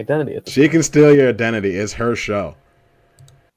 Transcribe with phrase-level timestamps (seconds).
[0.00, 0.36] identity.
[0.36, 1.74] At this She can steal your identity.
[1.74, 2.54] It's her show.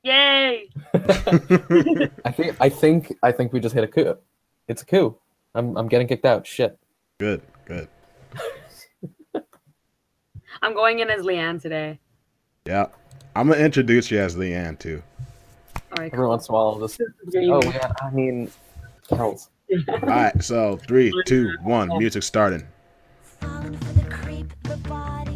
[0.03, 0.69] Yay!
[0.93, 4.17] I think I think I think we just hit a coup.
[4.67, 5.17] It's a coup.
[5.53, 6.47] I'm I'm getting kicked out.
[6.47, 6.77] Shit.
[7.19, 7.87] Good, good.
[10.61, 11.99] I'm going in as Leanne today.
[12.65, 12.87] Yeah.
[13.35, 15.03] I'm gonna introduce you as Leanne too.
[15.75, 17.91] All right, Every once in a while, I'll just oh yeah.
[18.01, 18.49] I mean,
[19.07, 19.49] Kells.
[19.87, 22.65] All right, so three, two, one, music starting.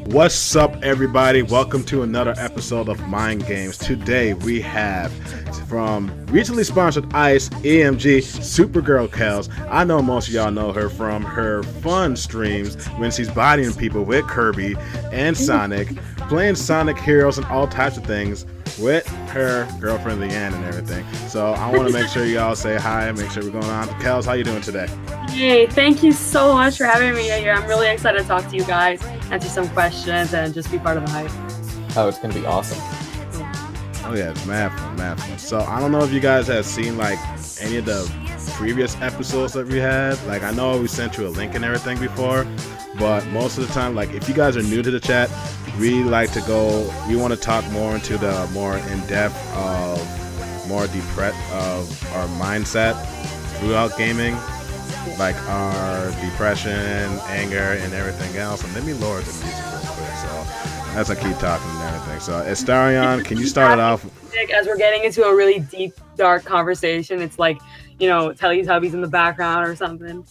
[0.07, 1.41] What's up, everybody?
[1.41, 3.77] Welcome to another episode of Mind Games.
[3.77, 5.11] Today we have
[5.67, 9.49] from recently sponsored Ice EMG Supergirl Kels.
[9.69, 14.03] I know most of y'all know her from her fun streams when she's bodying people
[14.03, 14.75] with Kirby
[15.11, 15.95] and Sonic,
[16.29, 18.45] playing Sonic Heroes and all types of things
[18.79, 21.05] with her girlfriend Leanne and everything.
[21.27, 23.87] So I want to make sure y'all say hi, and make sure we're going on.
[23.99, 24.87] Kels, how you doing today?
[25.33, 25.67] Yay!
[25.67, 27.53] Thank you so much for having me here.
[27.53, 30.97] I'm really excited to talk to you guys, answer some questions, and just be part
[30.97, 31.31] of the hype.
[31.97, 32.79] Oh, it's gonna be awesome.
[34.07, 35.39] Oh yeah, it's mad fun, mad fun.
[35.39, 37.17] So I don't know if you guys have seen like
[37.59, 38.11] any of the
[38.53, 40.21] previous episodes that we had.
[40.27, 42.45] Like I know we sent you a link and everything before,
[42.99, 45.29] but most of the time, like if you guys are new to the chat,
[45.79, 46.91] we like to go.
[47.07, 52.27] We want to talk more into the more in depth of more depressed of our
[52.39, 52.93] mindset
[53.59, 54.35] throughout gaming,
[55.17, 56.71] like our depression,
[57.27, 58.63] anger, and everything else.
[58.63, 60.15] And let me lower the music real quick.
[60.17, 62.19] So as I keep talking and everything.
[62.21, 64.05] So Estarion, can you start it off?
[64.53, 67.59] As we're getting into a really deep, dark conversation, it's like
[67.99, 70.25] you know Teletubbies in the background or something.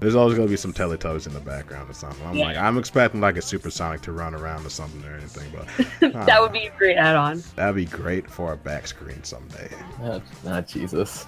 [0.00, 2.26] There's always gonna be some Teletubbies in the background or something.
[2.26, 2.46] I'm Yeah.
[2.46, 5.52] like, I'm expecting like a Supersonic to run around or something or anything,
[6.00, 7.42] but that would be a great add-on.
[7.56, 9.68] that'd be great for a back screen someday.
[10.02, 11.26] Ah, ah, Jesus.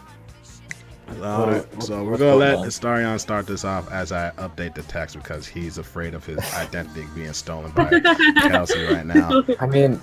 [1.21, 2.67] So we're gonna let on?
[2.67, 7.07] Astarion start this off as I update the text because he's afraid of his identity
[7.15, 8.01] being stolen by
[8.41, 9.45] Kelsey right now.
[9.61, 10.01] I mean,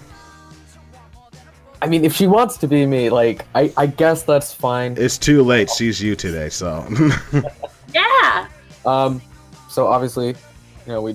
[1.81, 4.95] I mean, if she wants to be me, like, I I guess that's fine.
[4.97, 5.69] It's too late.
[5.69, 6.87] She's you today, so
[7.93, 8.47] Yeah.
[8.85, 9.21] Um,
[9.69, 10.35] so obviously, you
[10.87, 11.13] know, we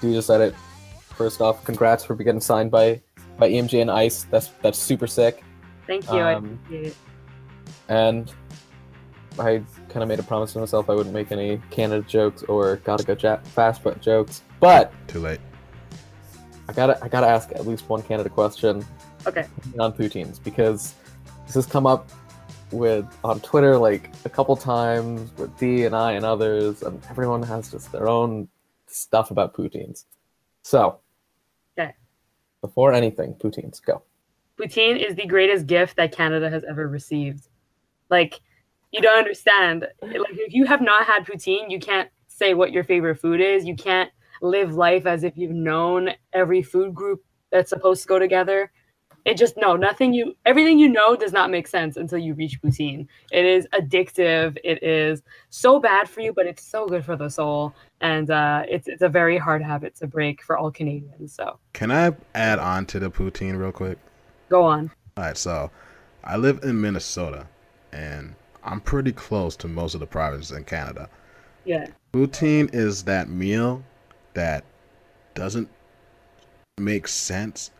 [0.00, 0.54] do just said it.
[1.16, 3.00] First off, congrats for getting signed by
[3.38, 4.24] by EMG and Ice.
[4.30, 5.42] That's that's super sick.
[5.86, 6.18] Thank you.
[6.20, 6.96] Um, appreciate it.
[7.88, 8.32] And
[9.38, 12.76] I kind of made a promise to myself I wouldn't make any Canada jokes or
[12.76, 14.42] gotta go ja- fast foot jokes.
[14.60, 15.40] But too late.
[16.68, 18.84] I gotta I gotta ask at least one Canada question
[19.26, 19.46] Okay.
[19.78, 20.94] on poutines because
[21.46, 22.08] this has come up
[22.72, 27.42] with on Twitter like a couple times with D and I and others, and everyone
[27.42, 28.48] has just their own
[28.86, 30.04] stuff about poutines.
[30.62, 30.98] So,
[31.78, 31.94] Okay.
[32.60, 34.02] before anything, poutines go.
[34.58, 37.48] Poutine is the greatest gift that Canada has ever received.
[38.08, 38.40] Like,
[38.90, 39.86] you don't understand.
[40.02, 43.64] Like, if you have not had poutine, you can't say what your favorite food is.
[43.64, 44.10] You can't
[44.42, 48.70] live life as if you've known every food group that's supposed to go together.
[49.26, 52.62] It just no, nothing you everything you know does not make sense until you reach
[52.62, 53.08] poutine.
[53.32, 54.56] It is addictive.
[54.62, 55.20] It is
[55.50, 57.74] so bad for you, but it's so good for the soul.
[58.00, 61.34] And uh, it's it's a very hard habit to break for all Canadians.
[61.34, 63.98] So Can I add on to the poutine real quick?
[64.48, 64.92] go on.
[65.16, 65.72] All right, so
[66.22, 67.48] I live in Minnesota,
[67.92, 68.32] and
[68.62, 71.08] I'm pretty close to most of the provinces in Canada.
[71.64, 71.88] Yeah.
[72.12, 73.82] Poutine is that meal
[74.34, 74.64] that
[75.34, 75.68] doesn't
[76.78, 77.72] make sense,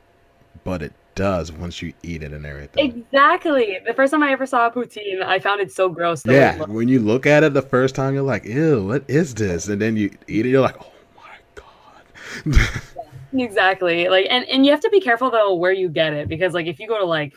[0.64, 2.84] but it does once you eat it and everything.
[2.84, 3.80] Exactly.
[3.84, 6.24] The first time I ever saw a poutine, I found it so gross.
[6.24, 9.66] yeah, when you look at it the first time, you're like, "Ew, what is this?"
[9.66, 12.70] And then you eat it, you're like, "Oh my god."
[13.32, 14.08] Exactly.
[14.08, 16.66] Like, and and you have to be careful though where you get it because like
[16.66, 17.34] if you go to like,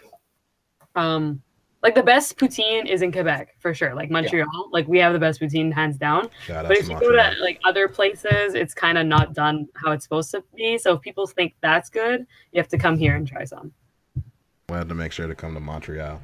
[0.96, 1.42] um,
[1.82, 3.94] like the best poutine is in Quebec for sure.
[3.94, 6.30] Like Montreal, like we have the best poutine hands down.
[6.46, 9.92] Shout But if you go to like other places, it's kind of not done how
[9.92, 10.78] it's supposed to be.
[10.78, 13.72] So if people think that's good, you have to come here and try some.
[14.16, 14.24] We
[14.70, 16.20] Well, to make sure to come to Montreal.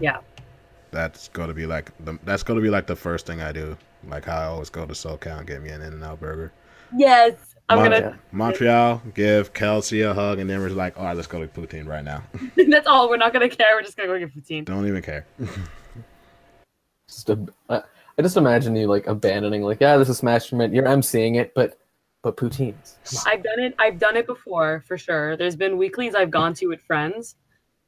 [0.00, 0.18] Yeah.
[0.90, 3.76] That's gonna be like the that's gonna be like the first thing I do.
[4.06, 6.52] Like how I always go to SoCal and get me an In and Out burger.
[6.96, 8.18] Yes, I'm Mon- gonna.
[8.32, 11.86] Montreal, give Kelsey a hug, and then we're like, all right, let's go to poutine
[11.86, 12.22] right now.
[12.68, 13.08] that's all.
[13.10, 13.68] We're not gonna care.
[13.74, 14.64] We're just gonna go get poutine.
[14.64, 15.26] Don't even care.
[17.08, 17.82] Just a, I
[18.18, 20.74] I just imagine you like abandoning, like, yeah, this is Smash Mint.
[20.74, 21.78] You're emceeing it, but
[22.22, 22.96] but poutines.
[23.26, 23.74] I've done it.
[23.78, 25.36] I've done it before for sure.
[25.36, 27.36] There's been weeklies I've gone to with friends,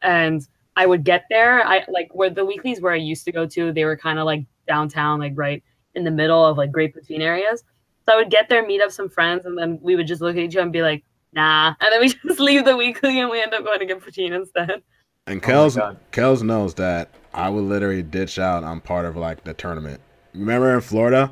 [0.03, 0.47] and
[0.77, 1.67] I would get there.
[1.67, 3.73] I like where the weeklies where I used to go to.
[3.73, 5.63] They were kind of like downtown, like right
[5.95, 7.65] in the middle of like great poutine areas.
[8.07, 10.37] So I would get there, meet up some friends, and then we would just look
[10.37, 13.31] at each other and be like, "Nah," and then we just leave the weekly and
[13.31, 14.83] we end up going to get poutine instead.
[15.27, 15.99] And Oh Kels, God.
[16.13, 20.01] Kels knows that I would literally ditch out on part of like the tournament.
[20.35, 21.31] Remember in Florida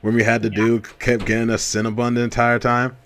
[0.00, 2.96] when we had the dude kept getting us Cinnabon the entire time?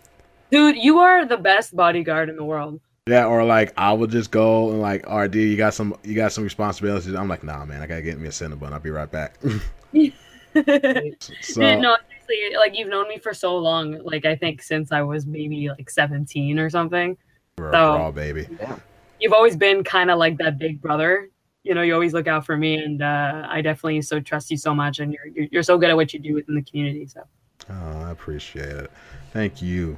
[0.51, 2.81] Dude, you are the best bodyguard in the world.
[3.07, 5.95] Yeah, or like I would just go and like, all right, dude, you got some,
[6.05, 7.13] you got some responsibilities.
[7.13, 8.73] I'm like, nah, man, I gotta get me a Cinnabon.
[8.73, 9.35] I'll be right back.
[11.41, 13.99] so, no, seriously, like you've known me for so long.
[14.05, 17.17] Like I think since I was maybe like 17 or something.
[17.59, 18.47] We're So- a raw baby.
[18.61, 18.77] Yeah.
[19.21, 21.29] You've always been kind of like that big brother.
[21.63, 24.57] You know, you always look out for me, and uh, I definitely so trust you
[24.59, 27.07] so much, and you're you're, you're so good at what you do within the community.
[27.07, 27.23] So
[27.71, 28.91] Oh, I appreciate it.
[29.33, 29.97] Thank you.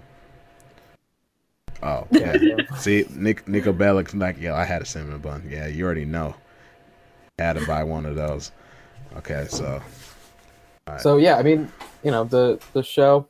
[1.83, 2.37] Oh, yeah.
[2.77, 5.47] See, Nick Nico Bellic's like, yo, I had a cinnamon bun.
[5.51, 6.35] Yeah, you already know.
[7.39, 8.53] Had to buy one of those.
[9.17, 9.83] Okay, so
[11.01, 11.71] So yeah, I mean,
[12.03, 13.27] you know, the the show,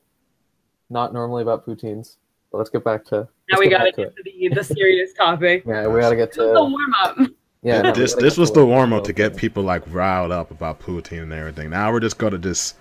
[0.90, 2.16] not normally about poutines,
[2.50, 3.28] but let's get back to.
[3.50, 5.64] now we got to back to get to the, the serious topic.
[5.66, 6.42] Yeah, we gotta get to.
[6.42, 7.16] The warm up.
[7.62, 10.80] Yeah, no, this this was the warm up to get people like riled up about
[10.80, 11.70] poutine and everything.
[11.70, 12.76] Now we're just gonna just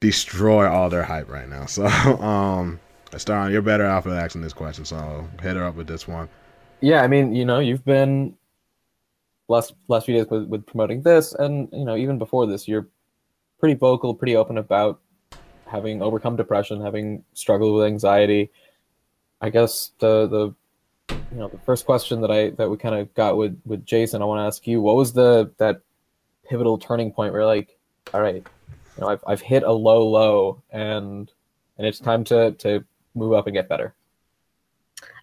[0.00, 1.66] destroy all their hype right now.
[1.66, 1.86] So,
[2.20, 2.80] um,
[3.12, 4.84] Staron, you're better off at asking this question.
[4.84, 6.28] So hit her up with this one.
[6.80, 8.34] Yeah, I mean, you know, you've been
[9.48, 12.88] last last few days with, with promoting this, and you know, even before this, you're
[13.60, 15.00] pretty vocal, pretty open about
[15.66, 18.50] having overcome depression, having struggled with anxiety.
[19.40, 20.54] I guess the the
[21.32, 24.22] you know the first question that I that we kind of got with with Jason,
[24.22, 25.82] I want to ask you, what was the that
[26.48, 27.78] pivotal turning point where like,
[28.12, 31.30] all right, you know, I've I've hit a low low, and
[31.78, 32.84] and it's time to to
[33.14, 33.94] move up and get better.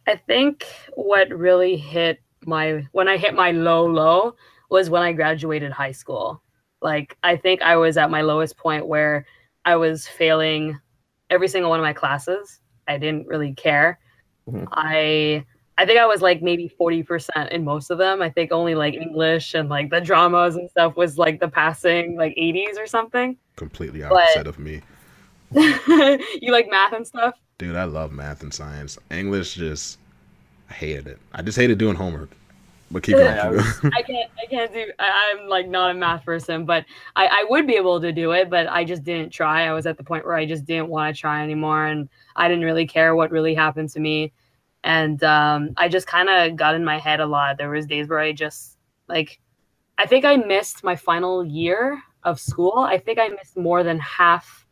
[0.07, 4.35] I think what really hit my when I hit my low low
[4.69, 6.41] was when I graduated high school.
[6.81, 9.25] Like I think I was at my lowest point where
[9.65, 10.79] I was failing
[11.29, 12.59] every single one of my classes.
[12.87, 13.99] I didn't really care.
[14.49, 14.67] Mhm.
[14.71, 15.45] I
[15.79, 18.21] I think I was like maybe 40% in most of them.
[18.21, 22.15] I think only like English and like the dramas and stuff was like the passing
[22.17, 23.37] like 80s or something.
[23.57, 24.81] Completely But- opposite of me.
[25.51, 27.35] you like math and stuff?
[27.57, 28.97] Dude, I love math and science.
[29.11, 29.99] English just
[30.69, 31.19] I hated it.
[31.33, 32.29] I just hated doing homework.
[32.89, 33.27] But keep going.
[33.27, 33.49] I.
[33.93, 36.85] I can't I can't do I, I'm like not a math person, but
[37.15, 39.67] I, I would be able to do it, but I just didn't try.
[39.67, 42.47] I was at the point where I just didn't want to try anymore and I
[42.47, 44.31] didn't really care what really happened to me.
[44.83, 47.57] And um, I just kind of got in my head a lot.
[47.57, 48.77] There was days where I just
[49.09, 49.39] like
[49.97, 52.79] I think I missed my final year of school.
[52.79, 54.65] I think I missed more than half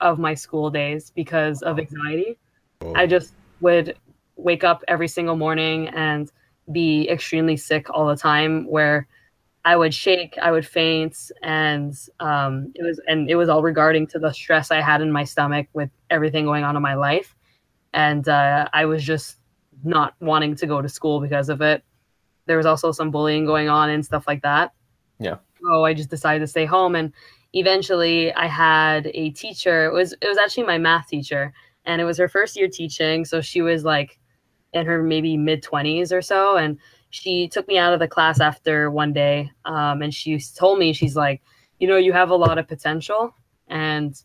[0.00, 2.38] of my school days because of anxiety.
[2.80, 3.96] Oh, I just would
[4.36, 6.30] wake up every single morning and
[6.72, 9.06] be extremely sick all the time where
[9.64, 14.06] I would shake, I would faint, and um, it was and it was all regarding
[14.08, 17.34] to the stress I had in my stomach with everything going on in my life,
[17.92, 19.36] and uh, I was just
[19.84, 21.84] not wanting to go to school because of it.
[22.46, 24.72] There was also some bullying going on and stuff like that.
[25.18, 25.36] Yeah.
[25.62, 27.12] So I just decided to stay home, and
[27.52, 29.86] eventually I had a teacher.
[29.86, 31.52] It was it was actually my math teacher,
[31.84, 34.18] and it was her first year teaching, so she was like
[34.72, 36.78] in her maybe mid 20s or so and
[37.10, 40.92] she took me out of the class after one day um, and she told me
[40.92, 41.42] she's like
[41.78, 43.34] you know you have a lot of potential
[43.68, 44.22] and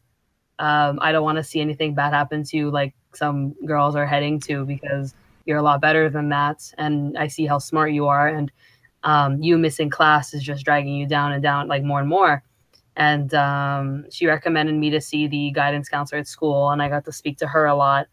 [0.60, 4.06] um, i don't want to see anything bad happen to you like some girls are
[4.06, 5.14] heading to because
[5.46, 8.52] you're a lot better than that and i see how smart you are and
[9.04, 12.44] um, you missing class is just dragging you down and down like more and more.
[12.96, 17.06] And um, she recommended me to see the guidance counselor at school and i got
[17.06, 18.08] to speak to her a lot.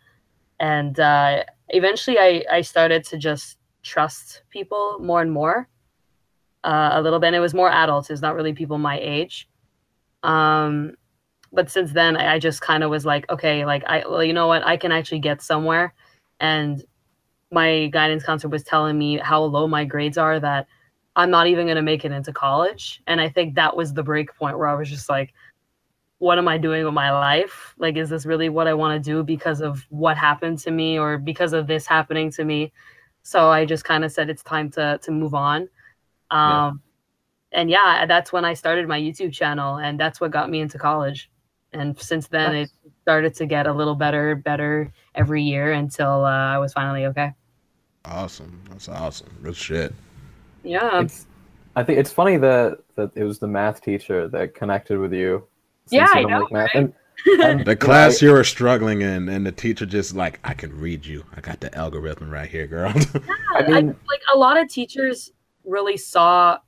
[0.59, 5.69] And uh, eventually I, I started to just trust people more and more
[6.65, 7.29] uh, a little bit.
[7.29, 8.11] And it was more adults.
[8.11, 9.49] It's not really people my age.
[10.23, 10.95] Um,
[11.53, 14.33] but since then i, I just kind of was like okay like i well you
[14.33, 14.65] know what?
[14.65, 15.95] I can actually get somewhere.
[16.39, 16.85] And
[17.51, 20.67] my guidance counselor was telling me how low my grades are that
[21.17, 23.03] i'm not even going to make it into college.
[23.07, 25.33] And i think that was the break point where i was just like
[26.21, 27.75] what am I doing with my life?
[27.79, 30.99] Like, is this really what I want to do because of what happened to me
[30.99, 32.73] or because of this happening to me?
[33.25, 35.69] So I just kind of said it's time to to move on.
[36.31, 36.83] Um,
[37.53, 40.79] And yeah, that's when I started my YouTube channel, and that's what got me into
[40.79, 41.31] college.
[41.73, 42.69] And since then, Nice.
[42.69, 47.07] it started to get a little better, better every year until uh, I was finally
[47.07, 47.35] okay.
[48.05, 48.61] Awesome.
[48.71, 49.29] That's awesome.
[49.43, 49.95] Good shit.
[50.63, 51.27] Yeah, It's,
[51.77, 55.49] I think it's funny that that it was the math teacher that connected with you.
[55.91, 56.75] Yeah, I know, like math.
[56.75, 56.75] right?
[56.75, 56.95] And,
[57.43, 61.05] and, The class you were struggling in, and the teacher just like, I can read
[61.05, 61.25] you.
[61.37, 62.93] I got the algorithm right here, girl.
[63.55, 65.31] I mean, like a lot of teachers
[65.65, 66.59] really saw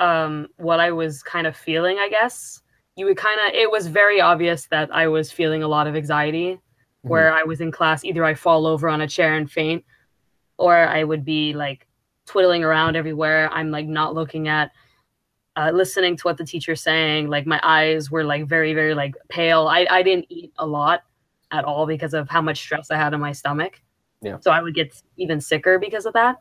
[0.00, 1.98] um, what I was kind of feeling.
[1.98, 2.62] I guess
[2.96, 3.54] you would kind of.
[3.54, 6.60] It was very obvious that I was feeling a lot of anxiety.
[7.02, 9.84] Where I was in class, either I fall over on a chair and faint,
[10.56, 11.86] or I would be like
[12.24, 13.50] twiddling around everywhere.
[13.52, 14.72] I'm like not looking at,
[15.56, 17.28] uh, listening to what the teacher's saying.
[17.28, 19.68] Like my eyes were like very very like pale.
[19.68, 21.02] I I didn't eat a lot
[21.50, 23.80] at all because of how much stress I had in my stomach.
[24.22, 24.38] Yeah.
[24.40, 26.36] So I would get even sicker because of that.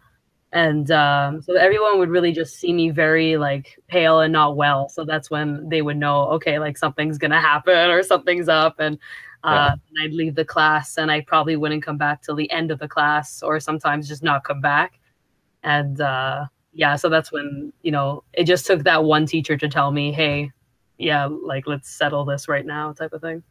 [0.52, 4.88] And um, so everyone would really just see me very like pale and not well.
[4.88, 8.76] So that's when they would know, okay, like something's gonna happen or something's up.
[8.80, 9.00] And
[9.44, 12.72] uh, and I'd leave the class and I probably wouldn't come back till the end
[12.72, 15.00] of the class or sometimes just not come back.
[15.64, 19.70] And uh, yeah, so that's when, you know, it just took that one teacher to
[19.70, 20.52] tell me, hey,
[20.98, 23.44] yeah, like let's settle this right now type of thing.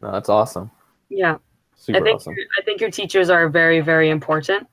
[0.00, 0.70] No, that's awesome.
[1.08, 1.38] Yeah.
[1.76, 2.34] Super I think awesome.
[2.58, 4.66] I think your teachers are very, very important.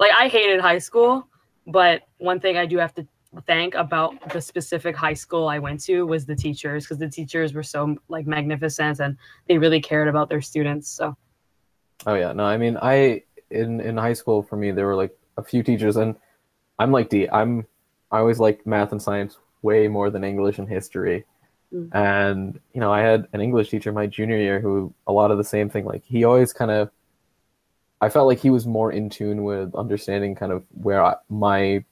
[0.00, 1.26] Like I hated high school,
[1.66, 3.06] but one thing I do have to
[3.46, 7.52] thank about the specific high school I went to was the teachers because the teachers
[7.52, 9.16] were so like magnificent and
[9.48, 10.88] they really cared about their students.
[10.88, 11.16] So
[12.06, 15.16] Oh yeah, no, I mean, I in in high school for me there were like
[15.36, 16.14] a few teachers, and
[16.78, 17.28] I'm like D.
[17.30, 17.66] I'm
[18.10, 21.24] I always liked math and science way more than English and history.
[21.72, 21.94] Mm.
[21.94, 25.38] And you know, I had an English teacher my junior year who a lot of
[25.38, 25.84] the same thing.
[25.84, 26.90] Like he always kind of,
[28.00, 31.84] I felt like he was more in tune with understanding kind of where I, my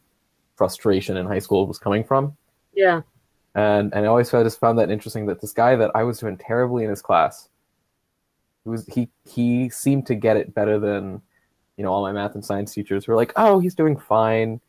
[0.57, 2.37] frustration in high school was coming from.
[2.75, 3.03] yeah,
[3.55, 6.19] and and I always I just found that interesting that this guy that I was
[6.19, 7.49] doing terribly in his class,
[8.65, 11.21] he was he he seemed to get it better than,
[11.77, 14.61] you know, all my math and science teachers were like, oh, he's doing fine.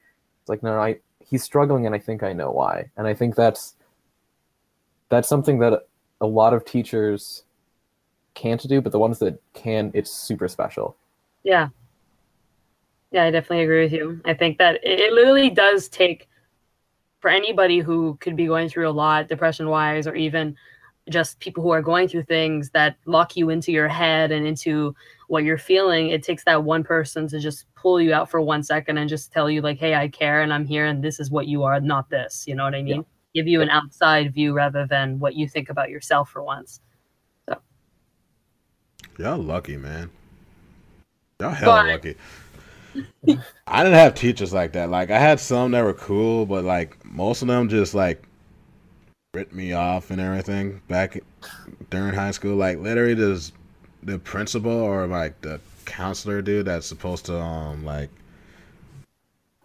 [0.43, 2.89] It's like no, no, I he's struggling, and I think I know why.
[2.97, 3.75] And I think that's
[5.07, 5.87] that's something that
[6.19, 7.43] a lot of teachers
[8.33, 10.97] can't do, but the ones that can, it's super special.
[11.43, 11.69] yeah,
[13.11, 13.23] yeah.
[13.23, 14.19] I definitely agree with you.
[14.25, 16.27] I think that it, it literally does take
[17.21, 20.57] for anybody who could be going through a lot, depression wise, or even
[21.09, 24.95] just people who are going through things that lock you into your head and into
[25.27, 26.09] what you're feeling.
[26.09, 29.31] It takes that one person to just pull you out for one second and just
[29.31, 31.79] tell you, like, hey, I care and I'm here and this is what you are,
[31.81, 32.45] not this.
[32.47, 33.05] You know what I mean?
[33.35, 36.79] Give you an outside view rather than what you think about yourself for once.
[39.19, 40.09] Y'all lucky, man.
[41.39, 42.15] Y'all hella But- lucky.
[43.67, 44.89] I didn't have teachers like that.
[44.89, 48.23] Like I had some that were cool, but like most of them just like
[49.33, 51.17] ripped me off and everything back
[51.89, 52.55] during high school.
[52.55, 53.51] Like literally, this
[54.03, 58.09] the principal or like the counselor dude that's supposed to um like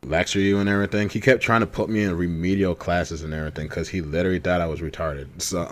[0.02, 1.10] lecture you and everything.
[1.10, 4.60] He kept trying to put me in remedial classes and everything because he literally thought
[4.62, 5.28] I was retarded.
[5.42, 5.66] So,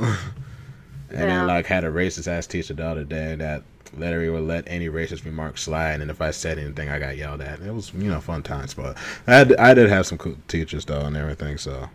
[1.10, 1.26] and Yeah.
[1.28, 3.62] then like had a racist ass teacher the other day that
[3.96, 7.40] literally would let any racist remark slide, and if I said anything, I got yelled
[7.40, 7.60] at.
[7.60, 10.84] It was you know fun times, but I had, I did have some cool teachers
[10.84, 11.56] though and everything.
[11.58, 11.88] So,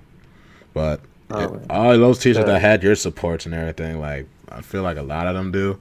[0.74, 1.02] but
[1.34, 5.02] Oh, all those teachers that had your supports and everything, like I feel like a
[5.04, 5.80] lot of them do.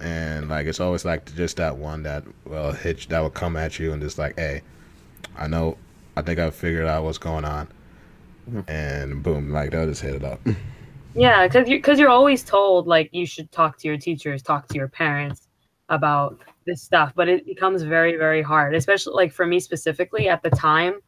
[0.00, 3.78] And like it's always like just that one that will hit that will come at
[3.78, 4.62] you and just like, hey,
[5.36, 5.76] I know,
[6.16, 7.68] I think I figured out what's going on,
[8.50, 8.68] Mhm.
[8.68, 10.40] and boom, like they'll just hit it up.
[11.12, 14.68] Yeah, because you because you're always told like you should talk to your teachers, talk
[14.68, 15.48] to your parents
[15.88, 20.40] about this stuff, but it becomes very very hard, especially like for me specifically at
[20.44, 21.00] the time,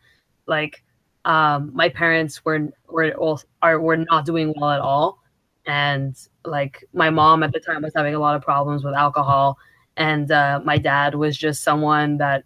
[0.47, 0.82] like
[1.25, 5.23] um, my parents were were all are were not doing well at all,
[5.67, 9.59] and like my mom at the time was having a lot of problems with alcohol,
[9.97, 12.45] and uh, my dad was just someone that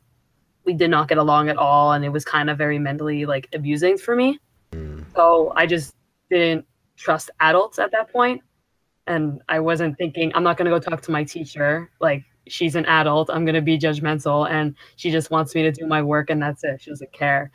[0.64, 3.48] we did not get along at all, and it was kind of very mentally like
[3.54, 4.38] abusing for me.
[4.72, 5.04] Mm.
[5.14, 5.94] So I just
[6.28, 6.66] didn't
[6.96, 8.10] trust adults at that.
[9.06, 11.90] And I wasn't thinking, I'm not going to go talk to my teacher.
[12.00, 13.30] Like, she's an adult.
[13.30, 14.50] I'm going to be judgmental.
[14.50, 16.82] And she just wants me to do my work, and that's it.
[16.82, 17.52] She doesn't care.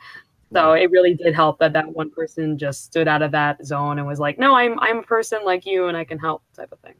[0.52, 3.98] So it really did help that that one person just stood out of that zone
[3.98, 6.72] and was like, no, I'm, I'm a person like you and I can help, type
[6.72, 6.94] of thing.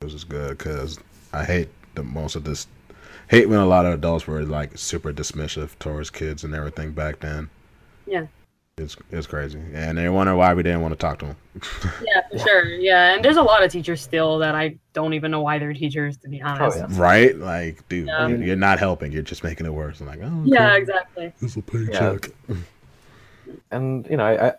[0.00, 0.98] This is good because
[1.32, 2.66] I hate the most of this.
[3.28, 7.20] Hate when a lot of adults were like super dismissive towards kids and everything back
[7.20, 7.50] then.
[8.06, 8.26] Yeah.
[8.76, 11.36] It's it's crazy, and they wonder why we didn't want to talk to them.
[12.04, 12.64] Yeah, for sure.
[12.66, 13.14] Yeah.
[13.14, 16.16] And there's a lot of teachers still that I don't even know why they're teachers,
[16.18, 16.78] to be oh, honest.
[16.78, 16.86] yeah.
[17.00, 17.36] right?
[17.36, 18.26] Like, dude, Yeah.
[18.26, 19.12] you- you're not helping.
[19.12, 20.00] You're just making it worse.
[20.00, 20.78] I'm like, oh, Yeah, okay.
[20.78, 21.32] exactly.
[21.40, 22.30] It's a paycheck.
[23.70, 24.52] and you know, I, I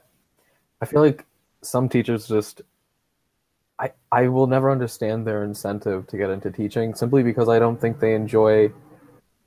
[0.81, 1.25] I feel like
[1.61, 2.61] some teachers just
[3.79, 7.81] I I will never understand their incentive to get into teaching simply because I don't
[7.81, 8.71] think they enjoy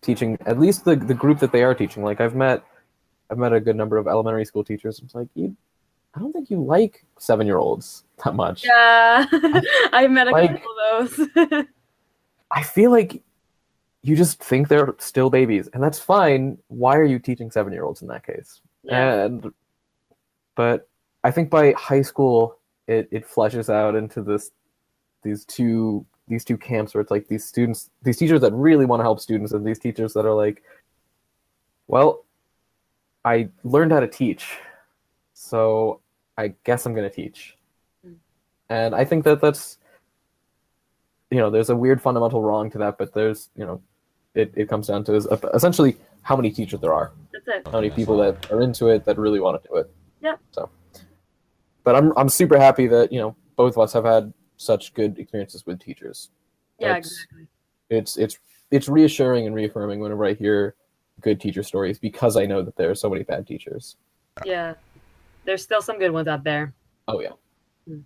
[0.02, 2.02] teaching at least the the group that they are teaching.
[2.04, 2.62] Like I've met
[3.30, 5.00] I've met a good number of elementary school teachers.
[5.04, 5.54] It's like you
[6.14, 8.64] I don't think you like seven year olds that much.
[8.64, 9.26] Yeah.
[9.92, 11.16] I've met a Like- couple of
[11.46, 11.64] those.
[12.50, 13.22] I feel like
[14.02, 16.56] you just think they're still babies, and that's fine.
[16.68, 18.60] Why are you teaching seven year olds in that case?
[18.84, 19.24] yeah.
[19.24, 19.52] And
[20.54, 20.88] but
[21.24, 24.50] I think by high school it, it fleshes out into this
[25.22, 29.00] these two these two camps where it's like these students these teachers that really want
[29.00, 30.62] to help students and these teachers that are like
[31.86, 32.24] well
[33.24, 34.56] I learned how to teach
[35.34, 36.00] so
[36.36, 37.54] I guess I'm going to teach
[38.06, 38.14] Mm.
[38.68, 39.78] and I think that that's
[41.30, 43.82] you know, there's a weird fundamental wrong to that, but there's, you know,
[44.34, 47.66] it, it comes down to is essentially how many teachers there are, That's it.
[47.66, 49.90] how many people that are into it that really want to do it.
[50.22, 50.36] Yeah.
[50.52, 50.70] So,
[51.84, 55.18] but I'm I'm super happy that you know both of us have had such good
[55.18, 56.30] experiences with teachers.
[56.78, 57.46] Yeah, That's- exactly.
[57.90, 58.38] It's it's
[58.70, 60.74] it's reassuring and reaffirming whenever I hear
[61.20, 63.96] good teacher stories because I know that there are so many bad teachers.
[64.44, 64.74] Yeah.
[65.44, 66.74] There's still some good ones out there.
[67.06, 67.32] Oh yeah.
[67.86, 68.00] Hmm.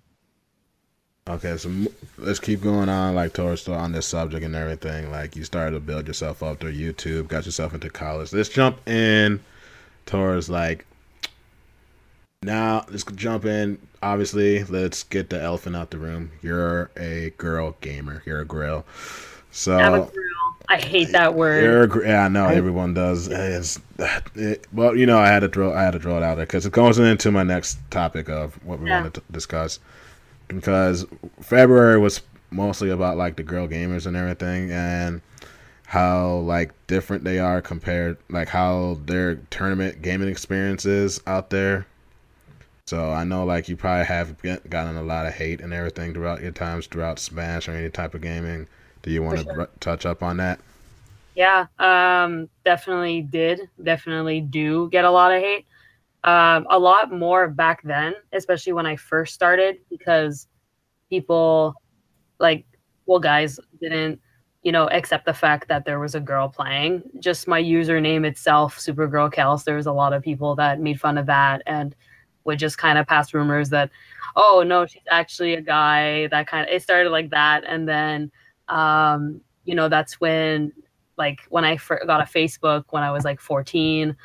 [1.29, 1.71] Okay, so
[2.19, 5.11] let's keep going on, like towards on this subject and everything.
[5.11, 8.33] Like you started to build yourself up through YouTube, got yourself into college.
[8.33, 9.41] Let's jump in
[10.07, 10.87] towards like
[12.43, 12.85] now.
[12.89, 13.79] Let's jump in.
[14.03, 16.33] Obviously, let's get the elephant out the room.
[16.43, 18.23] You're a girl gamer.
[18.27, 18.85] You're a girl.
[19.53, 20.22] So Have a grill.
[20.73, 21.63] I hate that word.
[21.63, 23.29] You're yeah, I know I- everyone does.
[23.29, 23.79] It's,
[24.35, 26.47] it, well, you know, I had to throw, I had to throw it out there
[26.47, 29.03] because it goes into my next topic of what we Yeah.
[29.03, 29.79] want to discuss.
[30.49, 31.05] Because
[31.41, 35.21] February was mostly about like the girl gamers and everything, and
[35.87, 41.87] how like different they are compared, like how their tournament gaming experience is out there.
[42.87, 46.15] So I know like you probably have get- gotten a lot of hate and everything
[46.15, 48.69] throughout your times throughout Smash or any type of gaming.
[49.03, 49.69] Do you want to sure.
[49.81, 50.61] touch up on that?
[51.35, 53.63] Yeah, um, definitely did.
[53.83, 55.67] Definitely do get a lot of hate.
[56.25, 60.47] Um, a lot more back then, especially when I first started, because
[61.11, 61.75] people
[62.39, 62.65] like,
[63.07, 64.21] well, guys didn't,
[64.63, 67.03] you know, accept the fact that there was a girl playing.
[67.19, 71.19] Just my username itself, Supergirl Kels, there was a lot of people that made fun
[71.19, 71.97] of that and
[72.45, 73.91] would just kind of pass rumors that,
[74.37, 76.29] oh no, she's actually a guy.
[76.29, 78.31] That kind of it started like that, and then,
[78.69, 80.73] um, you know, that's when
[81.17, 81.77] like when I
[82.07, 84.17] got a Facebook when I was like 14,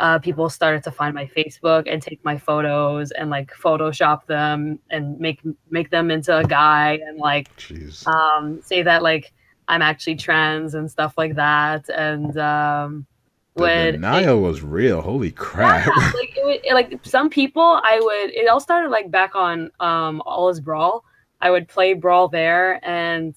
[0.00, 4.78] uh, people started to find my Facebook and take my photos and like Photoshop them
[4.90, 8.06] and make make them into a guy and like Jeez.
[8.06, 9.32] um, say that like
[9.68, 11.88] I'm actually trans and stuff like that.
[11.88, 13.06] And um,
[13.56, 15.00] the when denial was real.
[15.00, 15.86] Holy crap.
[15.86, 19.36] yeah, like it would, it- like some people I would it all started like back
[19.36, 21.02] on um AllIsBrawl.
[21.40, 23.34] I would play brawl there and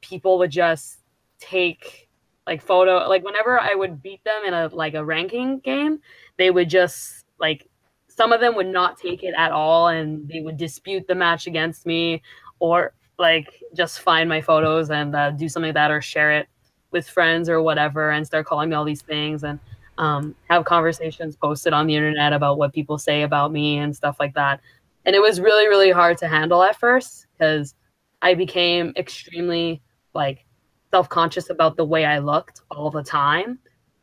[0.00, 1.00] people would just
[1.40, 2.08] take
[2.46, 6.00] like photo like whenever I would beat them in a like a ranking game,
[6.36, 7.68] they would just like
[8.08, 11.46] some of them would not take it at all and they would dispute the match
[11.46, 12.22] against me
[12.58, 16.48] or like just find my photos and uh, do something like that or share it
[16.90, 19.58] with friends or whatever and start calling me all these things and
[19.98, 24.16] um, have conversations posted on the internet about what people say about me and stuff
[24.18, 24.60] like that.
[25.04, 27.74] And it was really, really hard to handle at first because
[28.22, 29.82] I became extremely
[30.14, 30.44] like
[30.90, 33.58] self conscious about the way I looked all the time.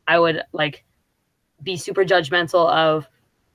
[0.08, 0.84] I would like
[1.63, 3.08] be super judgmental of,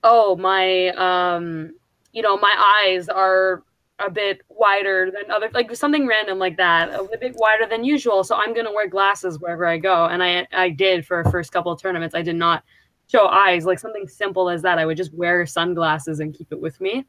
[0.03, 1.73] oh, my, um,
[2.11, 3.63] you know, my eyes are
[3.99, 8.23] a bit wider than other, like something random like that, a bit wider than usual.
[8.23, 11.51] So I'm gonna wear glasses wherever I go, and I I did for a first
[11.51, 12.15] couple of tournaments.
[12.15, 12.63] I did not
[13.07, 14.79] show eyes, like something simple as that.
[14.79, 17.05] I would just wear sunglasses and keep it with me,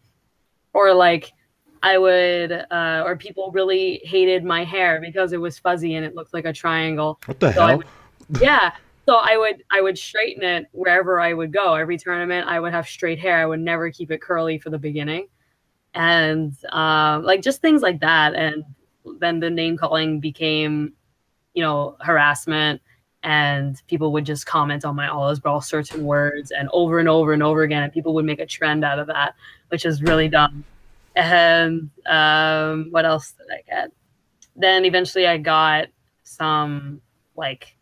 [0.74, 1.32] or like
[1.82, 6.14] I would, uh, or people really hated my hair because it was fuzzy and it
[6.14, 7.18] looked like a triangle.
[7.26, 7.76] What the so hell?
[7.78, 7.86] would-
[8.40, 8.72] yeah.
[9.04, 11.74] So i would i would straighten it wherever i would go.
[11.74, 13.38] Every tournament i would have straight hair.
[13.38, 15.26] I would never keep it curly for the beginning.
[15.94, 18.34] And um, like just things like that.
[18.34, 18.64] And
[19.18, 20.92] then the name calling became
[21.54, 22.80] you know harassment.
[23.24, 27.08] And people would just comment on my all is all certain words and over and
[27.08, 27.82] over and over again.
[27.82, 29.34] And people would make a trend out of that
[29.68, 30.62] which is really dumb
[31.16, 33.90] and um, what else did i get
[34.56, 35.88] then eventually i got
[36.22, 37.00] some
[37.36, 37.76] like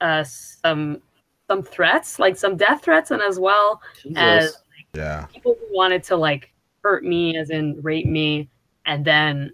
[0.00, 1.00] uh some
[1.48, 3.80] some threats like some death threats and as well
[4.16, 4.62] as Jesus.
[4.94, 5.26] yeah.
[5.26, 8.48] people who wanted to like hurt me as in rape me
[8.86, 9.50] and then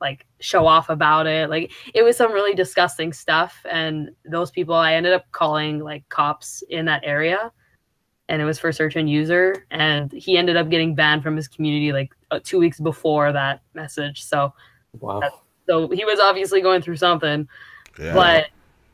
[0.00, 4.74] like show off about it like it was some really disgusting stuff and those people
[4.74, 7.50] i ended up calling like cops in that area
[8.28, 11.46] and it was for search and user and he ended up getting banned from his
[11.48, 14.52] community like uh, two weeks before that message so
[15.00, 15.20] Wow.
[15.68, 17.48] so he was obviously going through something
[17.98, 18.14] Yeah.
[18.14, 18.46] but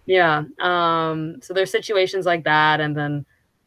[0.07, 3.25] yeah um so there's situations like that and then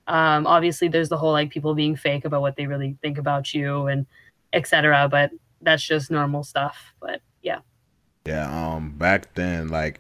[0.08, 3.54] um obviously there's the whole like people being fake about what they really think about
[3.54, 4.06] you and
[4.54, 7.60] etc but that's just normal stuff but yeah
[8.26, 10.00] Yeah, um, back then, like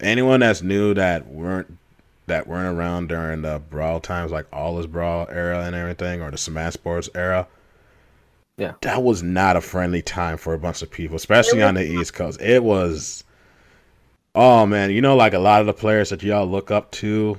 [0.00, 1.78] anyone that's new that weren't
[2.32, 6.30] that weren't around during the brawl times, like all this brawl era and everything, or
[6.30, 7.46] the Smashboards era.
[8.56, 8.74] Yeah.
[8.82, 12.14] that was not a friendly time for a bunch of people, especially on the East
[12.14, 12.40] Coast.
[12.40, 13.24] It was.
[14.34, 17.38] Oh man, you know, like a lot of the players that y'all look up to,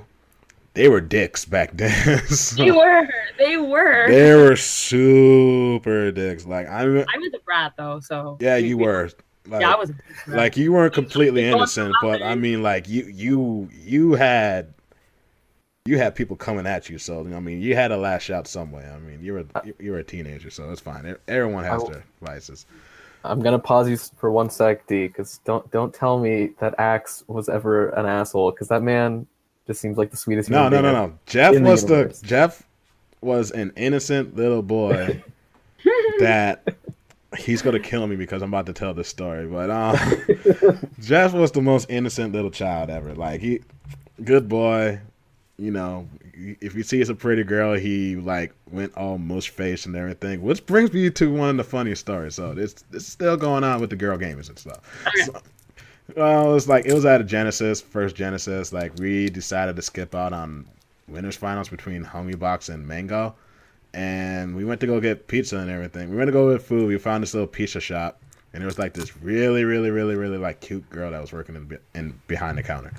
[0.74, 2.24] they were dicks back then.
[2.28, 6.46] So, they were they were they were super dicks.
[6.46, 9.10] Like I, i was a brat though so yeah, you were.
[9.46, 9.92] Like, yeah, I was
[10.26, 14.73] like you weren't completely innocent, but I mean, like you you you had
[15.86, 18.72] you have people coming at you, so I mean, you had to lash out some
[18.72, 18.88] way.
[18.88, 19.44] I mean, you were
[19.78, 21.14] you were a teenager, so it's fine.
[21.28, 22.64] Everyone has their vices.
[23.22, 27.22] I'm gonna pause you for one sec, D, because don't don't tell me that Axe
[27.26, 29.26] was ever an asshole, because that man
[29.66, 30.48] just seems like the sweetest.
[30.48, 31.18] No, no, no, no.
[31.26, 32.18] Jeff in the was the.
[32.22, 32.62] Jeff
[33.20, 35.22] was an innocent little boy
[36.18, 36.76] that
[37.36, 39.46] he's gonna kill me because I'm about to tell this story.
[39.46, 39.98] But um,
[41.00, 43.14] Jeff was the most innocent little child ever.
[43.14, 43.60] Like he,
[44.22, 45.00] good boy.
[45.56, 49.94] You know, if he sees a pretty girl, he like went all mush face and
[49.94, 50.42] everything.
[50.42, 52.34] Which brings me to one of the funniest stories.
[52.34, 54.80] So this this is still going on with the girl gamers and stuff.
[55.06, 55.22] Okay.
[55.26, 55.40] So,
[56.16, 58.72] well, it was like it was at a Genesis, first Genesis.
[58.72, 60.66] Like we decided to skip out on
[61.08, 63.34] winners finals between Hungrybox and Mango,
[63.92, 66.10] and we went to go get pizza and everything.
[66.10, 66.88] We went to go get food.
[66.88, 68.20] We found this little pizza shop,
[68.52, 71.56] and it was like this really, really, really, really like cute girl that was working
[71.56, 72.92] in, in behind the counter.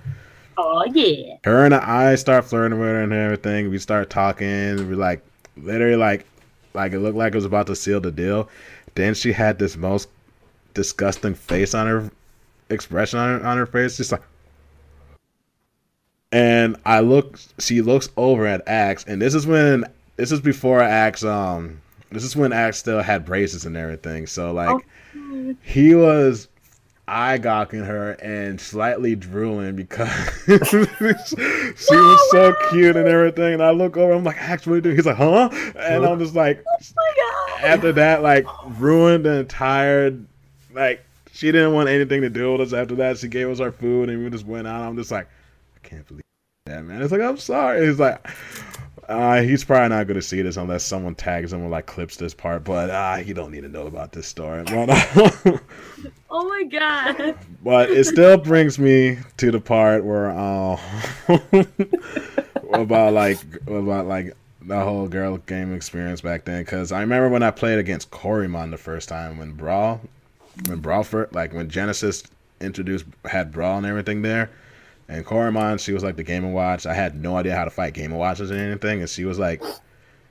[0.58, 1.38] Oh yeah.
[1.44, 3.70] Her and I start flirting with her and everything.
[3.70, 4.88] We start talking.
[4.90, 5.26] We like
[5.58, 6.26] literally like
[6.74, 8.50] like it looked like it was about to seal the deal.
[8.96, 10.10] Then she had this most
[10.74, 12.12] disgusting face on her
[12.70, 14.22] expression on her, on her face, just like.
[16.32, 19.86] And I look, she looks over at Axe, and this is when
[20.18, 21.24] this is before Axe.
[21.24, 24.28] Um, this is when Axe still had braces and everything.
[24.28, 24.86] So like,
[25.62, 26.48] he was
[27.08, 30.10] eye gawking her and slightly drooling because
[30.46, 30.58] she
[31.96, 33.54] was so cute and everything.
[33.54, 34.96] And I look over, I'm like, actually, what are you doing?
[34.96, 35.50] He's like, huh?
[35.78, 37.14] And I'm just like, Oh my
[37.62, 37.64] god.
[37.66, 38.46] after that, like
[38.80, 40.18] ruined the entire
[40.74, 43.18] like she didn't want anything to do with us after that.
[43.18, 44.82] She gave us our food and we just went out.
[44.82, 45.28] I'm just like,
[45.76, 46.24] I can't believe
[46.66, 47.02] that man.
[47.02, 47.86] It's like, I'm sorry.
[47.86, 48.26] He's like
[49.08, 52.34] uh, he's probably not gonna see this unless someone tags him or like clips this
[52.34, 54.64] part, but uh, he don't need to know about this story.
[54.74, 55.62] But,
[56.38, 57.38] Oh my god.
[57.64, 60.78] but it still brings me to the part where uh,
[62.74, 63.38] about like
[63.68, 66.64] about like the whole girl game experience back then.
[66.64, 70.02] Because I remember when I played against Corymon the first time when Brawl,
[70.68, 72.24] when Brawl first, like when Genesis
[72.60, 74.50] introduced had Brawl and everything there.
[75.08, 76.86] And Corymon, she was like the Game and Watch.
[76.86, 79.38] I had no idea how to fight Game and Watches or anything, and she was
[79.38, 79.62] like,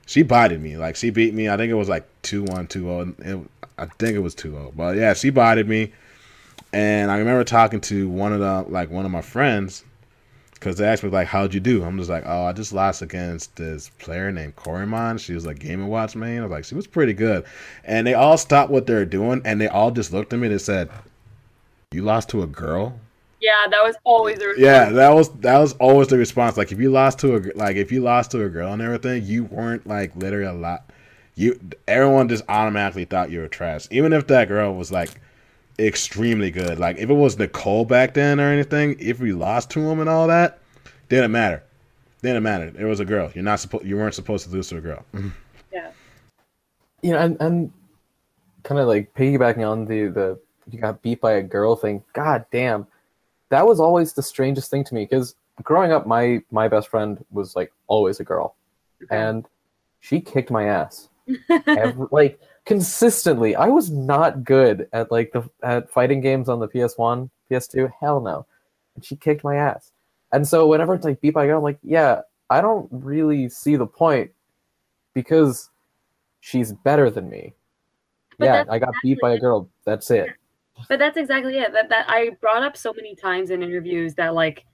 [0.05, 0.77] she bodied me.
[0.77, 1.49] Like she beat me.
[1.49, 3.19] I think it was like 2-1, 2-0.
[3.25, 4.75] It, I think it was 2-0.
[4.75, 5.93] But yeah, she bodied me.
[6.73, 9.83] And I remember talking to one of the like one of my friends
[10.53, 13.01] because they asked me like, "How'd you do?" I'm just like, "Oh, I just lost
[13.01, 15.19] against this player named Corymon.
[15.19, 16.39] She was like Game and Watch main.
[16.39, 17.45] I was like, she was pretty good."
[17.85, 20.47] And they all stopped what they were doing and they all just looked at me
[20.47, 20.89] and said,
[21.91, 22.99] "You lost to a girl?"
[23.45, 26.57] Yeah, that was always the Yeah, that was that was always the response.
[26.57, 28.81] Like if you lost to a gr- like if you lost to a girl and
[28.81, 30.89] everything, you weren't like literally a lot.
[31.35, 35.21] You everyone just automatically thought you were trash, even if that girl was like
[35.77, 36.79] extremely good.
[36.79, 40.09] Like if it was Nicole back then or anything, if we lost to him and
[40.09, 40.57] all that,
[41.09, 41.61] didn't matter.
[42.23, 42.73] Didn't matter.
[42.75, 43.31] It was a girl.
[43.35, 43.85] You're not supposed.
[43.85, 45.05] You weren't supposed to lose to a girl.
[45.13, 45.29] Mm-hmm.
[45.71, 45.91] Yeah.
[47.03, 47.71] you know, and, and
[48.63, 50.39] kind of like piggybacking on the the
[50.71, 52.03] you got beat by a girl thing.
[52.13, 52.87] God damn,
[53.49, 57.23] that was always the strangest thing to me because growing up, my my best friend
[57.31, 58.55] was like always a girl,
[59.09, 59.47] and
[59.99, 61.09] she kicked my ass
[61.67, 63.55] every, like consistently.
[63.55, 67.91] I was not good at like the at fighting games on the PS1, PS2.
[67.99, 68.45] Hell no,
[68.95, 69.91] and she kicked my ass.
[70.31, 73.47] And so whenever it's like beat by a girl, I'm like, yeah, I don't really
[73.49, 74.31] see the point
[75.13, 75.69] because
[76.41, 77.53] she's better than me.
[78.37, 79.69] But yeah, I got beat by a girl.
[79.85, 80.29] That's it.
[80.89, 81.73] But that's exactly it.
[81.73, 84.65] That that I brought up so many times in interviews that like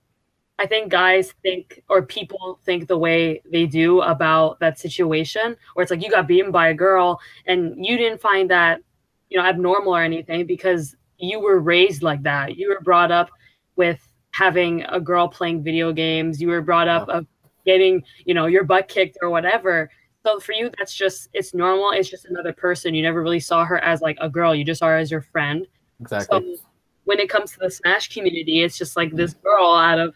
[0.60, 5.82] I think guys think or people think the way they do about that situation where
[5.82, 8.82] it's like you got beaten by a girl and you didn't find that
[9.30, 12.58] you know abnormal or anything because you were raised like that.
[12.58, 13.30] You were brought up
[13.76, 16.42] with having a girl playing video games.
[16.42, 17.26] You were brought up of
[17.66, 19.90] getting, you know, your butt kicked or whatever.
[20.26, 21.92] So for you, that's just it's normal.
[21.92, 22.94] It's just another person.
[22.94, 24.54] You never really saw her as like a girl.
[24.54, 25.66] You just saw her as your friend.
[26.02, 26.56] Exactly.
[26.56, 26.64] So
[27.06, 30.16] when it comes to the Smash community, it's just like this girl out of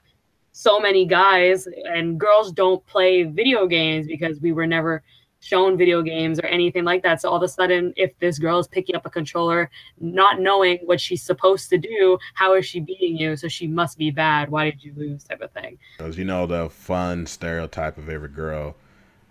[0.52, 5.04] so many guys, and girls don't play video games because we were never
[5.42, 7.22] shown video games or anything like that.
[7.22, 9.70] So all of a sudden, if this girl is picking up a controller,
[10.00, 13.36] not knowing what she's supposed to do, how is she beating you?
[13.36, 14.50] So she must be bad.
[14.50, 15.26] Why did you lose?
[15.26, 15.78] Type of thing.
[15.98, 18.76] Because you know the fun stereotype of every girl.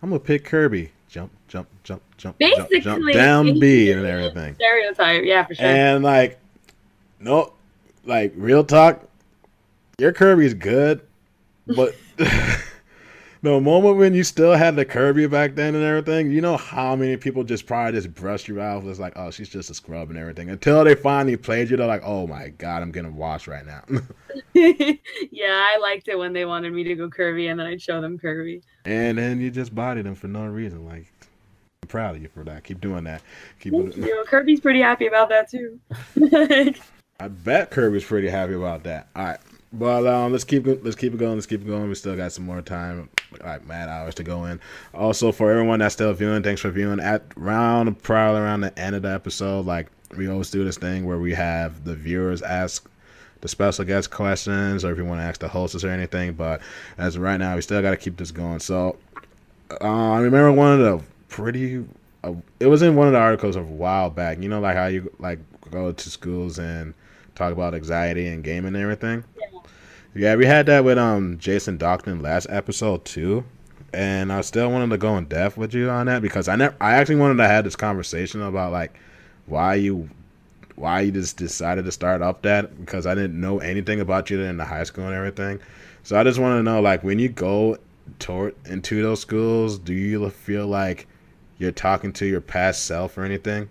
[0.03, 0.93] I'm gonna pick Kirby.
[1.09, 4.55] Jump, jump, jump, jump, jump, jump Basically, down B and everything.
[4.57, 5.64] Stereotype, yeah, for sure.
[5.64, 6.38] And like,
[7.25, 7.55] no,
[8.05, 9.09] like real talk,
[9.99, 11.01] your Kirby's good,
[11.67, 16.57] but the moment when you still had the Kirby back then and everything, you know
[16.57, 19.75] how many people just probably just brushed you off was like, oh, she's just a
[19.75, 20.51] scrub and everything.
[20.51, 23.83] Until they finally played you, they're like, oh my god, I'm getting washed right now.
[24.55, 24.97] yeah,
[25.43, 28.19] I liked it when they wanted me to go Kirby and then I'd show them
[28.19, 28.63] Kirby.
[28.85, 30.85] And then you just bodied them for no reason.
[30.85, 31.07] Like,
[31.83, 32.65] I'm proud of you for that.
[32.65, 33.23] Keep doing that.
[33.61, 34.25] Keep Thank you.
[34.27, 35.81] Kirby's pretty happy about that too.
[37.20, 39.09] I bet Kirby's pretty happy about that.
[39.14, 39.38] All right.
[39.72, 41.35] But um, let's keep let's keep it going.
[41.35, 41.88] Let's keep it going.
[41.88, 43.09] We still got some more time,
[43.42, 44.61] like mad hours to go in.
[44.92, 47.00] Also, for everyone that's still viewing, thanks for viewing.
[47.00, 51.07] At round probably around the end of the episode, like we always do this thing
[51.07, 52.88] where we have the viewers ask
[53.40, 56.35] the special guest questions, or if you want to ask the hostess or anything.
[56.35, 56.61] But
[56.96, 58.61] as of right now, we still got to keep this going.
[58.61, 58.96] So
[59.81, 61.85] uh, I remember one of the pretty.
[62.22, 64.40] Uh, it was in one of the articles a while back.
[64.40, 66.94] You know, like how you like go to schools and
[67.35, 69.25] talk about anxiety and gaming and everything.
[70.14, 73.44] Yeah, we had that with um Jason Dockton last episode too,
[73.92, 76.77] and I still wanted to go in depth with you on that because I never,
[76.81, 78.94] I actually wanted to have this conversation about like
[79.47, 80.09] why you
[80.77, 84.40] why you just decided to start up that because I didn't know anything about you
[84.40, 85.61] in the high school and everything.
[86.03, 87.79] So I just want to know like when you go
[88.18, 91.07] toward into those schools, do you feel like
[91.59, 93.68] you're talking to your past self or anything?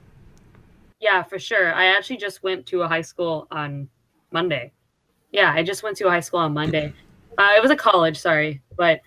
[1.03, 1.73] Yeah, for sure.
[1.73, 3.89] I actually just went to a high school on
[4.31, 4.71] Monday.
[5.33, 6.93] Yeah, I just went to a high school on Monday.
[7.35, 9.01] Uh, it was a college, sorry, but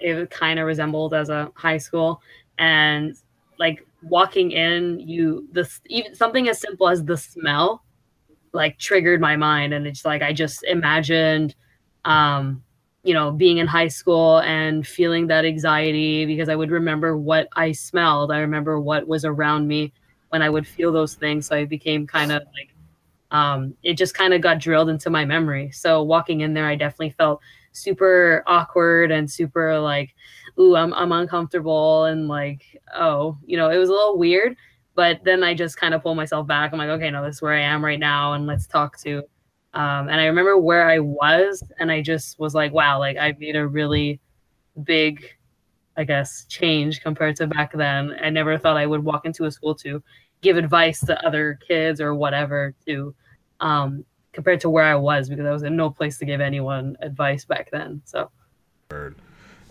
[0.00, 2.20] it kind of resembled as a high school.
[2.58, 3.14] And
[3.56, 7.84] like walking in, you this even something as simple as the smell,
[8.52, 11.54] like triggered my mind, and it's like I just imagined,
[12.04, 12.64] um,
[13.04, 17.46] you know, being in high school and feeling that anxiety because I would remember what
[17.54, 18.32] I smelled.
[18.32, 19.92] I remember what was around me
[20.32, 21.46] when I would feel those things.
[21.46, 22.74] So I became kind of like
[23.32, 25.70] um, it just kind of got drilled into my memory.
[25.70, 27.40] So walking in there, I definitely felt
[27.72, 30.14] super awkward and super like,
[30.58, 34.56] ooh, I'm, I'm uncomfortable and like, oh, you know, it was a little weird.
[34.94, 36.72] But then I just kind of pull myself back.
[36.72, 39.18] I'm like, okay, no, this is where I am right now, and let's talk to.
[39.72, 43.34] Um, and I remember where I was, and I just was like, wow, like I
[43.38, 44.20] made a really
[44.82, 45.24] big,
[45.96, 48.14] I guess, change compared to back then.
[48.22, 50.02] I never thought I would walk into a school to
[50.42, 53.14] give advice to other kids or whatever to
[53.60, 56.96] um, compared to where I was because I was in no place to give anyone
[57.00, 58.02] advice back then.
[58.04, 58.30] So,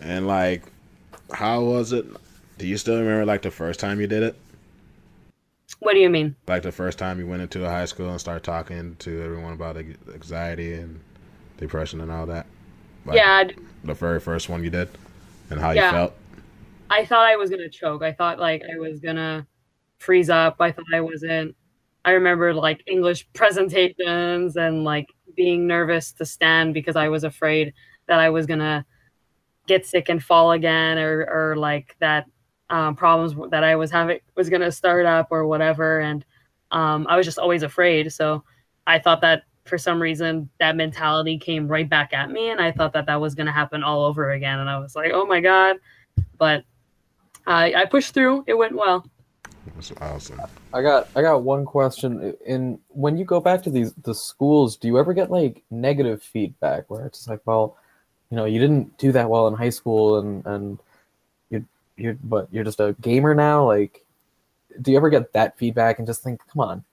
[0.00, 0.64] and like,
[1.32, 2.06] how was it?
[2.58, 4.36] Do you still remember like the first time you did it?
[5.78, 6.36] What do you mean?
[6.46, 9.52] Like the first time you went into a high school and started talking to everyone
[9.52, 11.00] about anxiety and
[11.58, 12.46] depression and all that?
[13.04, 13.44] Like yeah.
[13.84, 14.88] The very first one you did
[15.50, 15.86] and how yeah.
[15.86, 16.14] you felt?
[16.88, 18.02] I thought I was going to choke.
[18.02, 19.46] I thought like I was going to
[20.02, 20.56] freeze up.
[20.60, 21.54] I thought I wasn't
[22.04, 27.72] I remember like English presentations and like being nervous to stand because I was afraid
[28.06, 28.84] that I was gonna
[29.66, 32.26] get sick and fall again or or like that
[32.70, 36.00] um, problems that I was having was gonna start up or whatever.
[36.00, 36.24] And
[36.72, 38.12] um, I was just always afraid.
[38.12, 38.42] So
[38.86, 42.72] I thought that for some reason that mentality came right back at me and I
[42.72, 44.58] thought that that was gonna happen all over again.
[44.58, 45.76] And I was like oh my god.
[46.36, 46.64] But
[47.46, 48.44] I, I pushed through.
[48.46, 49.04] It went well
[49.74, 50.40] that's awesome.
[50.72, 52.34] I got I got one question.
[52.44, 56.22] In when you go back to these the schools, do you ever get like negative
[56.22, 57.76] feedback where it's like, well,
[58.30, 60.78] you know, you didn't do that well in high school, and and
[61.50, 61.64] you
[61.96, 63.66] you're but you're just a gamer now.
[63.66, 64.04] Like,
[64.80, 66.84] do you ever get that feedback and just think, come on?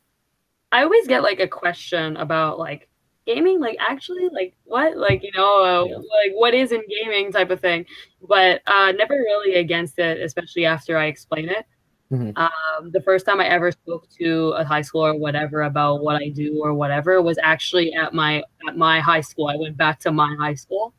[0.71, 2.89] I always get like a question about like
[3.25, 5.95] gaming like actually like what like you know uh, yeah.
[5.97, 7.85] like what is in gaming type of thing
[8.27, 11.63] but uh never really against it especially after i explain it
[12.11, 12.37] Mm-hmm.
[12.37, 16.15] Um, the first time I ever spoke to a high school or whatever about what
[16.15, 19.47] I do or whatever was actually at my at my high school.
[19.47, 20.93] I went back to my high school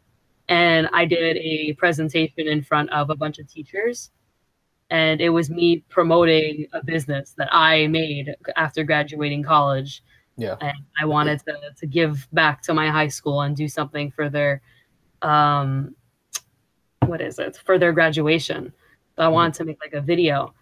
[0.49, 4.11] and I did a presentation in front of a bunch of teachers.
[4.91, 10.03] And it was me promoting a business that I made after graduating college.
[10.37, 10.57] Yeah.
[10.61, 14.29] And I wanted to, to give back to my high school and do something for
[14.29, 14.63] their
[15.23, 15.97] um
[17.07, 17.57] what is it?
[17.65, 18.73] For their graduation.
[19.17, 19.35] So I mm-hmm.
[19.35, 20.55] wanted to make like a video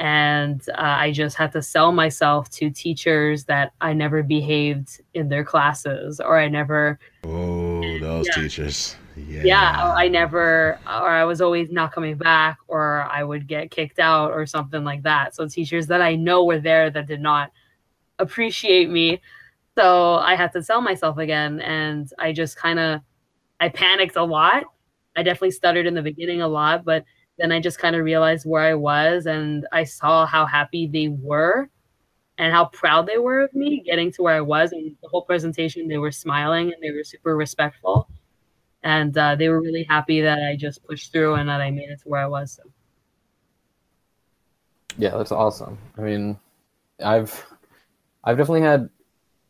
[0.00, 5.28] and uh, I just had to sell myself to teachers that I never behaved in
[5.28, 6.98] their classes or I never.
[7.22, 8.42] Oh, those yeah.
[8.42, 8.96] teachers.
[9.16, 9.42] Yeah.
[9.44, 14.00] yeah, I never, or I was always not coming back, or I would get kicked
[14.00, 15.36] out, or something like that.
[15.36, 17.52] So, teachers that I know were there that did not
[18.18, 19.20] appreciate me.
[19.78, 21.60] So, I had to sell myself again.
[21.60, 23.02] And I just kind of,
[23.60, 24.64] I panicked a lot.
[25.14, 27.04] I definitely stuttered in the beginning a lot, but
[27.38, 31.08] then I just kind of realized where I was and I saw how happy they
[31.08, 31.68] were
[32.38, 34.72] and how proud they were of me getting to where I was.
[34.72, 38.08] And the whole presentation, they were smiling and they were super respectful.
[38.84, 41.88] and uh, they were really happy that I just pushed through and that I made
[41.88, 42.52] it to where I was.
[42.52, 42.62] So.
[44.98, 45.78] Yeah, that's awesome.
[45.98, 46.38] I mean,
[47.04, 47.44] I've
[48.22, 48.88] I've definitely had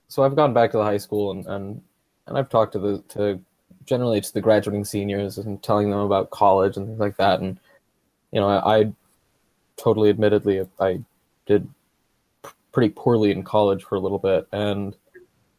[0.09, 1.83] so I've gone back to the high school and and,
[2.27, 3.40] and I've talked to the to
[3.85, 7.59] generally to the graduating seniors and telling them about college and things like that and
[8.35, 8.92] you know I, I
[9.77, 11.01] totally admittedly I
[11.47, 11.68] did
[12.73, 14.47] pretty poorly in college for a little bit.
[14.53, 14.94] And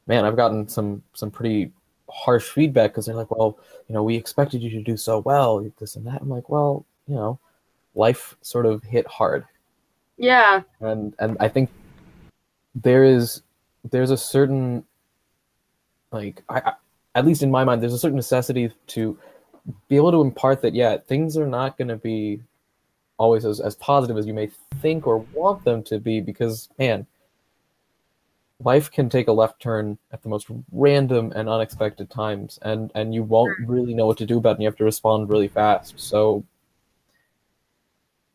[0.05, 1.71] man I've gotten some some pretty
[2.07, 3.57] harsh feedback because they're like well
[3.87, 6.21] you know we expected you to do so well this and that.
[6.21, 7.39] I'm like well you know
[7.95, 9.45] life sort of hit hard.
[10.17, 11.69] Yeah, and and I think
[12.75, 13.41] there is
[13.89, 14.83] there's a certain
[16.11, 16.73] like I, I
[17.15, 19.17] at least in my mind there's a certain necessity to
[19.87, 22.41] be able to impart that yeah things are not going to be
[23.17, 24.49] always as, as positive as you may
[24.81, 27.05] think or want them to be because man
[28.61, 33.13] life can take a left turn at the most random and unexpected times and and
[33.13, 35.47] you won't really know what to do about it and you have to respond really
[35.47, 36.43] fast so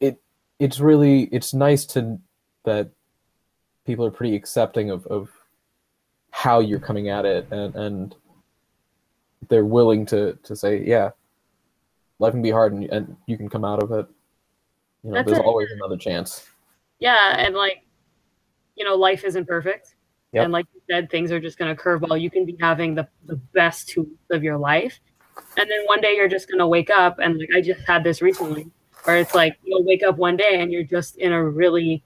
[0.00, 0.20] it
[0.58, 2.18] it's really it's nice to
[2.64, 2.90] that
[3.86, 5.30] people are pretty accepting of, of
[6.30, 8.14] how you're coming at it and, and
[9.48, 11.10] they're willing to, to say, yeah,
[12.18, 14.06] life can be hard and, and you can come out of it.
[15.02, 15.44] You know, That's there's it.
[15.44, 16.46] always another chance.
[16.98, 17.84] yeah, and like,
[18.76, 19.94] you know, life isn't perfect.
[20.32, 20.44] Yep.
[20.44, 22.02] And like you said, things are just going to curve.
[22.02, 22.20] curveball.
[22.20, 25.00] You can be having the, the best two weeks of your life.
[25.56, 27.18] And then one day you're just going to wake up.
[27.18, 28.70] And like I just had this recently
[29.04, 32.04] where it's like you'll wake up one day and you're just in a really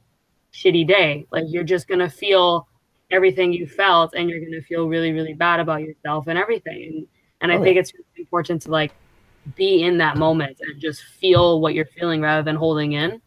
[0.54, 1.26] shitty day.
[1.32, 2.66] Like you're just going to feel
[3.10, 6.82] everything you felt and you're going to feel really, really bad about yourself and everything.
[6.82, 7.06] And,
[7.42, 8.92] and I Oh, think it's really important to like
[9.56, 13.20] be in that moment and just feel what you're feeling rather than holding in.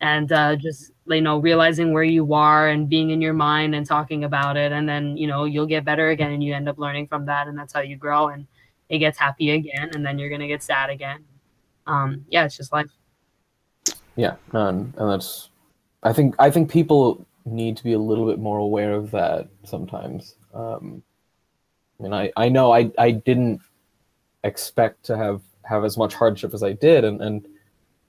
[0.00, 3.86] And uh, just you know realizing where you are and being in your mind and
[3.86, 4.72] talking about it.
[4.72, 7.48] And then you know you'll get better again and you end up learning from that.
[7.48, 8.46] And that's how you grow and
[8.88, 9.90] it gets happy again.
[9.94, 11.24] And then you're gonna get sad again.
[11.86, 12.90] Um yeah it's just life.
[14.16, 15.50] Yeah, and and that's
[16.02, 19.48] I think I think people need to be a little bit more aware of that
[19.64, 20.34] sometimes.
[20.52, 21.02] Um,
[21.98, 23.60] I mean, I, I know I, I didn't
[24.46, 27.46] expect to have, have as much hardship as I did, and, and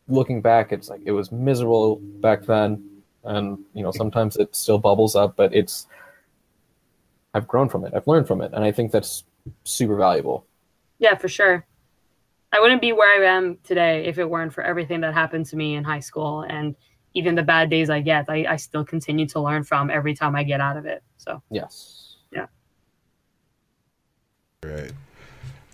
[0.08, 4.78] looking back, it's like it was miserable back then, and you know sometimes it still
[4.78, 5.88] bubbles up, but it's
[7.34, 9.24] I've grown from it, I've learned from it, and I think that's
[9.64, 10.46] super valuable.
[11.00, 11.66] yeah for sure
[12.52, 15.56] i wouldn't be where i am today if it weren't for everything that happened to
[15.56, 16.76] me in high school and
[17.14, 20.36] even the bad days i get i, I still continue to learn from every time
[20.36, 22.18] i get out of it so Yes.
[22.32, 22.48] Yeah.
[24.64, 24.92] Right.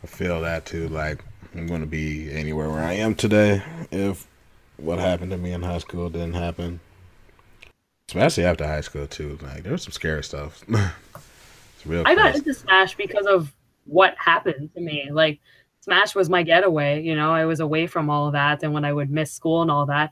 [0.04, 0.90] I feel that too.
[0.90, 1.24] Like
[1.56, 4.28] I'm gonna be anywhere where I am today if
[4.78, 6.80] what happened to me in high school didn't happen.
[8.10, 9.40] Especially after high school too.
[9.42, 10.64] Like there was some scary stuff.
[10.70, 12.04] it's real.
[12.06, 13.54] I got into Smash because of
[13.86, 15.10] what happened to me.
[15.12, 15.40] Like
[15.80, 18.86] Smash was my getaway, you know, I was away from all of that and when
[18.86, 20.12] I would miss school and all that,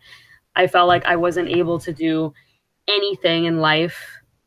[0.55, 2.33] I felt like I wasn't able to do
[2.87, 3.97] anything in life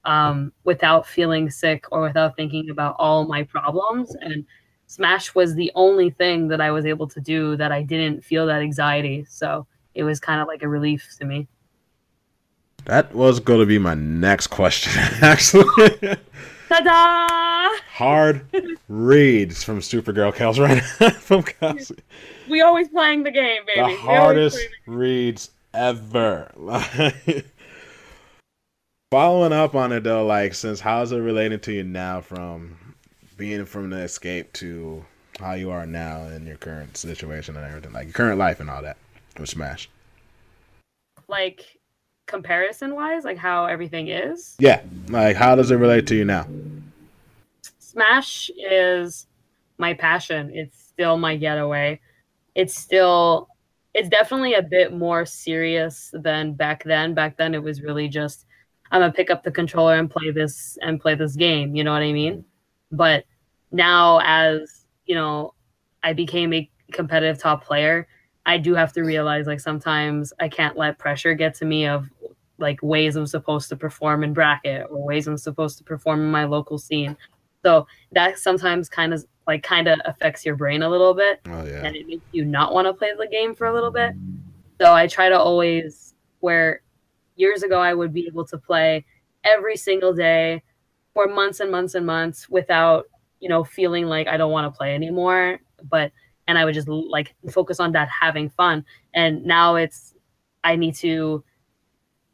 [0.04, 4.44] um, without feeling sick or without thinking about all my problems and
[4.86, 8.46] Smash was the only thing that I was able to do that I didn't feel
[8.46, 9.24] that anxiety.
[9.28, 11.48] So it was kind of like a relief to me.
[12.84, 14.92] That was gonna be my next question,
[15.22, 15.64] actually.
[16.68, 17.78] Ta-da!
[17.92, 18.46] Hard
[18.88, 20.82] reads from Supergirl Kels right
[21.14, 21.96] from Kelsey.
[22.48, 23.94] We always playing the game, baby.
[23.94, 26.50] The hardest the- reads ever.
[29.10, 32.76] Following up on it though, like since how's it relating to you now from
[33.36, 35.04] being from the escape to
[35.40, 38.70] how you are now in your current situation and everything, like your current life and
[38.70, 38.96] all that
[39.38, 39.88] with Smash.
[41.28, 41.78] like
[42.26, 44.54] comparison wise, like how everything is.
[44.58, 46.46] Yeah, like how does it relate to you now?
[47.78, 49.26] Smash is
[49.78, 50.50] my passion.
[50.54, 52.00] It's still my getaway.
[52.54, 53.48] It's still
[53.94, 57.14] it's definitely a bit more serious than back then.
[57.14, 58.46] Back then it was really just
[58.90, 61.92] I'm gonna pick up the controller and play this and play this game, you know
[61.92, 62.44] what I mean?
[62.96, 63.24] But
[63.72, 65.54] now as, you know,
[66.02, 68.06] I became a competitive top player,
[68.46, 72.08] I do have to realize like sometimes I can't let pressure get to me of
[72.58, 76.30] like ways I'm supposed to perform in bracket or ways I'm supposed to perform in
[76.30, 77.16] my local scene.
[77.64, 81.64] So that sometimes kind of like kind of affects your brain a little bit Oh
[81.64, 84.12] yeah, and it makes you not want to play the game for a little bit.
[84.80, 86.82] So I try to always where
[87.36, 89.04] years ago I would be able to play
[89.42, 90.62] every single day
[91.14, 93.06] for months and months and months without,
[93.40, 96.12] you know, feeling like I don't want to play anymore, but
[96.46, 98.84] and I would just like focus on that having fun.
[99.14, 100.14] And now it's
[100.62, 101.42] I need to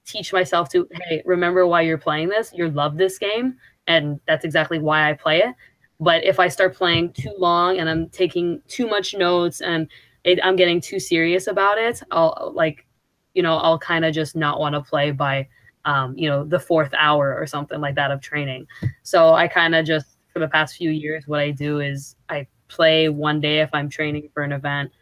[0.05, 2.53] teach myself to hey, remember why you're playing this.
[2.55, 3.57] You love this game
[3.87, 5.55] and that's exactly why I play it.
[6.01, 9.89] But if I start playing too long and I'm taking too much notes and
[10.25, 12.87] it, I'm getting too serious about it, I'll like,
[13.35, 15.49] you know, I'll kind of just not want to play by,
[15.85, 18.67] um, you know, the fourth hour or something like that of training.
[19.03, 22.47] So I kind of just, for the past few years, what I do is I
[22.69, 24.93] play one day if I'm training for an event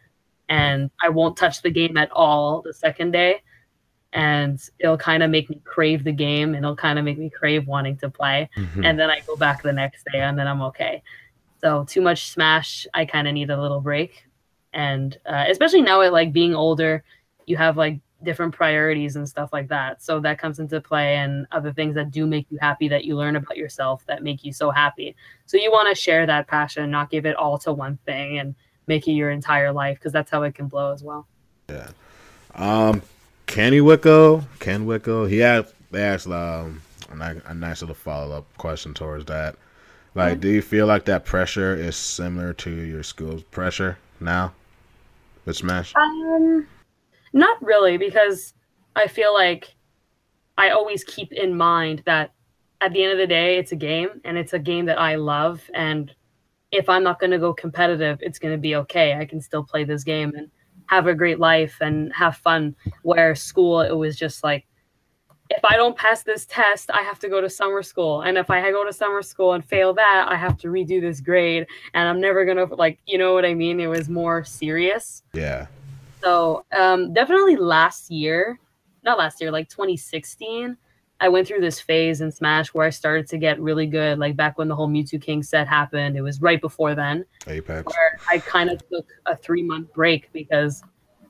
[0.47, 3.41] and I won't touch the game at all the second day.
[4.11, 7.29] And it'll kind of make me crave the game and it'll kind of make me
[7.29, 8.49] crave wanting to play.
[8.57, 8.83] Mhm.
[8.83, 11.03] And then I go back the next day and then I'm okay.
[11.61, 14.25] So too much smash, I kind of need a little break.
[14.73, 17.03] And uh, especially now at like being older,
[17.45, 20.01] you have like different priorities and stuff like that.
[20.03, 23.15] So that comes into play and other things that do make you happy that you
[23.15, 25.15] learn about yourself that make you so happy.
[25.45, 28.55] So you want to share that passion, not give it all to one thing and
[28.87, 31.27] make it your entire life because that's how it can blow as well.
[32.55, 33.01] Um,
[33.45, 35.37] Kenny Wicko, Ken Wicko, he
[35.91, 39.55] they asked um a nice, a nice little follow up question towards that.
[40.15, 44.53] Like, do you feel like that pressure is similar to your school's pressure now
[45.45, 45.95] with Smash?
[45.95, 46.67] Um,
[47.33, 48.53] not really, because
[48.95, 49.75] I feel like
[50.57, 52.33] I always keep in mind that
[52.81, 55.15] at the end of the day, it's a game and it's a game that I
[55.15, 55.61] love.
[55.73, 56.13] And
[56.71, 59.15] if I'm not going to go competitive, it's going to be okay.
[59.15, 60.49] I can still play this game and
[60.87, 62.75] have a great life and have fun.
[63.03, 64.65] Where school, it was just like,
[65.51, 68.21] if I don't pass this test, I have to go to summer school.
[68.21, 71.21] And if I go to summer school and fail that, I have to redo this
[71.21, 71.65] grade.
[71.95, 73.79] And I'm never going to, like, you know what I mean?
[73.79, 75.23] It was more serious.
[75.33, 75.65] Yeah.
[76.21, 78.59] So um, definitely last year,
[79.03, 80.77] not last year, like 2016,
[81.21, 84.19] I went through this phase in Smash where I started to get really good.
[84.19, 87.85] Like back when the whole Mewtwo King set happened, it was right before then Apex.
[87.85, 90.81] where I kind of took a three month break because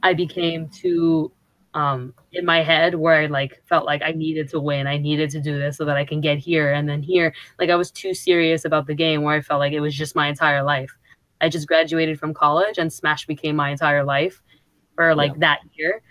[0.04, 1.32] I became too
[1.74, 4.86] um, in my head where I like felt like I needed to win.
[4.86, 7.34] I needed to do this so that I can get here and then here.
[7.58, 10.16] Like I was too serious about the game where I felt like it was just
[10.16, 10.96] my entire life.
[11.42, 14.42] I just graduated from college and Smash became my entire life
[15.00, 16.02] for like that year.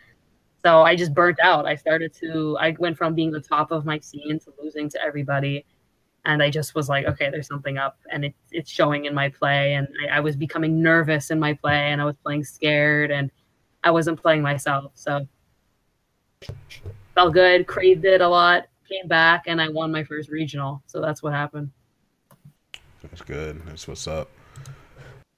[0.64, 1.66] So I just burnt out.
[1.66, 5.02] I started to I went from being the top of my scene to losing to
[5.02, 5.66] everybody.
[6.24, 9.28] And I just was like, okay, there's something up, and it, it's showing in my
[9.28, 9.74] play.
[9.74, 13.30] And I, I was becoming nervous in my play, and I was playing scared, and
[13.84, 14.92] I wasn't playing myself.
[14.94, 15.26] So
[17.14, 20.82] felt good, craved it a lot, came back, and I won my first regional.
[20.86, 21.70] So that's what happened.
[23.02, 23.62] That's good.
[23.66, 24.28] That's what's up.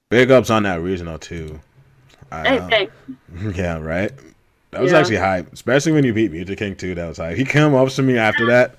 [0.09, 1.59] Big ups on that regional too.
[2.31, 2.93] I, Hey, um, thanks.
[3.57, 4.11] yeah, right.
[4.71, 4.99] That was Yeah.
[4.99, 6.95] actually hype, especially when you beat Mewtwo King too.
[6.95, 7.35] That was hype.
[7.37, 8.75] He came up to me after that,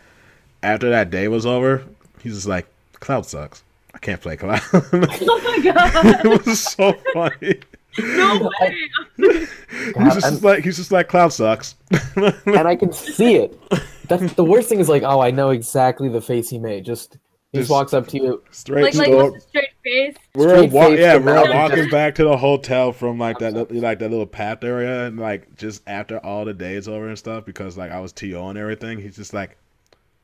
[0.62, 1.82] after that day was over.
[2.22, 2.66] He's just like,
[3.00, 3.62] "Cloud sucks.
[3.94, 6.24] I can't play Cloud." Oh my god!
[6.24, 7.60] it was so funny.
[7.98, 8.76] No way!
[9.18, 9.48] He's
[9.92, 11.74] God, just and- like he's just like Cloud sucks.
[12.16, 13.58] and I can see it.
[14.08, 16.84] That's the worst thing is like, oh, I know exactly the face he made.
[16.86, 17.18] Just
[17.52, 18.42] he just Just- walks up to you.
[18.50, 19.30] Straight Like, like store.
[19.32, 20.16] with a straight face.
[20.34, 21.48] We're Straight wa- face yeah, we're mouth.
[21.54, 25.18] walking back to the hotel from like that li- like that little path area and
[25.20, 28.56] like just after all the days over and stuff because like I was TO and
[28.58, 28.98] everything.
[29.00, 29.58] He's just like,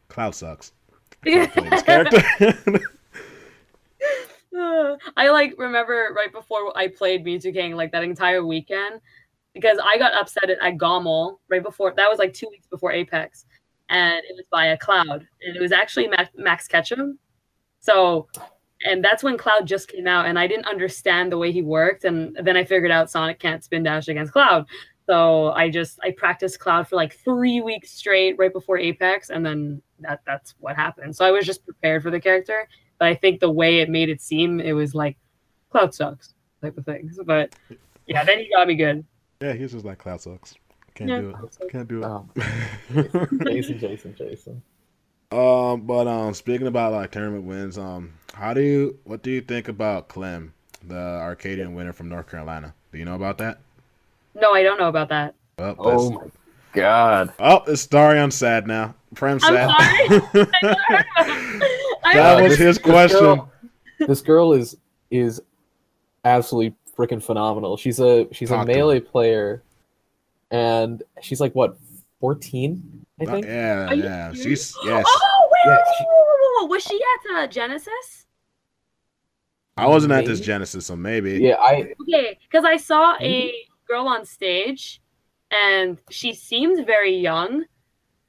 [0.09, 0.73] Cloud sucks.
[1.27, 2.23] I can't play this character.
[5.17, 9.01] I like remember right before I played Mewtwo King, like that entire weekend,
[9.55, 12.91] because I got upset at, at GOML right before that was like two weeks before
[12.93, 13.47] Apex,
[13.89, 17.19] and it was by a Cloud, and it was actually Max Ketchum.
[17.81, 18.29] So,
[18.85, 22.05] and that's when Cloud just came out, and I didn't understand the way he worked,
[22.05, 24.67] and then I figured out Sonic can't spin dash against Cloud.
[25.07, 29.45] So I just I practiced Cloud for like three weeks straight right before Apex, and
[29.45, 31.17] then that that's what happened.
[31.17, 32.69] So I was just prepared for the character,
[32.99, 35.17] but I think the way it made it seem, it was like
[35.71, 37.19] Cloud sucks type of things.
[37.25, 37.55] But
[38.07, 39.05] yeah, then he got me good.
[39.41, 40.55] yeah, he's just like Cloud sucks.
[40.99, 41.37] Can't Yeah, do it.
[41.55, 41.59] sucks.
[41.71, 42.07] Can't do it.
[42.07, 42.29] Oh,
[43.45, 44.63] Jason, Jason, Jason.
[45.31, 49.41] Um, but um, speaking about like tournament wins, um, how do you what do you
[49.41, 50.53] think about Clem,
[50.87, 52.75] the Arcadian winner from North Carolina?
[52.93, 53.61] Do you know about that?
[54.35, 55.35] No, I don't know about that.
[55.59, 56.31] Well, Oh that's- my
[56.73, 57.33] god.
[57.39, 58.95] oh, it's Darion sad now.
[59.15, 60.21] Prem I'm sad.
[60.33, 60.47] sorry.
[62.05, 63.21] I That was this- his this question.
[63.21, 63.53] girl-
[64.01, 64.77] This girl is
[65.11, 65.41] is
[66.25, 67.77] absolutely freaking phenomenal.
[67.77, 69.63] She's a she's Talk a to melee player,
[70.51, 71.77] and she's like what
[72.21, 73.47] fourteen, I Uh, think.
[73.47, 74.33] yeah, yeah.
[74.33, 74.43] serious?
[74.75, 75.03] She's yeah.
[75.07, 77.01] Oh wait, Yeah, wait, she- wait, wait, wait, wait, was she
[77.35, 78.27] at uh, Genesis?
[79.77, 81.39] I wasn't at this Genesis, so maybe.
[81.39, 83.53] Yeah, I Okay, because I saw a
[83.87, 85.01] girl on stage,
[85.53, 87.65] and she seemed very young,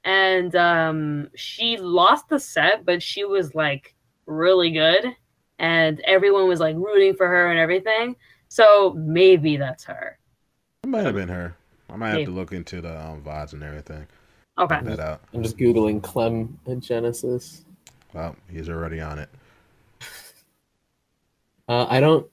[0.03, 3.95] and um, she lost the set, but she was like
[4.27, 5.05] really good,
[5.57, 8.15] and everyone was like rooting for her and everything.
[8.47, 10.19] So maybe that's her.
[10.83, 11.55] It might have been her.
[11.89, 12.25] I might have Maybe.
[12.25, 14.05] to look into the um, VODs and everything.
[14.57, 14.75] Okay.
[14.75, 15.21] Check that out.
[15.33, 17.63] I'm just googling Clem and Genesis.
[18.13, 19.29] Well, he's already on it.
[21.67, 22.27] Uh, I don't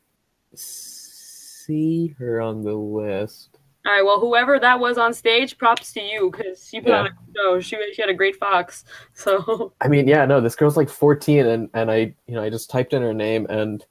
[0.55, 3.59] see her on the list.
[3.85, 7.01] All right, well, whoever that was on stage, props to you because she put Yeah.
[7.01, 7.61] on a show.
[7.61, 8.85] She she had a great fox.
[9.15, 12.51] So I mean, yeah, no, this girl's like 14, and and I, you know, I
[12.51, 13.85] just typed in her name, and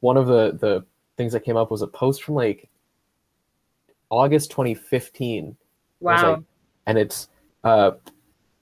[0.00, 0.84] one of the the
[1.16, 2.68] things that came up was a post from like
[4.10, 5.56] August 2015.
[6.00, 6.42] Wow, like-
[6.86, 7.28] and it's
[7.64, 7.92] uh,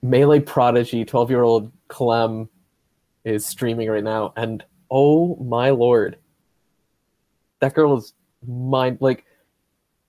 [0.02, 2.48] melee prodigy, 12 year old Clem
[3.24, 6.18] is streaming right now, and oh my lord,
[7.60, 8.12] that girl is
[8.46, 9.24] mind like.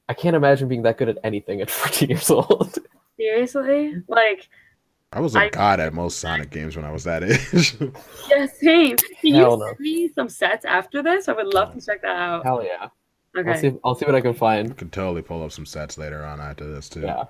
[0.08, 2.80] I can't imagine being that good at anything at 14 years old.
[3.16, 4.50] seriously, like
[5.14, 7.76] I was a I- god at most Sonic games when I was that age.
[8.30, 8.98] yeah, same.
[8.98, 9.66] Can Hell you no.
[9.68, 11.28] send me some sets after this?
[11.30, 12.44] I would love to check that out.
[12.44, 12.88] Hell yeah!
[13.45, 13.77] I'll Okay, see.
[13.84, 14.75] I'll see what I can find.
[14.77, 17.01] Could totally pull up some sets later on after this too.
[17.01, 17.25] Yeah.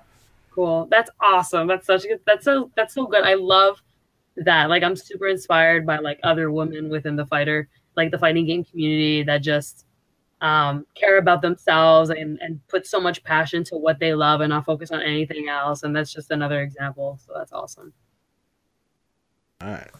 [0.50, 0.86] cool.
[0.90, 1.66] That's awesome.
[1.68, 2.20] That's such a good.
[2.26, 3.24] That's so that's so good.
[3.24, 3.82] I love
[4.36, 4.70] that.
[4.70, 8.64] Like I'm super inspired by like other women within the fighter, like the fighting game
[8.64, 9.86] community that just
[10.40, 14.50] um, care about themselves and, and put so much passion to what they love and
[14.50, 15.82] not focus on anything else.
[15.82, 17.18] And that's just another example.
[17.26, 17.92] So that's awesome.
[19.60, 19.90] All right.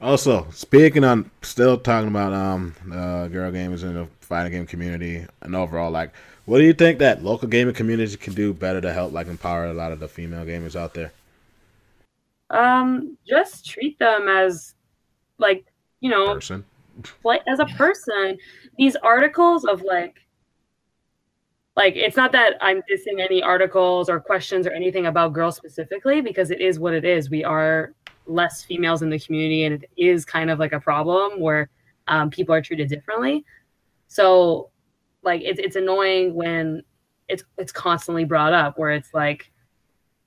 [0.00, 5.26] Also, speaking on still talking about um uh, girl gamers and the fighting game community
[5.42, 6.10] and overall, like,
[6.46, 9.66] what do you think that local gaming community can do better to help like empower
[9.66, 11.12] a lot of the female gamers out there?
[12.48, 14.74] Um, just treat them as
[15.36, 15.66] like,
[16.00, 16.64] you know, Person.
[17.24, 18.38] like as a person
[18.78, 20.16] these articles of like
[21.76, 26.20] like it's not that i'm dissing any articles or questions or anything about girls specifically
[26.20, 27.94] because it is what it is we are
[28.26, 31.68] less females in the community and it is kind of like a problem where
[32.08, 33.44] um, people are treated differently
[34.12, 34.68] so
[35.22, 36.82] like it's, it's annoying when
[37.28, 39.50] it's it's constantly brought up where it's like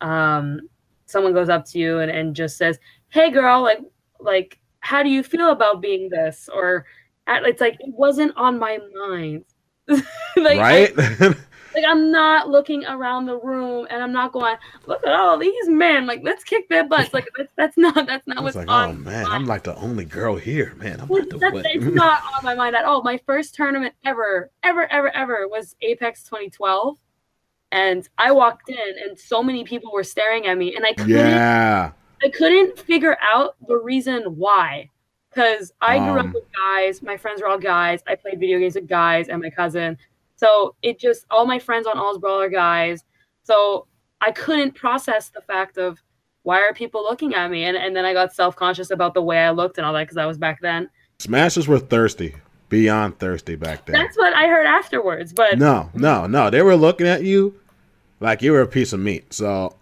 [0.01, 0.59] um
[1.05, 2.79] someone goes up to you and, and just says
[3.09, 3.79] hey girl like
[4.19, 6.87] like how do you feel about being this or
[7.27, 9.45] it's like it wasn't on my mind
[10.35, 10.91] like right?
[11.75, 14.55] like i'm not looking around the room and i'm not going
[14.87, 18.25] look at all these men like let's kick their butts like that's, that's not that's
[18.27, 19.33] not what's like, on oh man, mind.
[19.33, 21.01] I'm like the only girl here, man.
[21.01, 21.65] I'm like the that's, what?
[21.81, 23.03] not on my mind at all.
[23.03, 26.97] My first tournament ever, ever, ever, ever was Apex 2012.
[27.71, 31.09] And I walked in and so many people were staring at me and I couldn't
[31.11, 31.91] yeah.
[32.23, 34.89] I couldn't figure out the reason why.
[35.29, 36.27] Because I grew Um.
[36.29, 38.01] up with guys, my friends were all guys.
[38.07, 39.97] I played video games with guys and my cousin.
[40.35, 43.03] So it just all my friends on AllIsBrawl are guys.
[43.43, 43.87] So
[44.21, 46.01] I couldn't process the fact of
[46.43, 47.63] why are people looking at me?
[47.65, 50.03] And and then I got self conscious about the way I looked and all that
[50.03, 50.89] because I was back then.
[51.19, 52.35] Smashers were thirsty,
[52.69, 53.93] beyond thirsty back then.
[53.93, 55.33] That's what I heard afterwards.
[55.33, 56.49] But No, no, no.
[56.49, 57.57] They were looking at you
[58.19, 59.33] like you were a piece of meat.
[59.33, 59.75] So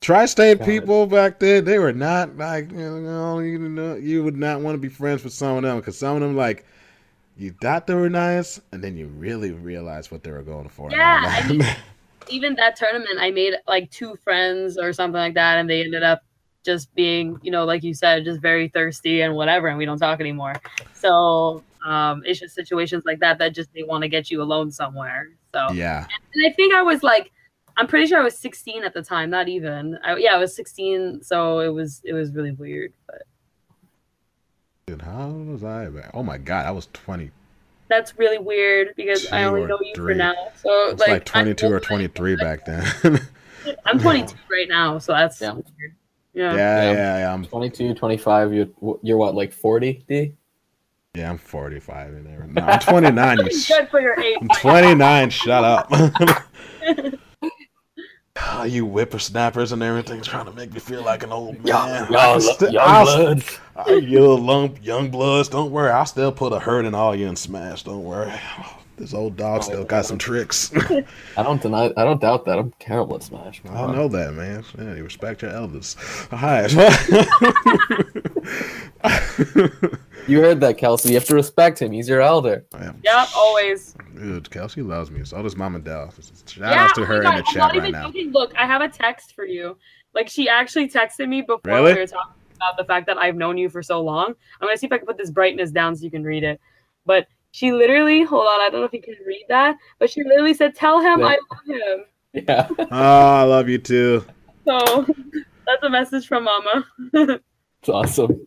[0.00, 0.64] tri-state God.
[0.64, 4.74] people back then, they were not like you know, you know, you would not want
[4.74, 6.64] to be friends with some of them because some of them like
[7.36, 10.90] you thought they were nice, and then you really realized what they were going for.
[10.90, 11.62] Yeah, I mean-
[12.28, 16.02] even that tournament, I made like two friends or something like that, and they ended
[16.02, 16.22] up
[16.64, 19.98] just being, you know, like you said, just very thirsty and whatever, and we don't
[19.98, 20.54] talk anymore.
[20.94, 24.70] So um, it's just situations like that that just they want to get you alone
[24.72, 25.28] somewhere.
[25.54, 27.30] So yeah, and I think I was like,
[27.76, 29.98] I'm pretty sure I was 16 at the time, not even.
[30.04, 33.22] I, yeah, I was 16, so it was it was really weird, but
[34.86, 35.86] Dude, how old was I?
[35.88, 37.32] back- Oh my god, I was twenty.
[37.88, 40.32] that's really weird because I only know you for now.
[40.54, 42.84] So It's like, like, I'm twenty-two or older than twenty-three back then.
[43.84, 45.54] I'm 22 right now, so that's Yeah.
[45.54, 45.66] weird.
[46.34, 46.54] yeah, Yeah.
[46.54, 47.18] yeah, Yeah.
[47.18, 47.34] yeah.
[47.34, 48.68] I'm 22, 25, you're,
[49.02, 50.34] you're what, like 40, D?
[51.16, 52.46] yeah, I'm forty-five in there.
[52.48, 53.38] No, I'm twenty-nine.
[53.44, 54.38] you sh- Good for your age.
[54.40, 55.30] I'm 29.
[55.30, 55.88] Shut up.
[58.38, 62.14] Ah, you whippersnappers and everything trying to make me feel like an old man.
[62.14, 63.34] I'll st- I'll
[63.84, 65.48] st- you little lump, young bloods.
[65.48, 65.90] Don't worry.
[65.90, 67.82] I'll still put a hurt in all you and smash.
[67.82, 68.32] Don't worry.
[68.98, 70.72] This old dog still got some tricks.
[71.36, 71.92] I don't deny.
[71.98, 72.58] I don't doubt that.
[72.58, 73.60] I'm terrible at Smash.
[73.68, 74.64] I know that, man.
[74.78, 75.96] Yeah, you respect your elders.
[76.30, 76.66] Hi.
[80.26, 81.10] You heard that, Kelsey.
[81.10, 81.92] You have to respect him.
[81.92, 82.64] He's your elder.
[83.04, 83.94] Yeah, always.
[84.16, 85.24] Dude, Kelsey loves me.
[85.24, 86.12] So does Mama Dell.
[86.46, 88.06] Shout yeah, out to her my in the I'm chat not right even now.
[88.06, 88.32] joking.
[88.32, 89.76] Look, I have a text for you.
[90.14, 91.94] Like she actually texted me before Really?
[91.94, 94.34] we were talking about the fact that I've known you for so long.
[94.60, 96.60] I'm gonna see if I can put this brightness down so you can read it.
[97.04, 100.22] But she literally, hold on, I don't know if you can read that, but she
[100.24, 101.26] literally said, "Tell him Yeah.
[101.26, 102.68] I love him." Yeah.
[102.78, 104.24] Oh, I love you too.
[104.66, 105.06] So
[105.66, 106.86] that's a message from Mama.
[107.80, 108.46] It's awesome.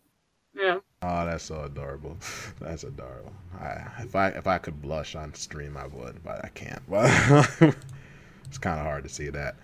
[0.54, 0.78] yeah.
[1.02, 2.18] Oh, that's so adorable.
[2.60, 3.32] That's adorable.
[3.58, 6.82] I, if I if I could blush on stream, I would, but I can't.
[6.90, 7.08] But
[8.44, 9.56] it's kind of hard to see that.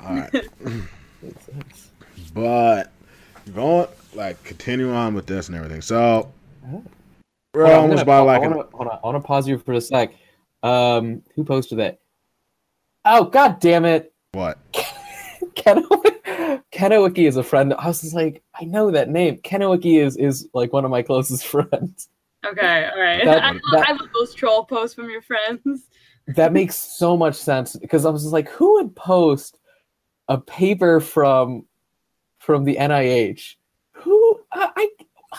[0.00, 1.90] All right, It's- it's-
[2.34, 2.92] but
[3.54, 5.82] going like continue on with this and everything.
[5.82, 6.32] So.
[7.54, 8.98] We're Hold on, I'm almost gonna by pa- like I wanna, hold on.
[9.02, 10.12] I want to pause you for a sec.
[10.62, 12.00] Um, who posted that?
[13.06, 14.12] Oh god damn it!
[14.32, 14.58] what?
[15.54, 15.88] Keno
[16.72, 17.72] Kenowiki is a friend.
[17.78, 19.38] I was just like, I know that name.
[19.38, 22.08] Kenowiki is is like one of my closest friends.
[22.44, 23.24] Okay, all right.
[23.24, 25.84] That- I, love, that- I love those troll posts from your friends.
[26.28, 29.58] That makes so much sense because I was just like, who would post
[30.28, 31.64] a paper from
[32.46, 33.56] from the NIH?
[33.92, 34.88] Who I, I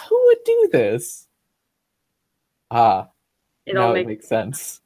[0.09, 1.27] who would do this?
[2.69, 3.07] Ah,
[3.65, 4.81] It now all it makes makes sense.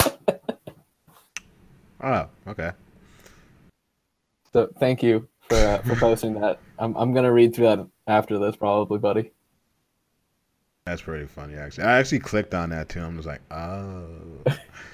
[2.04, 2.72] Oh, okay.
[4.52, 6.58] So thank you for uh, for posting that.
[6.76, 9.30] I'm I'm gonna read through that after this, probably, buddy.
[10.84, 11.84] That's pretty funny, actually.
[11.84, 13.02] I actually clicked on that too.
[13.02, 14.08] I'm just like, oh.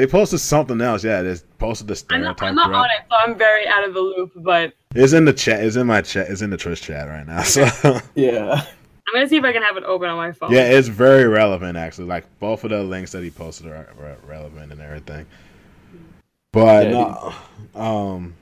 [0.00, 1.04] they posted something else.
[1.04, 3.92] Yeah, they posted the I'm not, I'm not on it, so I'm very out of
[3.92, 4.32] the loop.
[4.34, 5.62] But It's in the chat.
[5.62, 6.30] It's in my chat.
[6.30, 7.42] It's in the Twitch chat right now.
[7.42, 7.64] So
[8.14, 8.64] Yeah.
[8.64, 10.52] I'm gonna see if I can have it open on my phone.
[10.52, 12.06] yeah, it's very relevant actually.
[12.06, 15.26] Like both of the links that he posted are re- relevant and everything.
[16.52, 17.32] But Yeah,
[17.74, 18.34] no, um,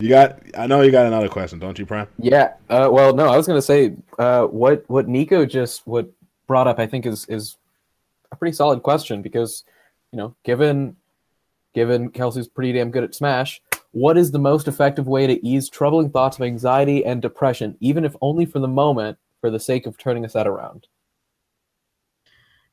[0.00, 0.38] you got.
[0.56, 2.08] I know you got another question, don't you, Prime?
[2.18, 2.54] Yeah.
[2.70, 6.10] Uh, well, no, I was gonna say uh, what what Nico just what
[6.46, 6.78] brought up.
[6.78, 7.58] I think is is
[8.32, 9.64] a pretty solid question because
[10.14, 10.94] you know, given
[11.74, 13.60] given Kelsey's pretty damn good at Smash,
[13.90, 18.04] what is the most effective way to ease troubling thoughts of anxiety and depression, even
[18.04, 20.86] if only for the moment, for the sake of turning a set around?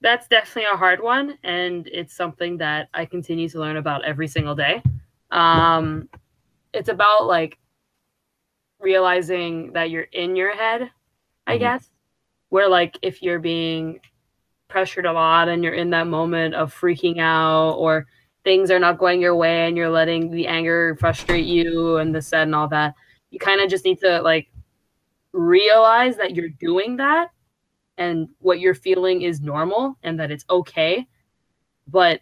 [0.03, 4.27] that's definitely a hard one and it's something that i continue to learn about every
[4.27, 4.81] single day
[5.29, 6.09] um,
[6.73, 7.59] it's about like
[8.79, 10.89] realizing that you're in your head
[11.45, 11.59] i Mhm.
[11.59, 11.91] guess
[12.49, 13.99] where like if you're being
[14.72, 18.07] pressured a lot and you're in that moment of freaking out or
[18.43, 22.22] things are not going your way and you're letting the anger frustrate you and the
[22.22, 22.95] sad and all that
[23.32, 24.49] you kind of just need to like
[25.34, 27.30] realize that you're doing that
[27.97, 31.07] and what you're feeling is normal and that it's okay.
[31.88, 32.22] But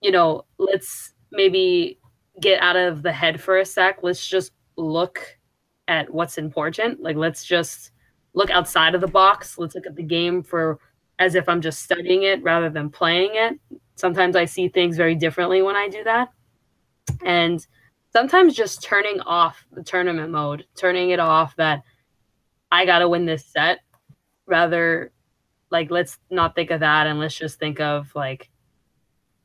[0.00, 1.98] you know let's maybe
[2.40, 3.98] get out of the head for a sec.
[4.02, 5.20] Let's just look
[5.88, 7.02] at what's important.
[7.02, 7.92] Like let's just
[8.34, 9.58] look outside of the box.
[9.58, 10.78] Let's look at the game for
[11.18, 13.58] as if i'm just studying it rather than playing it.
[13.96, 16.28] Sometimes i see things very differently when i do that.
[17.24, 17.66] And
[18.12, 21.82] sometimes just turning off the tournament mode turning it off that
[22.72, 23.80] i gotta win this set
[24.46, 25.12] rather
[25.70, 28.50] like let's not think of that and let's just think of like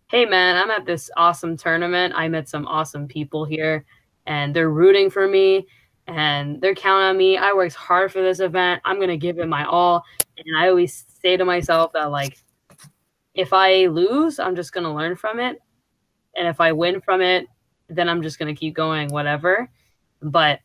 [0.08, 2.14] hey man i'm at this awesome tournament.
[2.16, 3.86] I met some awesome people here
[4.26, 5.68] and they're rooting for me
[6.08, 7.38] and they're counting on me.
[7.38, 8.82] I worked hard for this event.
[8.86, 10.04] I'm going to give it my all.
[10.38, 12.38] And i always say to myself that like
[13.34, 15.60] if i lose i'm just going to learn from it.
[16.36, 17.48] And if i win from it
[17.90, 19.70] then i'm just going to keep going whatever.
[20.22, 20.60] But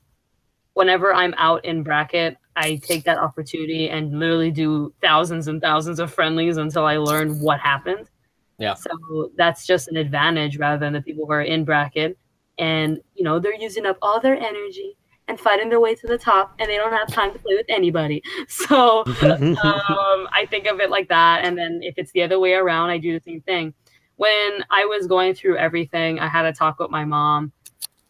[0.74, 6.01] whenever i'm out in bracket I take that opportunity and literally do thousands and thousands
[6.01, 8.11] of friendlies until I learn what happened.
[8.59, 8.74] Yeah.
[8.74, 12.18] So that's just an advantage rather than the people who are in bracket.
[12.59, 14.97] And you know they're using up all their energy
[15.29, 17.66] and fighting their way to the top and they don't have time to play with
[17.68, 18.22] anybody.
[18.49, 21.45] So um, I think of it like that.
[21.45, 23.74] And then if it's the other way around, I do the same thing.
[24.16, 27.53] When I was going through everything, I had a talk with my mom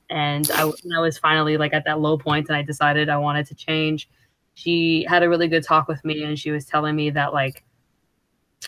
[0.09, 3.47] and I, I was finally like at that low point and I decided I wanted
[3.49, 4.09] to change
[4.59, 7.63] she had a really good talk with me and she was telling me that like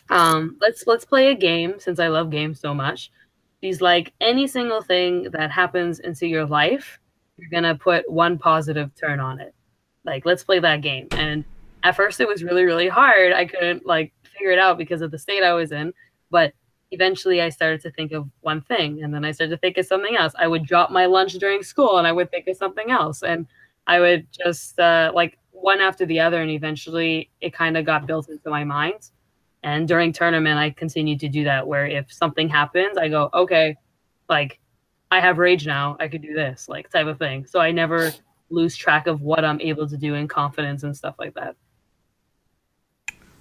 [0.08, 3.10] um let's let's play a game since i love games so much
[3.60, 7.00] she's like any single thing that happens into your life
[7.40, 9.54] you're gonna put one positive turn on it.
[10.04, 11.08] Like let's play that game.
[11.12, 11.44] And
[11.82, 13.32] at first it was really really hard.
[13.32, 15.92] I couldn't like figure it out because of the state i was in.
[16.30, 16.52] But
[16.92, 19.86] eventually i started to think of one thing and then i started to think of
[19.86, 20.32] something else.
[20.38, 23.22] I would drop my lunch during school and i would think of something else.
[23.22, 23.46] And
[23.86, 28.06] i would just uh, like one after the other and eventually it kind of got
[28.06, 29.10] built into my mind.
[29.62, 33.76] And during tournament i continued to do that where if something happens i go okay
[34.30, 34.58] like
[35.10, 37.46] i have rage now i could do this like type of thing.
[37.46, 38.12] So i never
[38.50, 41.56] lose track of what i'm able to do in confidence and stuff like that.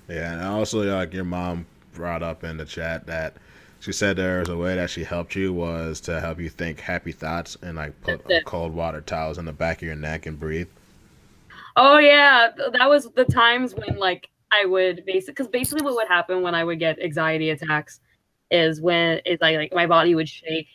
[0.08, 3.36] Yeah, and also like your mom brought up in the chat that
[3.80, 6.80] she said there was a way that she helped you was to help you think
[6.80, 10.40] happy thoughts and like put cold water towels in the back of your neck and
[10.40, 10.68] breathe.
[11.76, 16.08] Oh yeah, that was the times when like I would basically because basically what would
[16.08, 18.02] happen when I would get anxiety attacks
[18.52, 20.68] is when it's like like my body would shake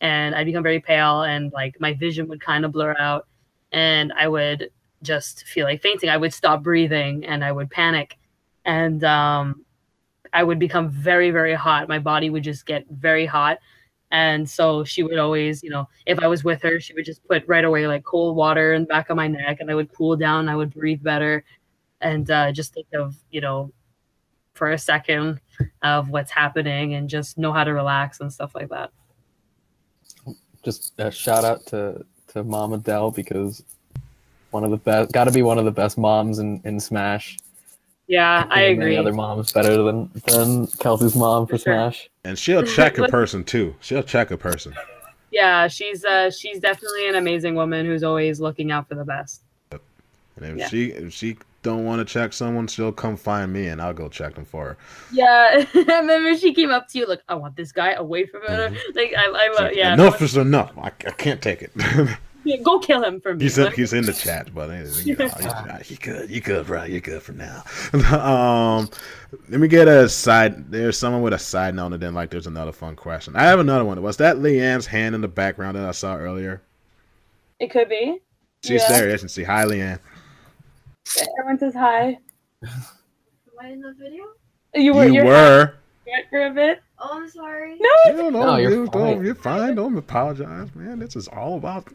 [0.00, 3.26] and I'd become very pale and like my vision would kind of blur out
[3.72, 4.70] and I would
[5.02, 6.08] just feel like fainting.
[6.10, 8.18] I would stop breathing and I would panic
[8.64, 9.64] and um,
[10.32, 11.88] I would become very very hot.
[11.88, 13.58] My body would just get very hot.
[14.12, 17.24] And so she would always, you know, if I was with her, she would just
[17.28, 19.92] put right away like cold water in the back of my neck and I would
[19.94, 21.44] cool down, I would breathe better.
[22.00, 23.72] and uh, just think of you know
[24.54, 25.40] for a second
[25.82, 28.90] of what's happening and just know how to relax and stuff like that.
[30.62, 33.62] Just a shout out to to Mom Adele because
[34.50, 37.38] one of the best, got to be one of the best moms in in Smash.
[38.06, 38.96] Yeah, I Any agree.
[38.96, 41.74] other mom's better than than Kelsey's mom for For sure.
[41.74, 42.10] Smash.
[42.24, 43.74] And she'll check a person too.
[43.80, 44.74] She'll check a person.
[45.30, 49.42] Yeah, she's uh she's definitely an amazing woman who's always looking out for the best.
[49.70, 49.80] And
[50.44, 50.68] if Yeah.
[50.68, 54.08] she if she don't want to check someone, she'll come find me and I'll go
[54.08, 54.76] check them for her.
[55.12, 58.26] Yeah, and then when she came up to you, like, I want this guy away
[58.26, 58.74] from her.
[58.94, 60.72] Like, I, I love, like, yeah, enough is enough.
[60.78, 61.70] I, I can't take it.
[62.44, 63.44] yeah, go kill him for me.
[63.44, 65.28] he's in, he's in the chat, but he's, you know,
[65.78, 67.62] he's, you good, you good, bro, you good for now.
[68.18, 68.88] um,
[69.48, 70.70] let me get a side.
[70.70, 73.36] There's someone with a side note, and then like there's another fun question.
[73.36, 74.00] I have another one.
[74.02, 76.62] Was that Leanne's hand in the background that I saw earlier?
[77.60, 78.18] it could be.
[78.64, 78.88] She's Yeah.
[78.88, 79.10] there.
[79.10, 79.98] Yes, and hi, Leanne.
[81.18, 82.18] Everyone says hi.
[82.62, 82.70] Am
[83.60, 84.24] I in the video?
[84.74, 85.74] You were, You were.
[86.30, 86.80] for a bit.
[86.98, 87.76] Oh, I'm sorry.
[87.80, 88.44] No, You don't know.
[88.46, 89.24] No, you're you, don't, fine.
[89.24, 89.74] you're fine.
[89.74, 90.98] Don't apologize, man.
[90.98, 91.86] This is all about.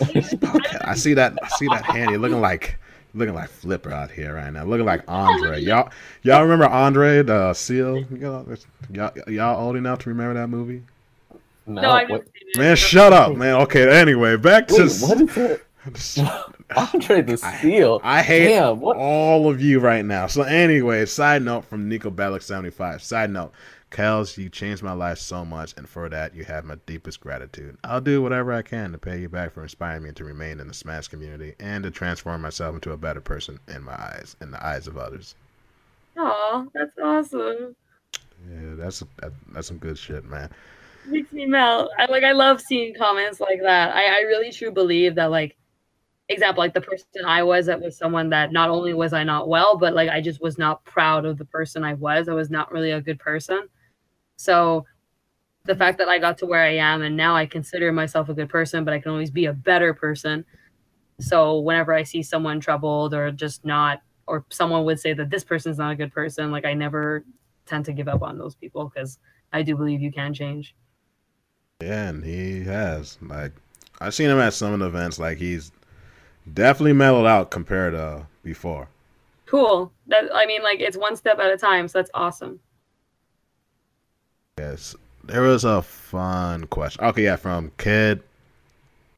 [0.00, 1.36] It's about I see that.
[1.42, 2.10] I see that hand.
[2.10, 2.78] You're looking like
[3.12, 4.64] looking like Flipper out here right now.
[4.64, 5.60] Looking like Andre.
[5.60, 5.90] Y'all,
[6.22, 7.98] y'all remember Andre the Seal?
[8.16, 8.46] Y'all,
[8.90, 10.82] y'all, y'all old enough to remember that movie?
[11.66, 12.58] No, no, I've wait, never seen it.
[12.58, 13.54] Man, shut up, man.
[13.62, 14.74] Okay, anyway, back to.
[14.74, 15.64] what is it?
[16.76, 18.00] Andre the Seal.
[18.02, 18.96] I hate Damn, what?
[18.96, 20.26] all of you right now.
[20.26, 23.02] So anyway, side note from Nico Bellic seventy five.
[23.02, 23.52] Side note,
[23.90, 27.76] Kels, you changed my life so much, and for that you have my deepest gratitude.
[27.84, 30.68] I'll do whatever I can to pay you back for inspiring me to remain in
[30.68, 34.50] the Smash community and to transform myself into a better person in my eyes, in
[34.50, 35.34] the eyes of others.
[36.16, 37.74] Aw, that's awesome.
[38.48, 40.50] Yeah, that's that, that's some good shit, man.
[41.04, 41.90] makes me melt.
[41.98, 43.94] I like I love seeing comments like that.
[43.94, 45.56] I, I really truly believe that like
[46.30, 49.48] example, like the person I was that was someone that not only was I not
[49.48, 52.28] well, but like I just was not proud of the person I was.
[52.28, 53.68] I was not really a good person.
[54.36, 54.86] So
[55.64, 58.34] the fact that I got to where I am and now I consider myself a
[58.34, 60.44] good person, but I can always be a better person.
[61.18, 65.44] So whenever I see someone troubled or just not or someone would say that this
[65.44, 67.24] person's not a good person, like I never
[67.66, 69.18] tend to give up on those people because
[69.52, 70.74] I do believe you can change.
[71.82, 73.18] Yeah, and he has.
[73.20, 73.52] Like
[74.00, 75.18] I've seen him at some of the events.
[75.18, 75.72] Like he's
[76.54, 78.88] definitely mellowed out compared to uh, before.
[79.46, 79.90] Cool.
[80.06, 82.60] That I mean, like it's one step at a time, so that's awesome.
[84.58, 84.94] Yes.
[85.24, 87.04] There was a fun question.
[87.04, 88.22] Okay, yeah, from Kid.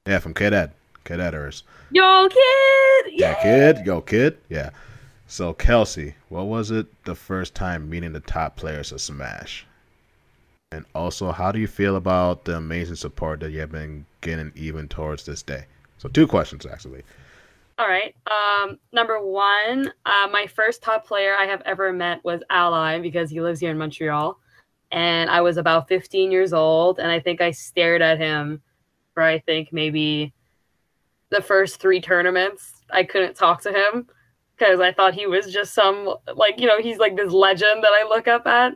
[0.06, 0.72] Yeah, from Kid Ed.
[1.04, 1.64] Kid Editors.
[1.90, 3.12] Yo, kid!
[3.12, 3.84] Yeah, Kid.
[3.84, 4.38] Yo, Kid.
[4.48, 4.70] Yeah.
[5.26, 9.66] So, Kelsey, what was it the first time meeting the top players of Smash?
[10.70, 14.52] And also, how do you feel about the amazing support that you have been getting
[14.54, 15.64] even towards this day?
[15.98, 17.02] So, two questions, actually.
[17.82, 18.14] All right.
[18.30, 23.28] Um, number one, uh, my first top player I have ever met was Ally because
[23.28, 24.38] he lives here in Montreal,
[24.92, 28.62] and I was about 15 years old, and I think I stared at him
[29.14, 30.32] for I think maybe
[31.30, 32.84] the first three tournaments.
[32.88, 34.06] I couldn't talk to him
[34.56, 37.90] because I thought he was just some like you know he's like this legend that
[37.90, 38.74] I look up at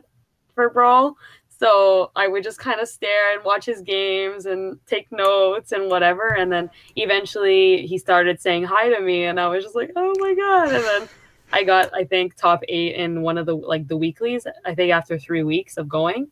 [0.53, 1.15] for Brawl.
[1.59, 5.89] So I would just kind of stare and watch his games and take notes and
[5.89, 6.35] whatever.
[6.35, 10.13] And then eventually he started saying hi to me, and I was just like, oh
[10.19, 10.71] my god!
[10.71, 11.09] And then
[11.51, 14.45] I got I think top eight in one of the like the weeklies.
[14.65, 16.27] I think after three weeks of going,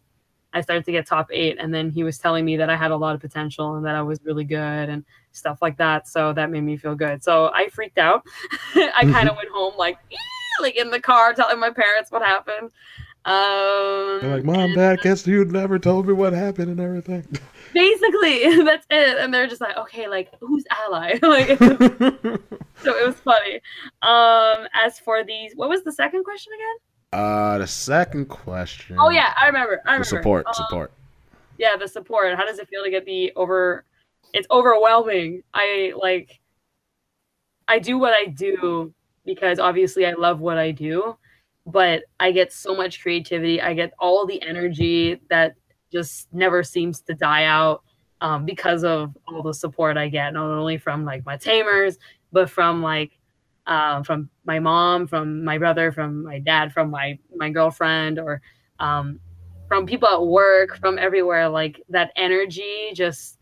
[0.53, 2.91] I started to get top eight, and then he was telling me that I had
[2.91, 6.07] a lot of potential and that I was really good and stuff like that.
[6.07, 7.23] So that made me feel good.
[7.23, 8.23] So I freaked out.
[8.75, 9.37] I kind of mm-hmm.
[9.37, 9.97] went home like
[10.61, 12.69] like in the car telling my parents what happened.
[13.25, 17.25] Um, They're like, Mom, Dad, guess you never told me what happened and everything.
[17.73, 19.17] basically that's it.
[19.17, 21.17] And they're just like okay like who's ally?
[21.23, 23.55] Like so it was funny.
[24.03, 26.75] Um as for these what was the second question again?
[27.21, 28.97] Uh, the second question.
[28.99, 30.03] oh yeah i remember i The remember.
[30.05, 30.91] support, Um, support.
[31.57, 32.35] yeah the support.
[32.37, 33.85] How does it feel to get the over
[34.33, 35.41] it's overwhelming.
[35.53, 36.39] I like
[37.67, 38.93] i do what i do
[39.25, 41.17] because obviously i love what i do
[41.65, 43.61] but i get so much creativity.
[43.61, 45.55] I get all the energy that
[45.91, 47.83] just never seems to die out
[48.21, 51.97] um, because of all the support i get not only from like my tamers
[52.31, 53.17] but from like
[53.67, 58.41] um, from my mom from my brother from my dad from my my girlfriend or
[58.79, 59.19] um,
[59.67, 63.34] from people at work, from everywhere, like that energy, just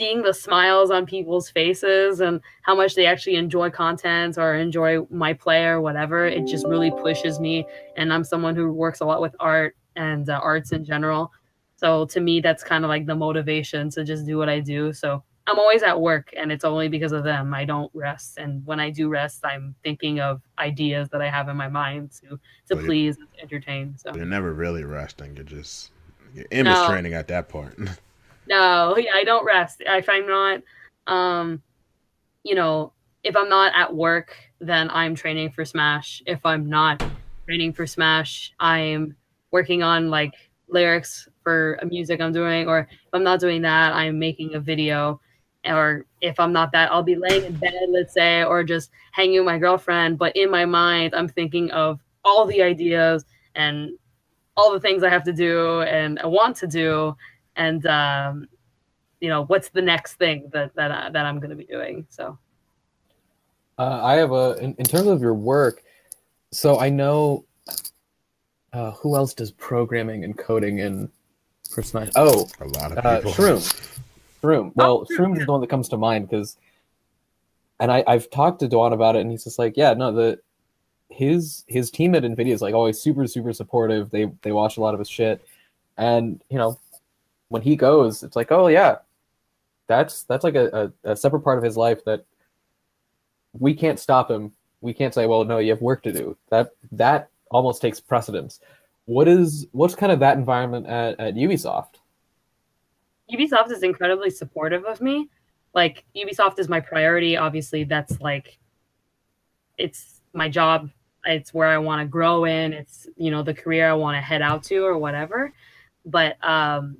[0.00, 5.04] seeing the smiles on people's faces and how much they actually enjoy content or enjoy
[5.10, 7.66] my play or whatever, it just really pushes me.
[7.98, 11.30] And I'm someone who works a lot with art and uh, arts in general.
[11.76, 14.94] So to me, that's kind of like the motivation to just do what I do.
[14.94, 18.38] So I'm always at work and it's only because of them I don't rest.
[18.38, 22.12] And when I do rest, I'm thinking of ideas that I have in my mind
[22.22, 23.98] to to Well, please and entertain.
[23.98, 25.36] So You're never really resting.
[25.36, 25.90] You're just
[26.34, 26.86] you're image No.
[26.86, 27.74] training at that point.
[28.50, 29.82] no, I don't rest.
[29.86, 30.62] If I'm not
[31.06, 31.62] um
[32.44, 32.92] you know,
[33.22, 36.22] if I'm not at work, then I'm training for Smash.
[36.26, 37.02] If I'm not
[37.46, 39.14] training for Smash, I'm
[39.50, 40.34] working on like
[40.68, 44.60] lyrics for a music I'm doing, or if I'm not doing that, I'm making a
[44.60, 45.20] video.
[45.66, 49.38] Or if I'm not that, I'll be laying in bed, let's say, or just hanging
[49.40, 50.16] with my girlfriend.
[50.18, 53.90] But in my mind, I'm thinking of all the ideas and
[54.56, 57.14] all the things I have to do and I want to do,
[57.60, 58.48] and um,
[59.20, 62.06] you know, what's the next thing that that I, that I'm going to be doing.
[62.08, 62.38] So.
[63.78, 65.82] Uh, I have a in, in terms of your work.
[66.52, 67.44] So I know
[68.72, 71.10] uh, who else does programming and coding in
[71.70, 72.10] for Smash?
[72.16, 73.32] Oh, A lot of uh, people.
[73.32, 74.00] Shroom.
[74.42, 74.72] Shroom.
[74.74, 76.56] Well, Shroom, Shroom is the one that comes to mind because,
[77.78, 80.40] and I I've talked to Dwan about it, and he's just like, yeah, no, the
[81.10, 84.10] his his team at Nvidia is like always super super supportive.
[84.10, 85.44] They they watch a lot of his shit,
[85.96, 86.78] and you know,
[87.50, 88.96] when he goes, it's like, oh yeah,
[89.88, 92.24] that's that's like a, a, a separate part of his life that
[93.52, 94.52] we can't stop him.
[94.80, 96.36] We can't say, well, no, you have work to do.
[96.50, 98.60] That that almost takes precedence.
[99.04, 101.96] What is what's kind of that environment at, at Ubisoft?
[103.30, 105.28] Ubisoft is incredibly supportive of me.
[105.74, 107.36] Like Ubisoft is my priority.
[107.36, 108.58] Obviously, that's like
[109.76, 110.88] it's my job.
[111.24, 112.72] It's where I want to grow in.
[112.72, 115.52] It's you know the career I want to head out to or whatever.
[116.06, 116.98] But um,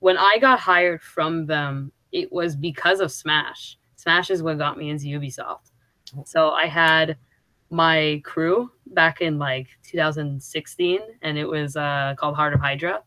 [0.00, 3.78] when I got hired from them, it was because of Smash.
[3.96, 5.70] Smash is what got me into Ubisoft.
[6.24, 7.16] So I had
[7.70, 13.02] my crew back in like 2016, and it was uh, called Heart of Hydra,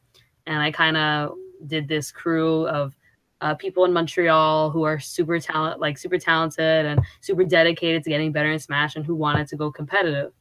[0.45, 1.35] and I kind of
[1.67, 2.95] did this crew of
[3.41, 8.09] uh, people in Montreal who are super talent, like super talented and super dedicated to
[8.09, 10.31] getting better in Smash, and who wanted to go competitive.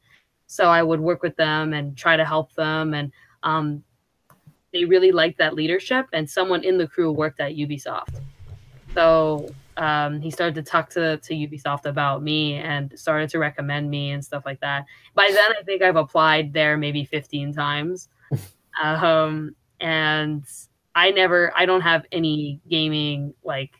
[0.47, 3.83] So I would work with them and try to help them, and um,
[4.73, 6.07] they really liked that leadership.
[6.13, 8.19] And someone in the crew worked at Ubisoft,
[8.93, 13.89] so um, he started to talk to, to Ubisoft about me and started to recommend
[13.89, 14.85] me and stuff like that.
[15.15, 18.09] By then, I think I've applied there maybe 15 times.
[18.83, 20.43] um, and
[20.95, 23.71] I never, I don't have any gaming like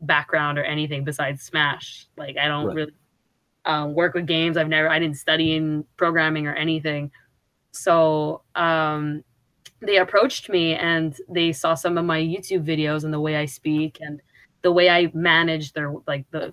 [0.00, 2.06] background or anything besides Smash.
[2.16, 2.76] Like, I don't Right.
[2.76, 2.92] really
[3.64, 4.56] um, work with games.
[4.56, 7.10] I've never, I didn't study in programming or anything.
[7.72, 9.22] So, um,
[9.82, 13.46] they approached me and they saw some of my YouTube videos and the way I
[13.46, 14.20] speak and
[14.62, 16.52] the way I manage their like the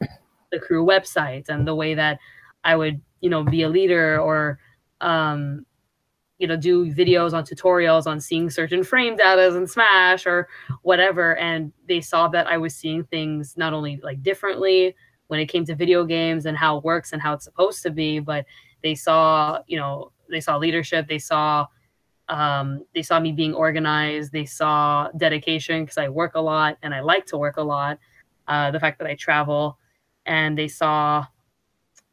[0.51, 2.19] the crew website and the way that
[2.63, 4.59] I would you know be a leader or
[5.01, 5.65] um
[6.39, 10.47] you know do videos on tutorials on seeing certain frame data in Smash or
[10.81, 11.35] whatever.
[11.37, 14.95] And they saw that I was seeing things not only like differently
[15.27, 17.91] when it came to video games and how it works and how it's supposed to
[17.91, 18.45] be but
[18.81, 21.67] they saw you know they saw leadership they saw
[22.29, 24.31] um, they saw me being organized.
[24.31, 27.99] They saw dedication because i work a lot and i like to work a lot
[28.47, 29.77] uh, the fact that i travel.
[30.25, 31.25] And they saw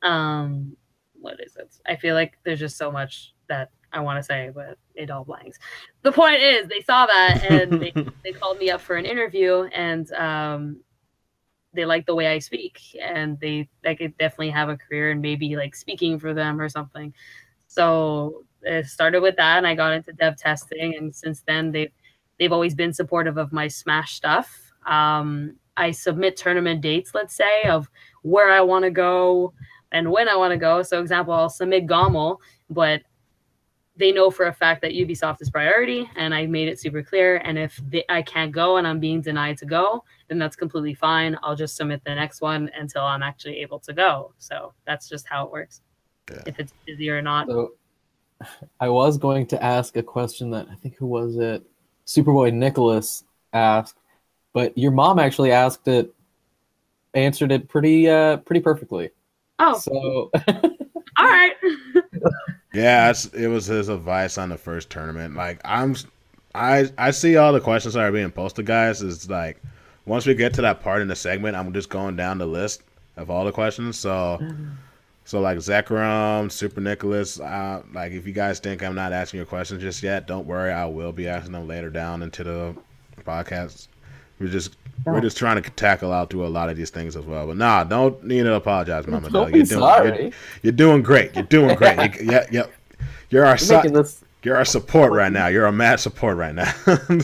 [0.03, 0.77] um,
[1.21, 1.69] what is it?
[1.87, 5.25] I feel like there's just so much that i want to say but it all
[5.25, 5.59] blanks.
[6.03, 7.93] The point is they saw that and they,
[8.25, 10.81] they called me up for an interview and um,
[11.75, 15.21] they like the way i speak and they i could definitely have a career and
[15.21, 17.13] maybe like speaking for them or something.
[17.69, 21.93] So it started with that and I got into dev testing and since then they've
[22.39, 24.73] they've always been supportive of my smash stuff.
[24.87, 27.89] Um, I submit tournament dates, let's say, of
[28.23, 29.53] where I want to go
[29.93, 30.83] and when I want to go.
[30.83, 32.39] So example, I'll submit GOML,
[32.71, 33.03] but
[33.97, 37.37] they know for a fact that Ubisoft is priority and I made it super clear.
[37.39, 40.95] And if they, I can't go and I'm being denied to go, then that's completely
[40.95, 41.39] fine.
[41.43, 44.35] I'll just submit the next one until I'm actually able to go.
[44.39, 45.81] So that's just how it works.
[46.31, 46.43] Yeah.
[46.47, 47.47] If it's busy or not.
[47.49, 47.73] So
[48.81, 51.63] I was going to ask a question that I think who was it?
[52.07, 53.97] Superboy Nicholas asked,
[54.53, 56.15] but your mom actually asked it,
[57.15, 59.11] answered it pretty uh pretty perfectly.
[59.59, 60.31] Oh, So
[61.19, 61.55] all right.
[62.77, 65.35] Yeah, it's, it was his advice on the first tournament.
[65.35, 65.97] Like I'm,
[66.55, 69.01] I I see all the questions that are being posted, guys.
[69.01, 69.63] Is like
[70.05, 72.83] once we get to that part in the segment, I'm just going down the list
[73.17, 73.99] of all the questions.
[73.99, 74.39] So,
[75.27, 79.47] so like Zekrom, Super Nicholas, uh, like if you guys think I'm not asking your
[79.47, 82.77] questions just yet, don't worry, I will be asking them later down into the
[83.25, 83.89] podcast.
[84.39, 87.25] We're just we're just trying to tackle out through a lot of these things as
[87.25, 87.49] well.
[87.49, 89.29] But nah, don't need to apologize, Mama.
[89.29, 90.23] don't You're doing, sorry.
[90.23, 91.35] You're, you're doing great.
[91.35, 91.99] You're doing great.
[92.21, 92.67] You, yeah, yeah.
[93.29, 95.49] You're our this you're our support right now.
[95.49, 96.73] You're our mad support right now.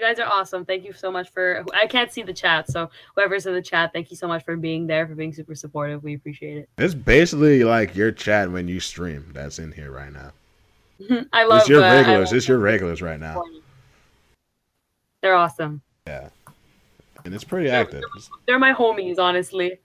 [0.00, 0.64] You guys are awesome.
[0.64, 1.62] Thank you so much for.
[1.74, 4.56] I can't see the chat, so whoever's in the chat, thank you so much for
[4.56, 6.02] being there, for being super supportive.
[6.02, 6.70] We appreciate it.
[6.78, 9.30] It's basically like your chat when you stream.
[9.34, 10.32] That's in here right now.
[11.34, 12.32] I love It's your uh, regulars.
[12.32, 13.42] It's your regulars right now.
[15.20, 15.82] They're awesome.
[16.06, 16.30] Yeah,
[17.26, 18.02] and it's pretty active.
[18.16, 19.80] It's They're my homies, honestly.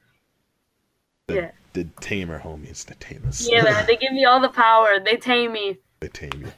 [1.27, 1.51] the, Yeah.
[1.73, 3.49] the tamer homies, the tamers.
[3.51, 3.85] Yeah, man.
[3.85, 4.97] They give me all the power.
[5.03, 5.79] They tame me.
[5.99, 6.53] they tame you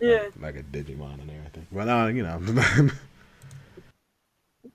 [0.00, 0.28] Yeah.
[0.40, 1.66] like a Digimon and everything.
[1.72, 2.40] But uh, you know.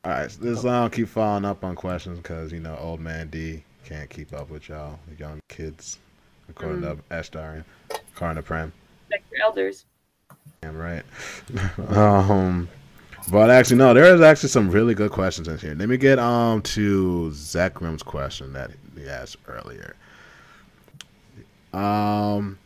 [0.03, 3.28] All right, so this I'll keep following up on questions because you know old man
[3.30, 5.99] D can't keep up with y'all young kids.
[6.49, 6.97] According Mm.
[7.09, 7.63] to Ashdarian,
[8.15, 8.74] Karna Prem.
[9.09, 9.86] Respect your elders.
[10.61, 11.03] Damn right.
[11.95, 12.67] um,
[13.32, 15.76] but actually, no, there is actually some really good questions in here.
[15.76, 19.95] Let me get um to Zach Zekrim's question that he asked earlier.
[21.74, 22.57] Um,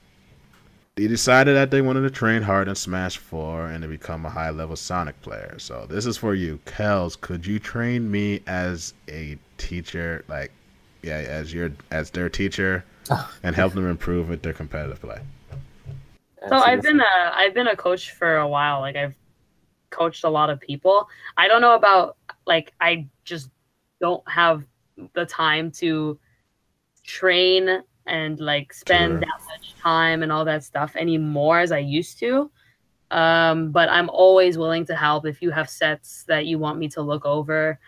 [0.96, 4.30] they decided that they wanted to train hard in Smash Four and to become a
[4.30, 5.60] high level Sonic player.
[5.60, 7.20] So this is for you, Kels.
[7.20, 10.52] Could you train me as a teacher, like,
[11.04, 12.86] yeah, as your as their teacher,
[13.44, 15.20] and help them improve with their competitive play?
[16.48, 18.80] So I've been a I've been a coach for a while.
[18.80, 19.16] Like I've
[19.90, 21.10] coached a lot of people.
[21.36, 22.16] I don't know about
[22.46, 23.50] like I just
[24.00, 24.64] don't have
[25.14, 26.18] the time to
[27.04, 29.20] train and like spend Sure.
[29.22, 32.52] that much time and all that stuff anymore as I used to.
[33.12, 36.88] Um, but I'm always willing to help if you have sets that you want me
[36.90, 37.80] to look over.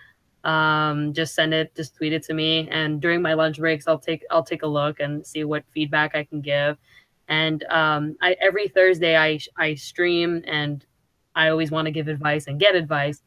[0.44, 4.00] Um, just send it, just tweet it to me, and during my lunch breaks, I'll
[4.00, 6.78] take I'll take a look and see what feedback I can give
[7.28, 10.86] and um, I, every Thursday I I stream and
[11.36, 13.22] I always want to give advice and get advice.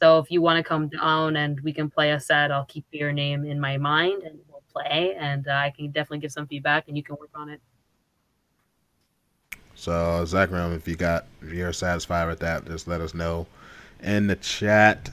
[0.00, 2.84] So if you want to come down and we can play a set, I'll keep
[2.90, 4.38] your name in my mind and
[4.72, 7.60] play, and uh, I can definitely give some feedback and you can work on it.
[9.74, 9.90] So
[10.24, 13.46] Zachram, if you got if you're satisfied with that, just let us know
[14.02, 15.10] in the chat.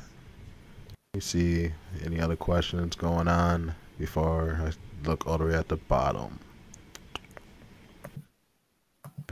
[1.13, 1.71] Let me see
[2.05, 6.39] any other questions going on before I look all the way at the bottom.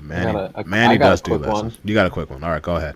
[0.01, 1.73] Manny, got a- I- Manny I got a does do quick lessons.
[1.77, 1.81] one.
[1.83, 2.43] You got a quick one.
[2.43, 2.95] All right, go ahead.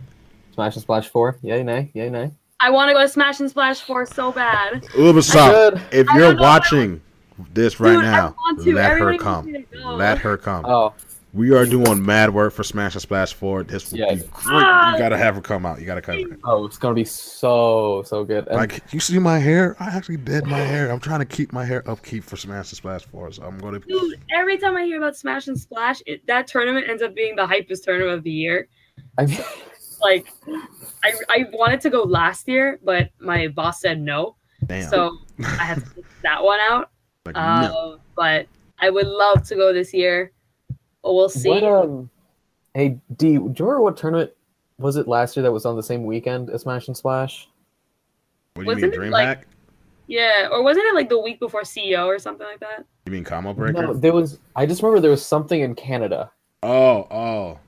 [0.54, 1.38] Smash and Splash 4.
[1.42, 2.32] Yay, nay, yay, nay.
[2.60, 4.84] I want to go to Smash and Splash Four so bad.
[4.94, 7.02] Ubisoft, if I you're don't I watching
[7.54, 8.74] this right Dude, I now, want to.
[8.74, 9.52] let her come.
[9.54, 9.90] to.
[9.96, 10.66] Let her come.
[10.66, 10.94] Oh,
[11.34, 13.64] We are doing mad work for Smash and Splash 4.
[13.64, 14.16] This will Yeah.
[14.16, 14.28] be great.
[14.60, 14.96] You ah!
[14.98, 15.80] gotta have her come out.
[15.80, 16.40] You gotta cover it.
[16.44, 18.48] oh, it's gonna be so so good.
[18.48, 19.78] And Like you see my hair?
[19.80, 20.92] I actually did my hair.
[20.92, 23.32] I'm trying to keep my hair upkeep for Smash and Splash 4.
[23.32, 26.90] So I'm gonna Dude, every time I hear about Smash and Splash, it, that tournament
[26.90, 28.68] ends up being the hypest tournament of the year.
[29.18, 29.40] I mean,
[30.02, 30.28] Like,
[31.04, 34.36] I, I wanted to go last year, but my boss said no.
[34.66, 34.90] damn.
[34.90, 36.90] So I had to take that one out.
[37.26, 37.98] Like, Uh, no.
[38.16, 38.48] But
[38.80, 40.32] I would love to go this year.
[41.04, 41.50] But we'll see.
[41.50, 42.10] what um,
[42.76, 44.32] hey D, do you remember what tournament
[44.78, 47.48] was it last year that was on the same weekend as Smash and Splash?
[48.54, 49.12] What do you wasn't mean, DreamHack?
[49.12, 49.48] like-
[50.08, 52.84] yeah, or wasn't it like the week before CEO or something like that?
[53.06, 53.82] you mean Combo Breaker?
[53.82, 54.40] No, there was.
[54.58, 56.30] I just remember there was something in Canada.
[56.64, 57.60] Oh, oh.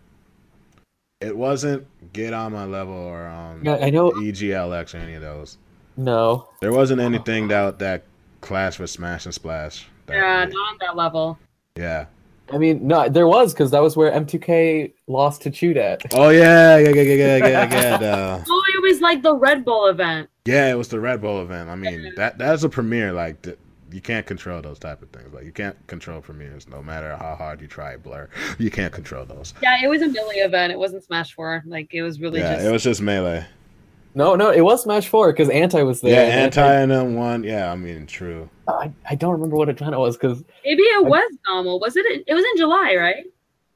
[1.21, 4.11] It wasn't Get On My Level or um, Yeah, I know.
[4.11, 5.57] EGLX or any of those.
[5.95, 8.03] No, There wasn't anything that that
[8.43, 9.87] clashed with Smash and Splash.
[10.05, 10.49] that Yeah, year.
[10.49, 11.39] not on that level.
[11.77, 12.05] yeah.
[12.51, 16.01] I mean no, there was because that was where M2K lost to Chudat.
[16.13, 18.43] Oh yeah, yeah, yeah, yeah, yeah, yeah, yeah.
[18.49, 20.29] Oh, it was like the Red Bull event.
[20.45, 21.69] Yeah, it was the Red Bull event.
[21.69, 23.13] I mean, that that's a premiere.
[23.13, 23.57] Like, th-
[23.93, 25.33] you can't control those type of things.
[25.33, 27.95] Like, you can't control premieres, no matter how hard you try.
[27.95, 28.27] Blur,
[28.59, 29.53] you can't control those.
[29.63, 30.73] Yeah, it was a Melee event.
[30.73, 31.63] It wasn't Smash Four.
[31.65, 32.65] Like it was really yeah, just.
[32.65, 33.45] it was just melee.
[34.15, 36.11] No, no, it was Smash Four because Anti was there.
[36.13, 37.43] Yeah, anti and then one.
[37.43, 38.47] Yeah, I mean, true.
[38.67, 41.79] I, I don't remember what event it was because Maybe it was normal.
[41.79, 42.05] Was it?
[42.05, 43.25] in- It was in July, right?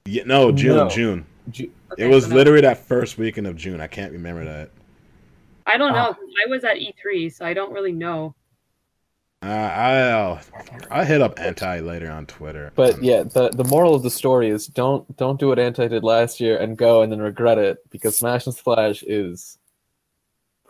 [0.05, 0.89] Yeah, no, June, No.
[0.89, 1.25] June.
[1.51, 3.79] Ju- Okay, It was so literally that first weekend of June.
[3.79, 4.69] I can't remember that.
[5.65, 6.13] I don't know.
[6.13, 8.35] 'cause I was at E3, so I don't really know.
[9.41, 10.39] Uh, I'll
[10.91, 12.71] I hit up anti later on Twitter.
[12.75, 15.87] But Um, yeah, the the moral of the story is don't don't do what Anti
[15.87, 19.57] did last year and go and then regret it because Smash and Splash is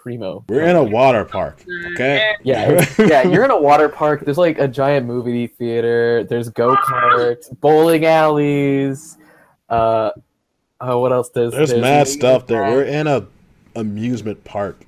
[0.08, 0.46] primo.
[0.48, 1.66] we're in a water park.
[1.92, 2.34] Okay.
[2.42, 4.22] Yeah, yeah, you're in a water park.
[4.24, 6.24] There's like a giant movie theater.
[6.24, 9.18] There's go karts, bowling alleys.
[9.68, 10.12] Uh,
[10.80, 11.30] oh, what else?
[11.30, 12.64] There's There's there's mad stuff there.
[12.64, 13.28] We're in a
[13.76, 14.86] amusement park.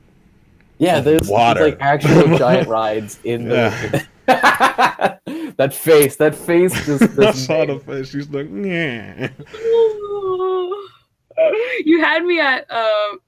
[0.77, 1.63] Yeah, there's, there's, water.
[1.65, 4.07] like actual giant rides in the.
[4.25, 8.07] that face, that face, just, I just saw the face.
[8.07, 9.31] She's like, yeah.
[11.83, 13.19] you had me at um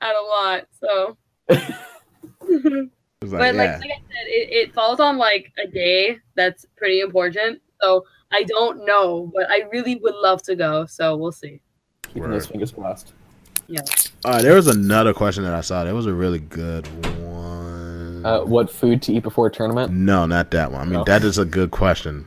[0.00, 1.16] at a lot, so.
[3.22, 3.76] It's like, but like, yeah.
[3.76, 7.60] like I said, it, it falls on like a day that's pretty important.
[7.82, 10.86] So I don't know, but I really would love to go.
[10.86, 11.60] So we'll see.
[12.02, 13.12] keeping those fingers crossed.
[14.24, 15.84] Uh, there was another question that I saw.
[15.84, 16.86] That was a really good
[17.22, 18.24] one.
[18.24, 19.92] Uh, what food to eat before a tournament?
[19.92, 20.80] no, not that one.
[20.80, 21.04] I mean, No.
[21.04, 22.26] that is a good question.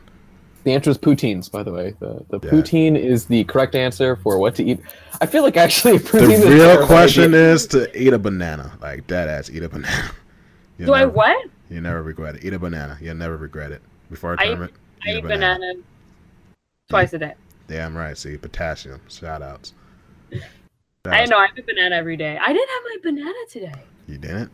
[0.64, 1.94] The answer is poutines, by the way.
[2.00, 2.52] The, the Yeah.
[2.52, 4.80] poutine is the correct answer for what to eat.
[5.22, 7.52] I feel like actually The poutine is real question idea.
[7.54, 8.72] is to eat a banana.
[8.82, 10.12] Like dead ass, eat a banana.
[10.78, 11.48] You'll Do I what?
[11.70, 12.46] You never regret it.
[12.46, 12.98] Eat a banana.
[13.02, 13.82] You'll never regret it.
[14.10, 14.74] Before a I- tournament,
[15.06, 15.74] I eat a eat banana
[16.90, 17.34] twice a day.
[17.68, 18.18] Damn right.
[18.18, 19.02] See, potassium.
[19.10, 19.74] Shout outs.
[21.06, 22.38] I know I have a banana every day.
[22.42, 23.74] I didn't have my banana today.
[24.08, 24.52] You didn't?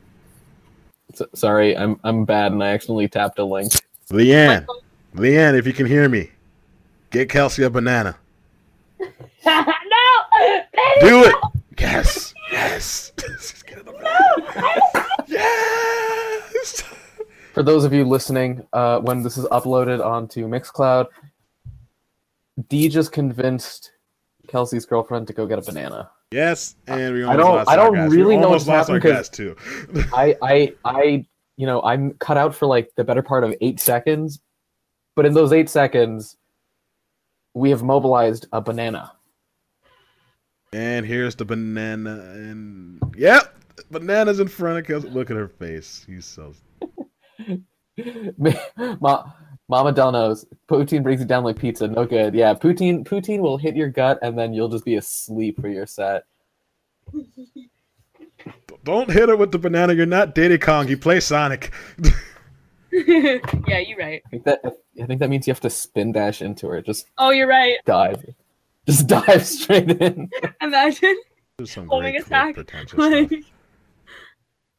[1.13, 3.71] S- sorry, I'm I'm bad, and I accidentally tapped a link.
[4.11, 4.65] Leanne.
[5.15, 6.29] Leanne, if you can hear me,
[7.09, 8.17] get Kelsey a banana.
[8.99, 9.07] no,
[9.45, 11.35] baby, Do it.
[11.41, 11.51] no.
[11.79, 12.33] Yes.
[12.51, 13.11] Yes.
[13.65, 15.07] Get her the banana.
[15.27, 16.83] Yes.
[17.53, 21.07] For those of you listening, uh, when this is uploaded onto Mixcloud,
[22.67, 23.91] D just convinced
[24.47, 26.09] Kelsey's girlfriend to go get a banana.
[26.31, 28.11] Yes, and we I don't- lost I don't guest.
[28.11, 30.09] really we know almost what's lost our happened 'cause- guest too.
[30.13, 33.79] I, I, I, you know, I'm cut out for like the better part of eight
[33.79, 34.41] seconds,
[35.19, 36.37] but in those eight seconds,
[37.53, 39.11] we have mobilized a banana.
[40.71, 43.53] And here's the banana, and yep,
[43.91, 45.09] bananas in front of Kelsey.
[45.09, 46.05] Look at her face.
[46.07, 46.53] He's so.
[49.01, 49.29] Ma-
[49.67, 51.89] Mama Del knows poutine brings you down like pizza.
[51.89, 52.33] No good.
[52.33, 55.85] Yeah, poutine, poutine will hit your gut, and then you'll just be asleep for your
[55.85, 56.23] set.
[58.85, 59.91] Don't hit her with the banana.
[59.91, 60.87] You're not Diddy Kong.
[60.87, 61.73] You play Sonic.
[62.91, 64.21] yeah, you're right.
[64.25, 64.61] I think that
[65.01, 66.81] I think that means you have to spin dash into her.
[66.81, 67.77] Just Oh, you're right.
[67.85, 68.23] dive,
[68.87, 70.29] just dive straight in.
[70.61, 71.15] Imagine
[71.57, 72.55] There's some Homing great attack.
[72.55, 73.31] clip potential stuff.
[73.31, 73.43] like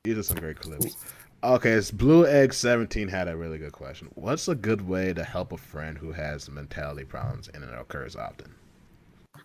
[0.05, 0.97] These are some great clips.
[1.43, 4.09] Okay, it's Blue Egg 17 had a really good question.
[4.15, 8.17] What's a good way to help a friend who has mentality problems and it occurs
[8.17, 8.55] often?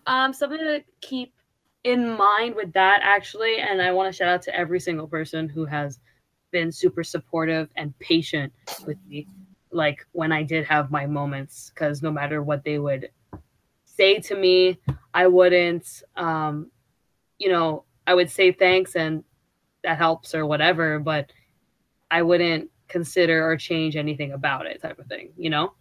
[0.06, 1.32] um something to keep
[1.84, 5.48] in mind with that actually, and I want to shout out to every single person
[5.48, 6.00] who has
[6.50, 8.52] been super supportive and patient
[8.86, 9.26] with me.
[9.76, 13.10] Like when I did have my moments, because no matter what they would
[13.84, 14.78] say to me,
[15.12, 16.70] I wouldn't, um,
[17.38, 19.22] you know, I would say thanks and
[19.82, 21.32] that helps or whatever, but
[22.10, 25.74] I wouldn't consider or change anything about it, type of thing, you know?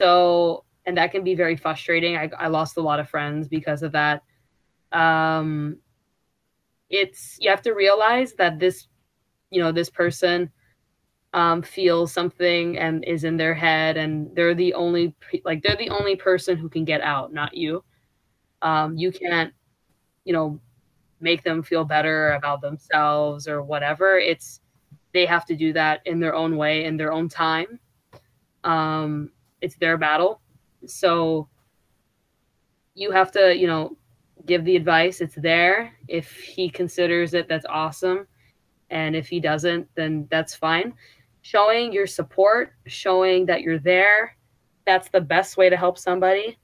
[0.00, 2.16] So, and that can be very frustrating.
[2.16, 4.22] I, I lost a lot of friends because of that.
[4.92, 5.78] Um,
[6.88, 8.86] it's, you have to realize that this,
[9.50, 10.50] you know, this person
[11.36, 15.14] um, feels something and is in their head, and they're the only,
[15.44, 17.84] like, they're the only person who can get out, not you.
[18.62, 19.52] Um, you can't,
[20.24, 20.58] you know,
[21.20, 24.18] make them feel better about themselves or whatever.
[24.18, 24.62] It's,
[25.12, 27.78] they have to do that in their own way, in their own time.
[28.64, 29.30] Um,
[29.60, 30.40] it's their battle.
[30.86, 31.48] So
[32.94, 33.98] you have to, you know,
[34.46, 35.20] give the advice.
[35.20, 35.92] It's there.
[36.08, 38.26] If he considers it, that's awesome.
[38.88, 40.94] And if he doesn't, then that's fine.
[41.46, 44.36] Showing your support, showing that you're there,
[44.84, 46.58] that's the best way to help somebody.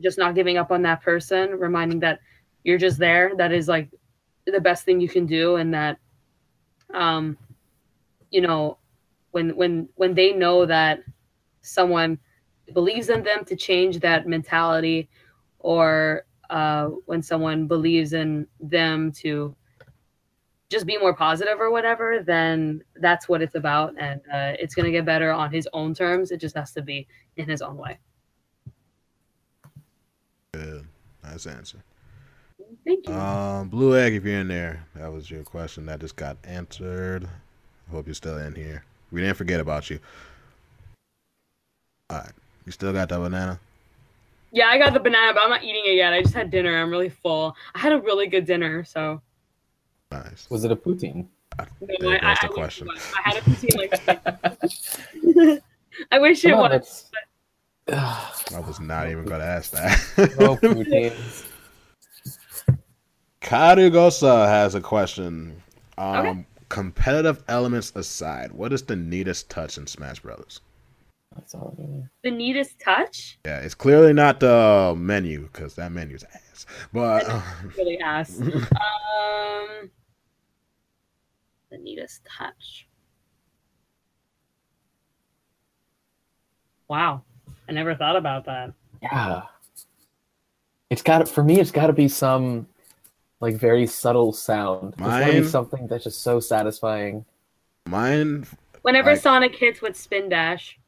[0.00, 2.20] Just not giving up on that person, reminding that
[2.64, 3.32] you're just there.
[3.36, 3.90] That is like
[4.46, 5.98] the best thing you can do, and that,
[6.94, 7.36] um,
[8.30, 8.78] you know,
[9.32, 11.00] when when when they know that
[11.60, 12.18] someone
[12.72, 15.10] believes in them to change that mentality,
[15.58, 19.54] or uh, when someone believes in them to
[20.70, 24.90] just be more positive or whatever, then that's what it's about, and uh, it's gonna
[24.90, 26.30] get better on his own terms.
[26.30, 27.06] It just has to be
[27.36, 27.98] in his own way.
[30.54, 30.86] Good.
[31.24, 31.82] Nice answer.
[32.86, 33.14] Thank you.
[33.14, 37.24] Um, Blue Egg, if you're in there, that was your question that just got answered.
[37.24, 38.84] I hope you're still in here.
[39.10, 39.98] We didn't forget about you.
[42.08, 42.32] All right.
[42.64, 43.58] You still got that banana?
[44.52, 46.12] Yeah, I got the banana, but I'm not eating it yet.
[46.12, 46.80] I just had dinner.
[46.80, 47.56] I'm really full.
[47.74, 49.20] I had a really good dinner, so
[50.12, 50.46] Nice.
[50.50, 51.26] Was it a poutine?
[51.58, 51.64] no,
[52.00, 52.88] There I, goes I, the I wish question.
[52.88, 53.12] it was.
[53.16, 53.76] I had a poutine
[55.36, 55.62] like
[56.12, 57.10] I wish it on, was.
[57.88, 59.98] that's- I was not even going to ask that.
[60.38, 61.46] no poutines.
[63.40, 65.62] Karugosa has a question.
[65.98, 66.46] Um, Okay.
[66.68, 70.60] Competitive elements aside, what is the neatest touch in Smash Brothers?
[71.34, 73.40] That's all I really- The neatest touch?
[73.44, 76.66] Yeah, it's clearly not the menu because that menu's ass.
[76.92, 77.40] But uh,
[77.76, 78.40] Really ass.
[78.40, 79.90] um,
[81.70, 82.86] the neatest touch.
[86.88, 87.22] Wow,
[87.68, 88.72] I never thought about that.
[89.02, 89.42] Yeah.
[90.90, 91.60] It's got for me.
[91.60, 92.66] It's got to be some
[93.40, 94.94] like very subtle sound.
[94.94, 97.24] It's got to be Mine- something that's just so satisfying.
[97.86, 98.46] mine,
[98.82, 100.78] Whenever Like- Sonic hits with spin dash,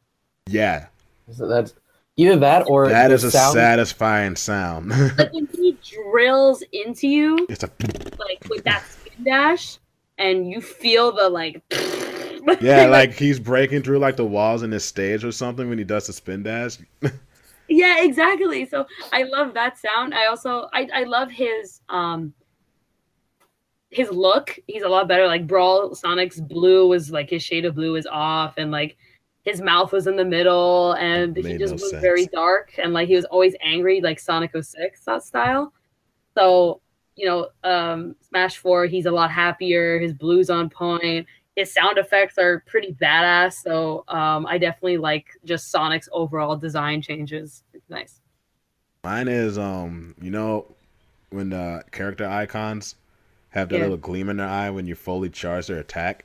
[0.47, 0.87] yeah,
[1.31, 1.75] So that's
[2.17, 4.91] Either that or that is a sound- satisfying sound.
[5.17, 7.71] Like when he drills into you, it's a
[8.19, 9.79] like with that spin dash,
[10.23, 11.63] and you feel the like.
[12.61, 15.85] yeah, like he's breaking through like the walls in his stage or something when he
[15.85, 16.79] does the spin dash.
[17.69, 18.67] Yeah, exactly.
[18.67, 20.13] So I love that sound.
[20.13, 22.35] I also I, I love his um
[23.89, 24.59] his look.
[24.67, 25.27] He's a lot better.
[25.27, 28.99] Like Brawl Sonic's blue was like his shade of blue is off and like
[29.45, 32.03] his mouth was in the middle and he just no was sense.
[32.03, 35.73] very dark and like he was always angry like Sonic 06 that style.
[36.37, 36.82] So,
[37.17, 41.27] you know, um Smash 4 he's a lot happier, his blue's on point.
[41.57, 47.03] His sound effects are pretty badass, so um, I definitely like just Sonic's overall design
[47.03, 47.63] changes.
[47.75, 48.23] It's nice.
[49.05, 50.67] Mine is um, you know,
[51.31, 52.97] when the character icons
[53.51, 53.83] have that Yeah.
[53.83, 56.25] little gleam in their eye when you fully charge their attack.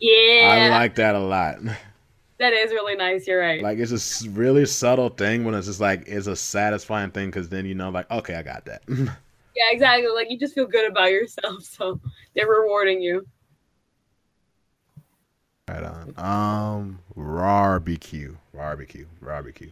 [0.00, 1.58] Yeah, I like that a lot.
[2.38, 3.26] that is really nice.
[3.26, 3.66] You're right.
[3.66, 7.48] like it's a really subtle thing when it's just like it's a satisfying thing because
[7.48, 8.82] then you know like okay I got that.
[9.58, 10.08] yeah, exactly.
[10.08, 12.00] Like you just feel good about yourself, so
[12.34, 13.26] they're rewarding you.
[15.68, 16.14] right on.
[16.16, 19.70] Um, barbecue, barbecue, barbecue.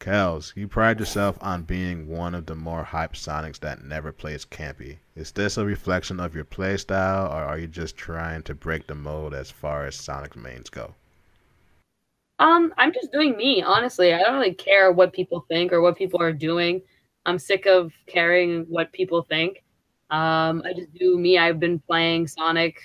[0.00, 4.44] Kels, you pride yourself on being one of the more hyped Sonics that never plays
[4.44, 4.96] campy.
[5.14, 8.94] Is this a reflection of your playstyle, or are you just trying to break the
[8.94, 10.94] mold as far as Sonic mains go?
[12.38, 14.12] Um, I'm just doing me, honestly.
[14.12, 16.82] I don't really care what people think or what people are doing.
[17.26, 19.62] I'm sick of caring what people think.
[20.10, 21.36] Um, I just do me.
[21.36, 22.78] I've been playing Sonic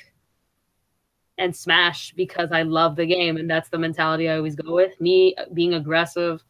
[1.38, 5.00] and Smash because I love the game, and that's the mentality I always go with.
[5.00, 6.44] Me being aggressive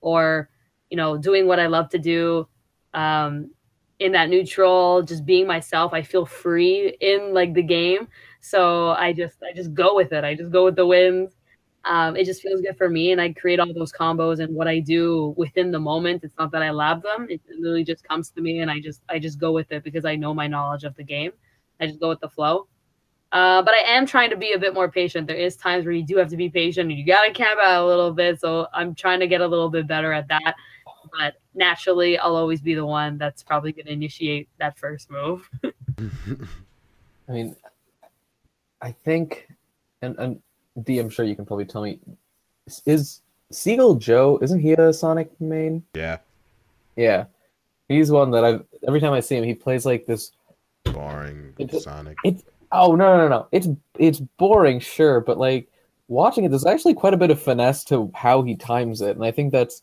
[0.00, 0.48] or,
[0.88, 2.48] you know, doing what I love to do.
[2.94, 3.50] Um,
[3.98, 5.92] in that neutral, just being myself.
[5.92, 8.08] I feel free in like the game.
[8.40, 10.24] So I just I just go with it.
[10.24, 11.36] I just go with the wins
[11.84, 14.68] um, it just feels good for me and i create all those combos and what
[14.68, 16.22] i do within the moment.
[16.24, 17.26] It's not that i lab them.
[17.28, 20.04] It literally just comes to me and i just i just go with it because
[20.04, 21.32] i know my knowledge of the game.
[21.80, 22.68] I just go with the flow.
[23.32, 25.26] Uh, but i am trying to be a bit more patient.
[25.26, 27.82] There is times where you do have to be patient and you gotta camp out
[27.82, 30.54] a little bit so i'm trying to get a little bit better at that.
[31.18, 35.48] But naturally i'll always be the one that's probably to initiate that first move.
[37.28, 37.56] I mean,
[38.80, 39.48] I think,
[40.02, 40.42] and and
[40.82, 41.98] D, I'm sure you can probably tell me,
[42.86, 43.20] is
[43.50, 44.38] Seagull Joe?
[44.40, 45.82] Isn't he a Sonic main?
[45.94, 46.18] yeah,
[46.96, 47.24] Yeah,
[47.88, 50.32] he's one that I've every time I see him, he plays like this.
[50.84, 52.18] boring It- Sonic.
[52.74, 53.48] Oh no no no!
[53.52, 53.68] It's
[53.98, 55.68] it's boring, sure, but like
[56.08, 59.22] watching it, there's actually quite a bit of finesse to how he times it, and
[59.26, 59.82] I think that's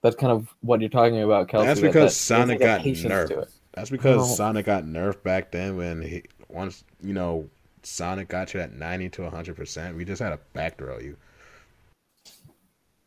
[0.00, 1.66] that's kind of what you're talking about, Kelsey.
[1.66, 3.50] That's because that Sonic got nerfed.
[3.74, 4.34] That's because Oh.
[4.34, 7.50] Sonic got nerfed back then when he once you know
[7.86, 9.96] Sonic got you at ninety to hundred percent.
[9.96, 11.16] We just had to back throw you.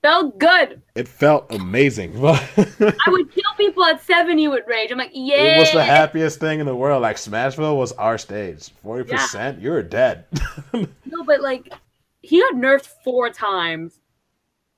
[0.02, 2.14] felt good It felt amazing.
[2.26, 6.40] i would kill people at 70 with rage i'm like yeah It was the happiest
[6.40, 7.02] thing in the world.
[7.02, 8.70] Like Smashville was our stage.
[8.82, 10.26] Forty percent, you were dead.
[10.74, 11.74] No, but like
[12.22, 14.00] he got nerfed four times.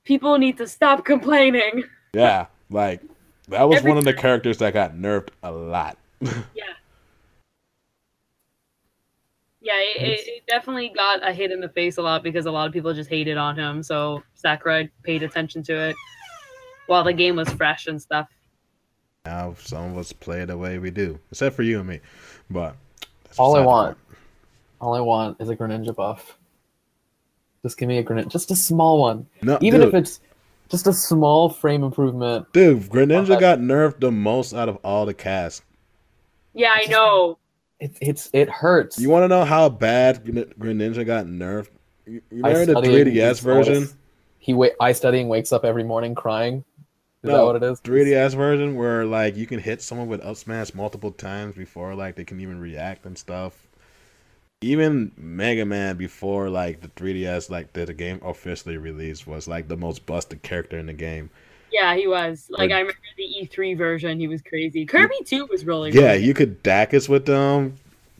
[0.04, 1.84] People need to stop complaining.
[2.14, 3.00] yeah, like
[3.48, 5.96] that was Every one of the characters that got nerfed a lot.
[6.54, 6.72] Yeah.
[9.64, 12.50] Yeah, it, it, it definitely got a hit in the face a lot because a
[12.50, 13.82] lot of people just hated on him.
[13.82, 15.96] So Sakurai paid attention to it
[16.88, 18.28] while the game was fresh and stuff.
[19.24, 22.00] now some of us play it the way we do, except for you and me.
[22.50, 22.74] But
[23.38, 24.18] All I want, point.
[24.80, 26.36] all I want is a Greninja buff.
[27.62, 29.26] Just give me a Greninja, just a small one.
[29.42, 30.18] No, Even dude, if it's
[30.70, 32.52] just a small frame improvement.
[32.52, 35.62] dude, Greninja got nerfed the most out of all the cast.
[36.52, 37.38] Yeah, I know.
[37.82, 38.98] It, it's it hurts.
[39.00, 41.70] You want to know how bad Gren- Greninja got nerfed?
[42.06, 43.88] You remember the study 3DS version?
[44.38, 46.64] He wa- I studying wakes up every morning crying.
[47.24, 47.80] Is that what it is?
[47.80, 52.14] 3DS version where like you can hit someone with up smash multiple times before like
[52.14, 53.66] they can even react and stuff.
[54.60, 59.66] Even Mega Man before like the 3DS like the, the game officially released was like
[59.66, 61.30] the most busted character in the game.
[61.72, 62.46] Yeah, he was.
[62.50, 64.84] Like Or- I remember the E3 version, he was crazy.
[64.84, 66.02] Kirby too was really good.
[66.02, 67.76] Yeah, you could Dacus with them.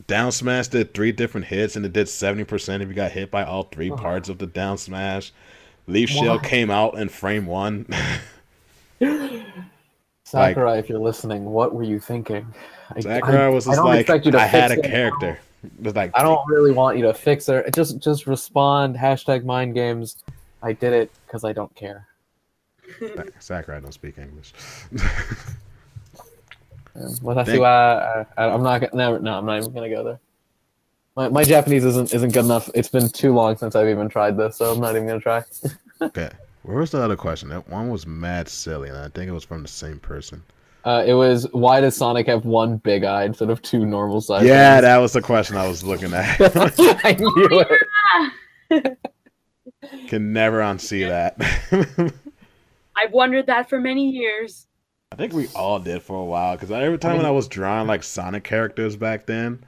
[0.07, 3.43] Down smash did three different hits and it did 70% if you got hit by
[3.43, 3.95] all three Oh.
[3.95, 5.31] parts of the down smash.
[5.87, 7.85] Leaf Shield came out in frame one.
[10.23, 12.47] Sakurai, if you're listening, what were you thinking?
[12.95, 15.39] I, Sakurai was just don't like, expect you to I had a character.
[15.63, 17.73] It was like, I don't really want you to fix it.
[17.73, 18.95] Just just respond.
[18.95, 20.23] Hashtag mind games.
[20.61, 22.07] I did it because I don't care.
[23.39, 24.53] Sakurai don't speak English.
[27.21, 28.95] Well, that's Thank- why I, I, I'm not gonna.
[28.95, 30.19] No, no, I'm not even gonna go there.
[31.15, 32.69] My, my Japanese isn't isn't good enough.
[32.73, 35.43] It's been too long since I've even tried this, so I'm not even gonna try.
[36.01, 36.29] okay.
[36.63, 37.49] Where was the other question?
[37.49, 40.43] That one was mad silly, and I think it was from the same person.
[40.85, 44.45] Uh, it was why does Sonic have one big eye instead of two normal sized?
[44.45, 46.37] Yeah, that was the question I was looking at.
[47.05, 47.65] I knew
[48.69, 48.97] it.
[50.07, 52.13] Can never unsee that.
[52.95, 54.67] I've wondered that for many years.
[55.11, 57.87] I think we all did for a while because every time when I was drawing
[57.87, 59.63] like Sonic characters back then,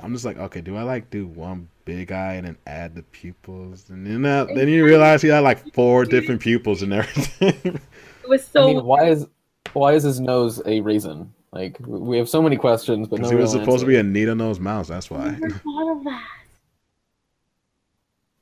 [0.00, 3.02] I'm just like, okay, do I like do one big eye and then add the
[3.02, 7.80] pupils, and then that, then you realize he had like four different pupils and everything.
[8.22, 9.28] It was so I mean, why is
[9.72, 11.32] why is his nose a raisin?
[11.52, 14.02] Like we have so many questions, but no he was real supposed to be a
[14.02, 14.88] needle nose mouse.
[14.88, 15.30] That's I why.
[15.30, 16.28] never thought of that.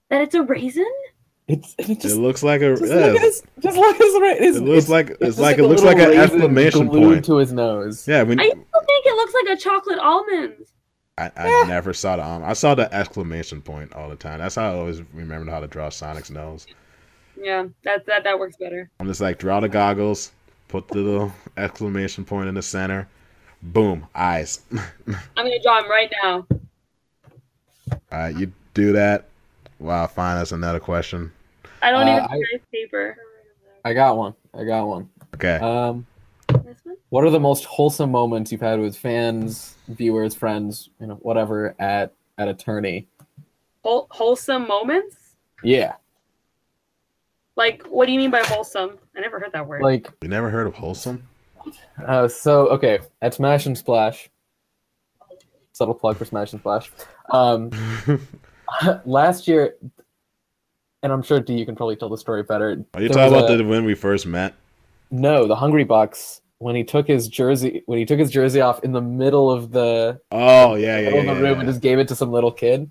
[0.09, 0.91] That it's a raisin?
[1.47, 2.71] It's it It looks like a.
[2.71, 5.29] just look yeah, at his just look his ra- his- it looks like it's it's
[5.37, 7.25] just like it looks like an exclamation point.
[7.27, 8.09] to his nose.
[8.09, 10.55] Yeah, when I still think it looks like a chocolate almond.
[11.19, 14.39] I, I never saw the um, I saw the exclamation point all the time.
[14.41, 16.67] That's how I always remembered how to draw Sonic's nose.
[17.41, 18.91] Yeah, that that that works better.
[18.99, 20.33] I'm just like draw the goggles,
[20.69, 23.07] put the little exclamation point in the center,
[23.63, 24.63] boom, eyes.
[25.07, 26.47] I'm gonna draw him right now.
[27.93, 29.29] All right, you do that.
[29.79, 30.37] Wow, fine.
[30.37, 31.33] That's another question.
[31.83, 33.17] I don't Uh, even I- think I have paper.
[33.85, 34.35] I got one.
[34.55, 35.11] I got one.
[35.35, 35.57] Okay.
[35.57, 36.07] Um,
[36.65, 36.97] This one?
[37.11, 41.75] what are the most wholesome moments you've had with fans, viewers, friends, you know, whatever
[41.79, 43.09] at at a tourney?
[43.83, 45.17] Whole, wholesome moments?
[45.63, 45.95] Yeah,
[47.57, 48.99] Like, what do you mean by wholesome?
[49.17, 49.83] I never heard that word.
[49.83, 51.29] like you never heard of wholesome?
[52.05, 54.29] Uh, so okay, at Smash and Splash,
[55.73, 56.91] subtle plug for Smash and Splash.
[57.31, 57.71] Um,
[59.05, 59.77] last year,
[61.03, 62.85] and I'm sure D, you can probably tell the story better.
[62.95, 64.55] Are you There talking about a- the when we first met?
[65.11, 68.93] No, the Hungrybox when he took his jersey when he took his jersey off in
[68.93, 71.35] the middle of the Oh yeah, yeah, yeah.
[71.35, 72.91] the room and just gave it to some little kid.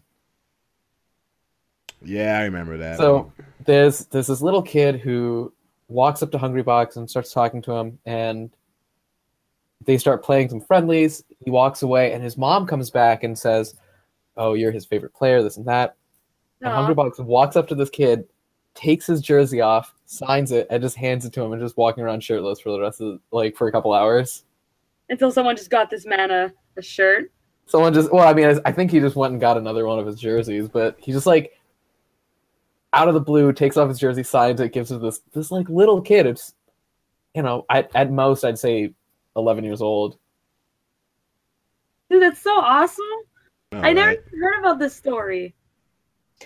[2.03, 2.97] Yeah, I remember that.
[2.97, 3.31] So
[3.65, 5.53] there's there's this little kid who
[5.87, 8.51] walks up to Hungrybox and starts talking to him, and
[9.85, 11.23] they start playing some friendlies.
[11.39, 13.75] He walks away, and his mom comes back and says,
[14.37, 15.95] "Oh, you're his favorite player, this and that."
[16.61, 16.87] And Aw.
[16.87, 18.25] Hungrybox walks up to this kid,
[18.73, 22.03] takes his jersey off, signs it, and just hands it to him, and just walking
[22.03, 24.45] around shirtless for the rest of the, like for a couple hours.
[25.09, 27.31] Until someone just got this man a, a shirt.
[27.65, 29.99] Someone just well, I mean, I, I think he just went and got another one
[29.99, 31.53] of his jerseys, but he just like
[32.93, 35.51] out of the blue takes off his jersey, signs it, gives it to this this
[35.51, 36.25] like little kid.
[36.25, 36.53] It's
[37.33, 38.93] you know, at at most I'd say
[39.35, 40.17] eleven years old.
[42.09, 43.05] Dude, that's so awesome.
[43.75, 44.19] All I never right.
[44.27, 45.53] even heard about this story.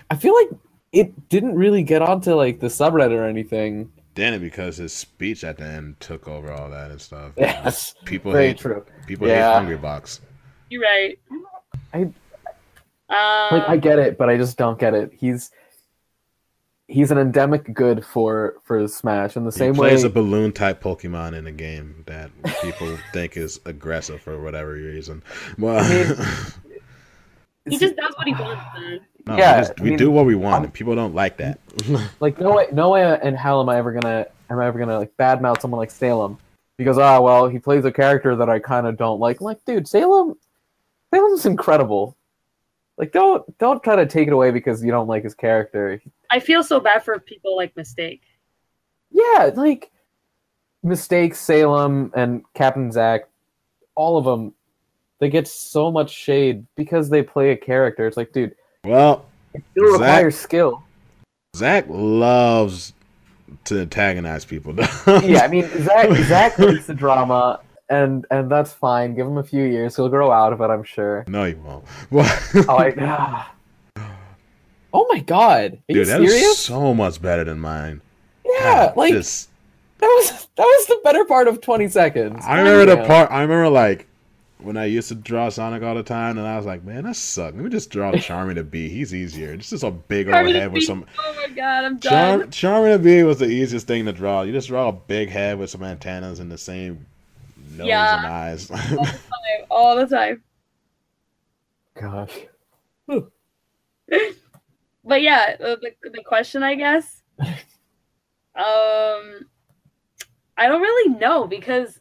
[0.09, 0.49] I feel like
[0.91, 3.91] it didn't really get onto like the subreddit or anything.
[4.15, 7.33] Didn't it because his speech at the end took over all that and stuff.
[7.37, 8.85] Yes, People very hate true.
[9.05, 9.59] people Yeah.
[9.59, 10.21] hate Hungrybox.
[10.69, 11.19] You're right.
[11.93, 12.01] I-
[13.09, 15.11] Um, Like I get it, but I just don't get it.
[15.17, 15.51] He's
[16.89, 19.89] he's an endemic good for for Smash in the He same way.
[19.89, 22.31] plays a balloon type Pokemon in a game that
[22.61, 25.21] people think is aggressive for whatever reason.
[25.57, 25.79] Well,
[27.69, 28.99] he just does what he wants, man.
[29.27, 31.13] no, Yeah, we, just- I we mean, do what we want, I'm- and people don't
[31.15, 31.59] like that.
[32.19, 34.97] like no way no way in hell am I ever gonna am I ever gonna
[34.97, 36.37] like badmouth someone like Salem
[36.77, 39.39] because ah well he plays a character that I kind of don't like.
[39.39, 40.35] I'm like dude, Salem
[41.13, 42.15] Salem's incredible.
[42.97, 46.01] Like don't don't try to take it away because you don't like his character.
[46.31, 48.21] I feel so bad for people like Mistake.
[49.11, 49.91] Yeah, like
[50.83, 53.29] Mistake, Salem and Captain Zack,
[53.95, 54.53] all of them,
[55.19, 58.07] they get so much shade because they play a character.
[58.07, 60.83] It's like dude, well, it still Zack- requires skill.
[61.55, 62.93] Zach loves
[63.65, 64.75] to antagonize people.
[65.23, 69.15] yeah, I mean Zach Zach likes the drama, and and that's fine.
[69.15, 71.25] Give him a few years; he'll grow out of it, I'm sure.
[71.27, 71.85] no, he won't.
[72.11, 73.53] Well, Oh, I, ah.
[74.93, 78.01] oh my god, are dude, that is so much better than mine.
[78.45, 79.49] yeah, God, like just-
[79.99, 82.43] that was that was the better part of 20 seconds.
[82.45, 83.31] I remember the part.
[83.31, 84.05] I remember like
[84.59, 87.15] when I used to draw Sonic all the time, and I was like, man, that
[87.15, 87.55] sucks.
[87.55, 88.89] Let me just draw Charming to be.
[88.89, 89.55] He's easier.
[89.55, 91.05] This is a big old Charming to head with some.
[91.19, 92.39] Oh my god, I'm done.
[92.39, 94.41] Charm, Charming to be was the easiest thing to draw.
[94.41, 97.05] You just draw a big head with some antennas and the same
[97.75, 98.17] nose Yeah.
[98.17, 98.71] and eyes.
[98.71, 99.65] All the time.
[99.69, 100.43] All the time.
[101.99, 102.39] Gosh,
[105.03, 107.21] But yeah, the, the, the question, I guess.
[107.39, 107.55] um,
[108.55, 111.99] I don't really know because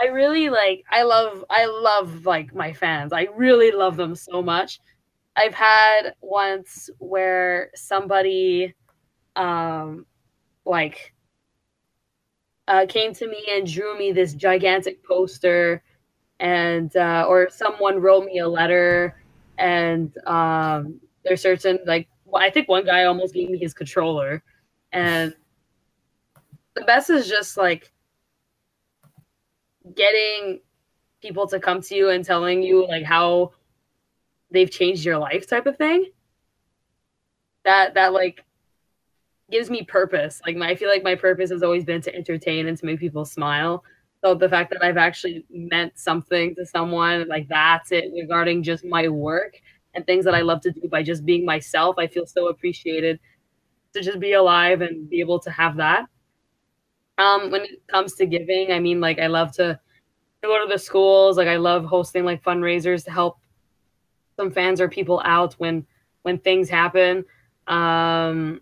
[0.00, 0.84] I really like.
[0.90, 1.44] I love.
[1.50, 3.12] I love like my fans.
[3.12, 4.80] I really love them so much.
[5.36, 8.74] I've had once where somebody,
[9.36, 10.06] um,
[10.64, 11.14] like,
[12.68, 15.82] uh, came to me and drew me this gigantic poster,
[16.40, 19.22] and uh, or someone wrote me a letter,
[19.58, 24.42] and um, there's certain like well, I think one guy almost gave me his controller,
[24.92, 25.34] and
[26.74, 27.92] the best is just like
[29.94, 30.60] getting
[31.20, 33.52] people to come to you and telling you like how
[34.50, 36.06] they've changed your life type of thing
[37.64, 38.44] that that like
[39.50, 40.40] gives me purpose.
[40.46, 43.00] Like my, i feel like my purpose has always been to entertain and to make
[43.00, 43.84] people smile.
[44.22, 48.84] So the fact that i've actually meant something to someone like that's it regarding just
[48.84, 49.54] my work
[49.94, 53.20] and things that i love to do by just being myself i feel so appreciated
[53.94, 56.06] to just be alive and be able to have that
[57.18, 59.78] um when it comes to giving i mean like i love to
[60.42, 61.36] go to the schools.
[61.36, 63.38] Like i love hosting like fundraisers to help
[64.36, 65.86] some fans or people out when
[66.22, 67.24] when things happen.
[67.66, 68.60] Um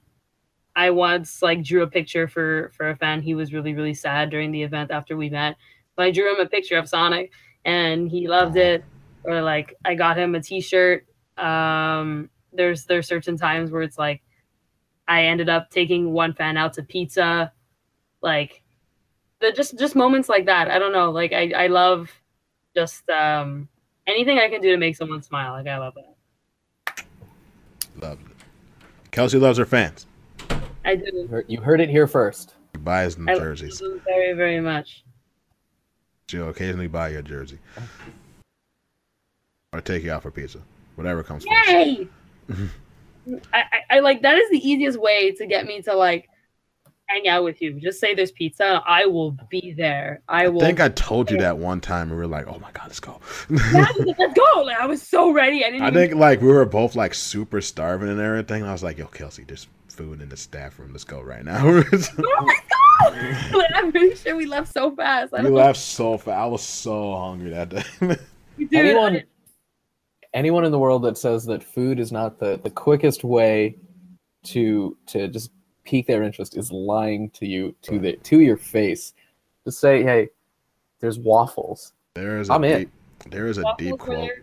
[0.75, 3.23] i once like drew a picture for for a fan.
[3.23, 5.57] He was really really sad during the event after we met.
[5.97, 7.33] So i drew him a picture of sonic
[7.65, 8.85] and he loved it.
[9.25, 11.07] Or like i got him a t-shirt.
[11.39, 14.23] Um there's there's certain times where it's like
[15.09, 17.53] i ended up taking one fan out to pizza
[18.23, 18.63] like
[19.41, 22.11] the just just moments like that i don't know like i i love
[22.75, 23.69] just um
[24.07, 27.05] anything i can do to make someone smile like i love that
[27.99, 28.37] Love it.
[29.11, 30.07] Kelsey loves her fans.
[30.85, 32.55] i do You heard- You heard it here first.
[32.75, 33.83] She buys them I love jerseys.
[34.05, 35.03] very very much
[36.29, 37.59] She'll occasionally buy your jersey.
[39.73, 40.59] Or take you out for pizza.
[40.97, 41.69] Whatever comes first.
[41.71, 42.09] yay
[43.53, 46.29] I, I i like that is the easiest way to get me to like
[47.09, 50.61] hang out with you just say there's pizza i will be there i will.
[50.61, 52.89] I think I told you that one time and we were like, oh my god,
[52.89, 53.21] let's go.
[53.49, 56.41] Yeah, like, let's go like i was so ready i didn't I even think like
[56.41, 58.65] we were both like super starving and everything.
[58.65, 60.93] I was like, yo, Kelsey, there's food in the staff room.
[60.93, 61.67] Let's go right now.
[61.67, 65.59] oh my god like, i'm pretty sure we left so fast I you don't know.
[65.59, 66.39] left so fast.
[66.39, 67.85] I was so hungry that day.
[68.59, 69.23] Dude, anyone,
[70.33, 73.77] anyone in the world that says that food is not the, the quickest way
[74.45, 75.51] to to just
[75.87, 79.15] pique their interest is lying to you to the to your face.
[79.65, 80.29] to say, hey,
[81.01, 81.93] there's waffles.
[82.15, 82.79] there is a I'm in.
[82.81, 82.91] deep,
[83.31, 84.19] there is a waffles deep were quote.
[84.29, 84.43] there.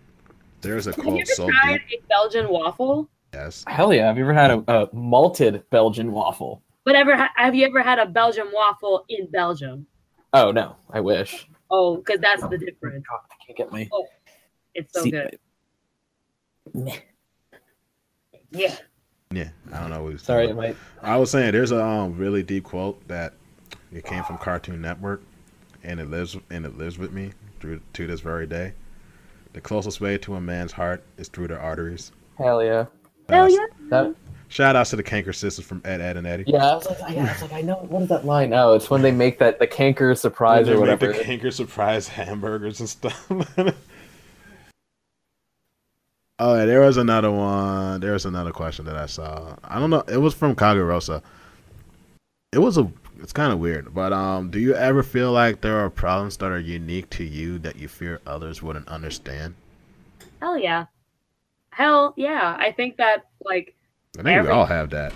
[0.62, 2.04] There is a Have you quote ever so tried deep.
[2.04, 3.10] a Belgian waffle?
[3.34, 3.64] Yes.
[3.68, 4.08] Hell yeah!
[4.08, 6.62] Have you ever had a, a malted Belgian waffle?
[6.86, 9.86] But ever have you ever had a Belgian waffle in Belgium?
[10.34, 11.48] Oh no, I wish.
[11.72, 13.06] Oh, because that's the oh difference.
[13.10, 14.06] God, I can't get my oh,
[14.76, 15.40] It's so seat- good.
[18.52, 18.76] Yeah.
[19.36, 19.50] Yeah.
[19.72, 22.44] I don't know what he's Sorry, talking my I was saying there's a um, really
[22.44, 23.34] deep quote that
[23.92, 25.22] it came from Cartoon Network,
[25.84, 28.74] and it lives and it lives with me through to this very day.
[29.54, 32.12] The closest way to a man's heart is through their arteries.
[32.38, 32.86] hell yeah.
[33.30, 33.60] Hell Shout yeah.
[33.64, 34.16] outs- That
[34.50, 36.44] Shout outs to the Kanker Sisters from Ed, Ed, and Eddie.
[36.46, 38.54] yeah, I was like, I, I was like, I know what is that line?
[38.54, 41.08] Oh, it's when they make that the canker surprise They or make whatever.
[41.12, 43.32] The Canker surprise hamburgers and stuff.
[46.44, 48.00] oh, yeah, there was another one.
[48.02, 49.56] There was another question that I saw.
[49.64, 50.04] I don't know.
[50.08, 51.22] It was from Kagarosa.
[52.52, 52.92] It was a.
[53.22, 56.52] It's kind of weird, but um, do you ever feel like there are problems that
[56.52, 59.56] are unique to you that you fear others wouldn't understand?
[60.42, 60.88] Hell yeah.
[61.70, 62.58] Hell yeah.
[62.60, 63.76] I think that like
[64.20, 65.14] I think Every- we all have that.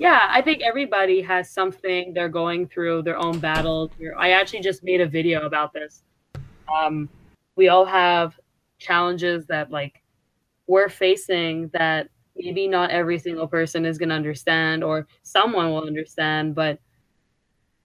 [0.00, 3.92] yeah, I think everybody has something they're going through, their own battles.
[4.18, 6.02] I actually just made a video about this.
[6.74, 7.08] Um,
[7.54, 8.40] we all have
[8.78, 10.02] challenges that like
[10.66, 15.86] we're facing that maybe not every single person is going to understand or someone will
[15.86, 16.78] understand, but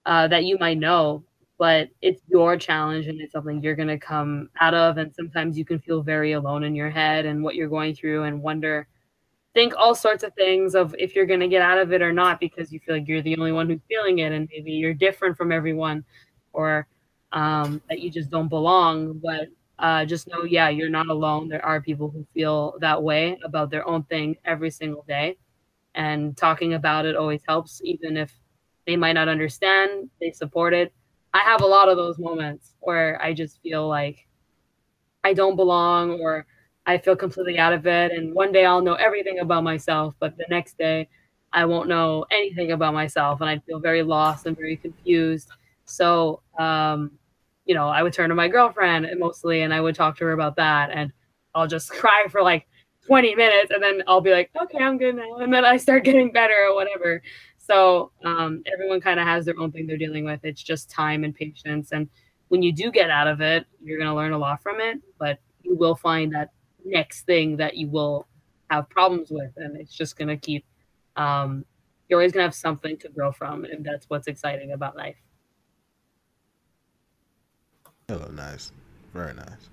[0.04, 1.24] uh, that you might know.
[1.58, 4.98] But it's your challenge and it's something you're going to come out of.
[4.98, 8.24] And sometimes you can feel very alone in your head and what you're going through
[8.24, 8.88] and wonder
[9.54, 12.12] think all sorts of things of if you're going to get out of it or
[12.12, 14.94] not because you feel like you're the only one who's feeling it and maybe you're
[14.94, 16.04] different from everyone
[16.52, 16.86] or
[17.32, 21.64] um, that you just don't belong but uh, just know yeah you're not alone there
[21.64, 25.36] are people who feel that way about their own thing every single day
[25.94, 28.32] and talking about it always helps even if
[28.86, 30.92] they might not understand they support it
[31.34, 34.26] i have a lot of those moments where i just feel like
[35.24, 36.46] i don't belong or
[36.84, 38.10] I feel completely out of it.
[38.10, 41.08] And one day I'll know everything about myself, but the next day
[41.52, 45.48] I won't know anything about myself and I'd feel very lost and very confused.
[45.84, 47.12] So, um,
[47.64, 50.32] you know, I would turn to my girlfriend mostly and I would talk to her
[50.32, 50.90] about that.
[50.92, 51.12] And
[51.54, 52.66] I'll just cry for like
[53.06, 55.36] 20 minutes and then I'll be like, okay, I'm good now.
[55.36, 57.22] And then I start getting better or whatever.
[57.58, 60.40] So, um, everyone kind of has their own thing they're dealing with.
[60.42, 61.92] It's just time and patience.
[61.92, 62.08] And
[62.48, 64.98] when you do get out of it, you're going to learn a lot from it,
[65.18, 66.50] but you will find that
[66.84, 68.26] next thing that you will
[68.70, 70.64] have problems with and it's just going to keep
[71.16, 71.64] um,
[72.08, 75.16] you're always going to have something to grow from and that's what's exciting about life
[78.08, 78.72] Hello, nice.
[79.14, 79.68] Very nice.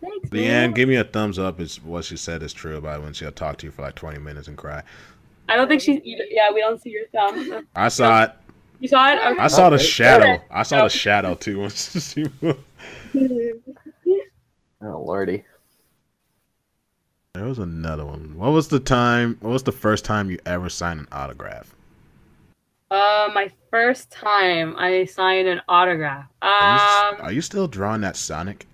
[0.00, 0.72] thanks Leanne, man.
[0.72, 1.60] give me a thumbs up.
[1.60, 4.18] Is what she said is true about when she'll talk to you for like 20
[4.18, 4.82] minutes and cry.
[5.48, 8.32] i don't think she's yeah we don't see your thumb I saw it.
[8.78, 9.18] You saw it?
[9.38, 10.42] I saw the shadow.
[10.50, 11.68] I saw the shadow too.
[14.82, 15.44] Oh lordy.
[17.34, 18.38] there was another one.
[18.38, 19.36] What was the time?
[19.40, 21.74] What was the first time you ever signed an autograph?
[22.90, 26.24] Uh, my first time I signed an autograph.
[26.42, 28.66] Um, Are you, are you still drawing that Sonic?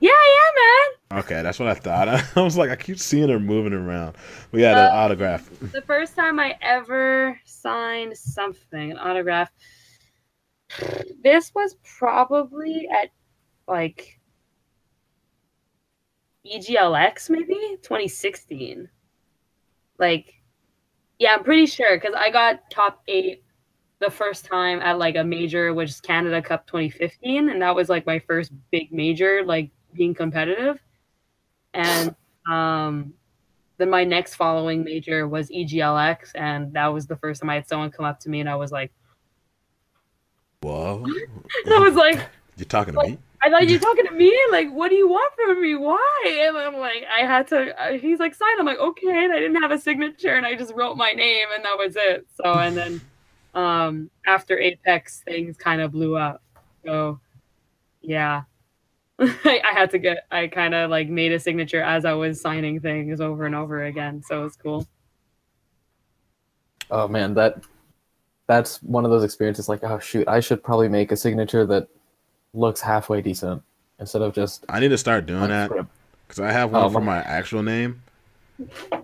[0.00, 1.20] yeah, yeah, man.
[1.20, 2.08] Okay, that's what I thought.
[2.36, 4.16] I was like, I keep seeing her moving around.
[4.52, 5.48] We had an Uh, autograph.
[5.72, 9.50] The first time I ever signed something, an autograph.
[11.22, 13.10] This was probably at
[13.68, 14.18] like
[16.46, 18.88] EGLX, maybe 2016.
[19.98, 20.34] Like,
[21.18, 23.42] yeah, I'm pretty sure because I got top eight
[24.00, 27.88] the first time at like a major, which is Canada Cup 2015, and that was
[27.88, 30.80] like my first big major, like being competitive.
[31.74, 32.14] And
[32.50, 33.12] um,
[33.76, 37.68] then my next following major was EGLX, and that was the first time I had
[37.68, 38.90] someone come up to me, and I was like,
[40.62, 41.06] Whoa,
[41.72, 42.20] I was like,
[42.56, 43.18] "You're talking to me?
[43.42, 44.38] I thought you're talking to me.
[44.50, 45.74] Like, what do you want from me?
[45.74, 46.44] Why?
[46.46, 47.74] And I'm like, I had to.
[47.82, 48.58] uh, He's like, sign.
[48.58, 49.24] I'm like, okay.
[49.24, 51.96] And I didn't have a signature, and I just wrote my name, and that was
[51.96, 52.26] it.
[52.36, 53.00] So, and then,
[53.54, 56.42] um, after Apex, things kind of blew up.
[56.84, 57.20] So,
[58.02, 58.42] yeah,
[59.18, 60.26] I, I had to get.
[60.30, 63.84] I kind of like made a signature as I was signing things over and over
[63.84, 64.22] again.
[64.22, 64.86] So it was cool.
[66.90, 67.62] Oh man, that
[68.46, 71.88] that's one of those experiences like, oh shoot, I should probably make a signature that
[72.52, 73.62] looks halfway decent
[74.00, 75.70] instead of just I need to start doing that
[76.26, 78.02] because I have one Oh, for my- my actual name.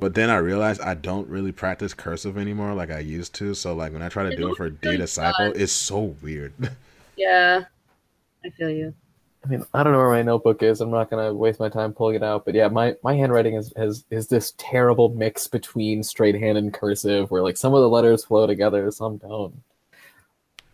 [0.01, 3.55] But then I realized I don't really practice cursive anymore like I used to.
[3.55, 6.15] So like when I try to It do it for D really disciple, it's so
[6.23, 6.53] weird.
[7.19, 7.65] Yeah,
[8.45, 8.93] I feel you.
[9.43, 10.83] I mean, I don't know where my notebook is.
[10.83, 12.45] I'm not gonna waste my time pulling it out.
[12.45, 16.74] But yeah, my, my handwriting is, is is this terrible mix between straight hand and
[16.74, 19.62] cursive, where like some of the letters flow together, some don't.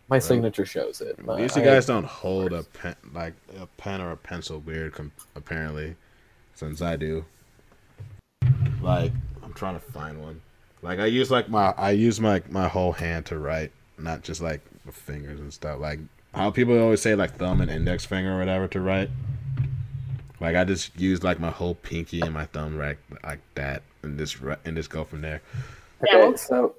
[0.09, 1.17] My signature shows it.
[1.19, 4.59] At least you I- guys don't hold a pen like a pen or a pencil
[4.59, 4.93] weird.
[4.93, 5.95] Com- apparently,
[6.55, 7.23] since I do.
[8.83, 10.41] Like I'm trying to find one.
[10.81, 14.41] Like I use like my I use my my whole hand to write, not just
[14.41, 14.61] like
[14.91, 15.79] fingers and stuff.
[15.79, 15.99] Like
[16.33, 19.09] how people always say like thumb and index finger or whatever to write.
[20.41, 24.17] Like I just use like my whole pinky and my thumb right like that, and
[24.17, 25.41] just and just go from there.
[26.03, 26.75] Okay, so.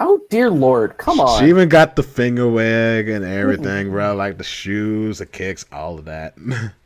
[0.00, 1.40] Oh dear lord, come on!
[1.40, 4.16] She even got the finger wig and everything, bro.
[4.16, 6.34] Like the shoes, the kicks, all of that.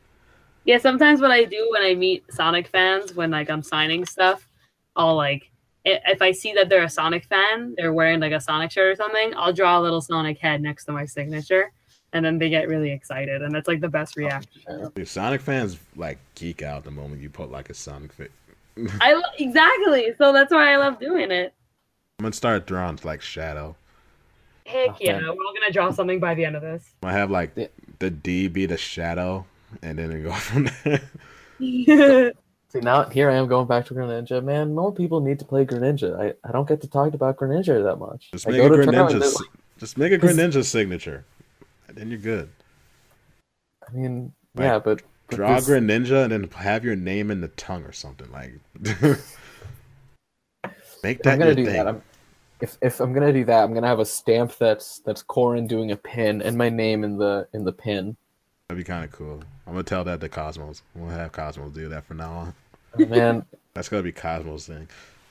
[0.69, 4.47] Yeah, sometimes what I do when I meet Sonic fans, when like I'm signing stuff,
[4.97, 5.51] I'll like
[5.87, 8.95] if I see that they're a Sonic fan, they're wearing like a Sonic shirt or
[8.95, 11.73] something, I'll draw a little Sonic head next to my signature,
[12.13, 14.61] and then they get really excited, and that's like the best reaction.
[14.69, 14.89] Yeah.
[14.95, 18.31] Dude, Sonic fans like geek out the moment you put like a Sonic fit.
[19.01, 21.55] I lo- exactly, so that's why I love doing it.
[22.19, 23.75] I'm gonna start drawing like Shadow.
[24.67, 25.23] Heck Oh, yeah, man.
[25.29, 26.93] we're all gonna draw something by the end of this.
[27.03, 29.47] I have like the D be the Shadow,
[29.83, 31.01] and then it go from there.
[32.71, 34.45] See now here I am going back to Greninja.
[34.45, 36.21] Man, more people need to play Greninja.
[36.21, 38.31] I, I don't get to talk about Greninja that much.
[38.31, 39.21] Just I make a Greninja.
[39.21, 41.25] like- Just make a Greninja signature,
[41.89, 42.51] and then you're good.
[43.89, 47.41] I mean, Like, yeah, but, but Draw this- Greninja and then have your name in
[47.41, 48.53] the tongue or something like.
[51.03, 51.75] make that I'm gonna do thing.
[51.75, 51.89] that.
[51.89, 52.03] I'm,
[52.61, 55.93] if if I'm gonna do that, I'm gonna have a stamp that's that's Corin doing
[55.93, 58.17] a pin and my name in the in the pin.
[58.69, 59.43] That'd be kind of cool.
[59.67, 60.83] I'm gonna tell that to Cosmos.
[60.95, 62.55] We'll have Cosmos do that from now on.
[62.99, 64.87] Oh, man, That's gonna be Cosmos thing.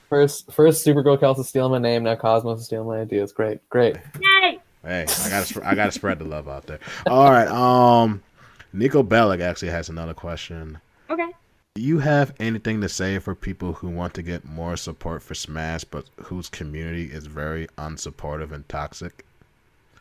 [0.08, 2.02] first first Supergirl Kel's stealing my name.
[2.02, 3.30] Now Cosmos is stealing my ideas.
[3.30, 3.94] Great, great.
[4.20, 4.58] Yay!
[4.82, 6.80] Hey, I gotta sp- I gotta spread the love out there.
[7.06, 7.46] All right.
[7.46, 8.24] Um,
[8.72, 10.78] Nico Bellic actually has another question.
[11.08, 11.30] Okay.
[11.76, 15.36] Do you have anything to say for people who want to get more support for
[15.36, 19.24] Smash, but whose community is very unsupportive and toxic?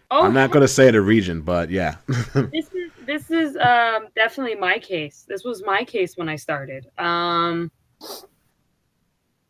[0.09, 1.97] Oh, I'm not gonna say the region, but yeah.
[2.07, 5.25] this is this is um definitely my case.
[5.27, 6.85] This was my case when I started.
[6.97, 7.71] Um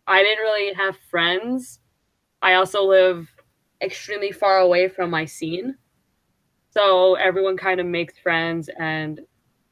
[0.05, 1.79] I didn't really have friends.
[2.41, 3.27] I also live
[3.81, 5.75] extremely far away from my scene.
[6.69, 9.19] So everyone kind of makes friends and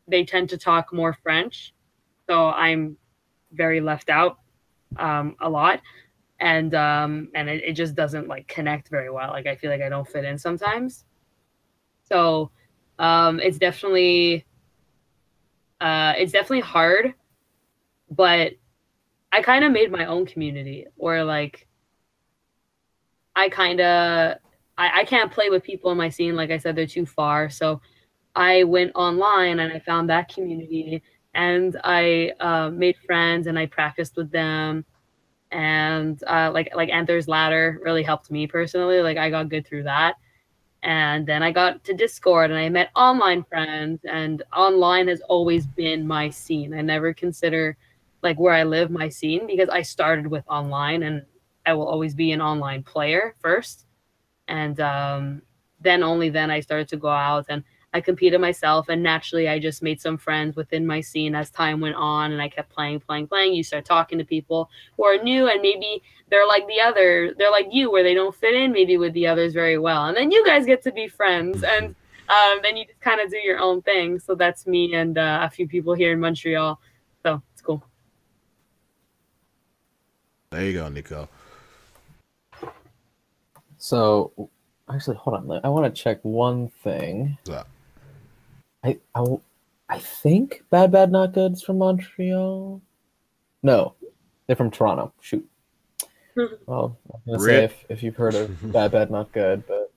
[0.08, 1.74] they tend to talk more French.
[2.28, 2.98] So I'm
[3.54, 4.40] very left out
[4.98, 5.80] um, a lot.
[6.40, 9.30] And um, and it, it just doesn't like connect very well.
[9.30, 11.06] Like I feel like I don't fit in sometimes.
[12.04, 12.52] So
[13.00, 14.46] um, it's definitely
[15.82, 17.14] uh, it's definitely hard,
[18.10, 18.54] but
[19.32, 21.68] I kind of made my own community, or like
[23.36, 24.38] I kind of
[24.78, 26.36] I, I can't play with people in my scene.
[26.36, 27.82] Like I said, they're too far, so
[28.36, 31.04] I went online and I found that community,
[31.34, 34.86] and I uh, made friends and I practiced with them,
[35.52, 39.02] and uh, like like Anther's Ladder really helped me personally.
[39.02, 40.16] Like I got good through that
[40.86, 45.66] And then I got to Discord and I met online friends, and online has always
[45.66, 46.76] been my scene.
[46.76, 47.76] I never consider
[48.22, 51.26] like where I live my scene because I started with online and
[51.66, 53.88] I will always be an online player first.
[54.48, 55.42] And um,
[55.82, 57.64] then only then I started to go out and
[57.96, 61.80] I competed myself and naturally I just made some friends within my scene as time
[61.80, 63.54] went on and I kept playing, playing, playing.
[63.54, 67.52] You start talking to people who are new and maybe they're like the other, they're
[67.52, 70.08] like you where they don't fit in maybe with the others very well.
[70.08, 71.96] And then you guys get to be friends and
[72.28, 74.20] um, then you just kind of do your own thing.
[74.20, 76.78] So that's me and uh, a few people here in Montreal.
[77.24, 77.82] So it's cool.
[80.50, 81.30] There you go, Nico.
[83.78, 84.50] So,
[84.90, 85.62] actually, hold on.
[85.64, 87.38] I want to check one thing.
[87.46, 87.70] What's up?
[88.86, 89.42] I, I, w-
[89.90, 92.82] I think Bad Bad Not Good's from Montreal.
[93.64, 93.96] No,
[94.46, 95.12] they're from Toronto.
[95.22, 95.48] Shoot.
[96.66, 99.92] Well, I'm gonna say if, if you've heard of Bad Bad Not Good, but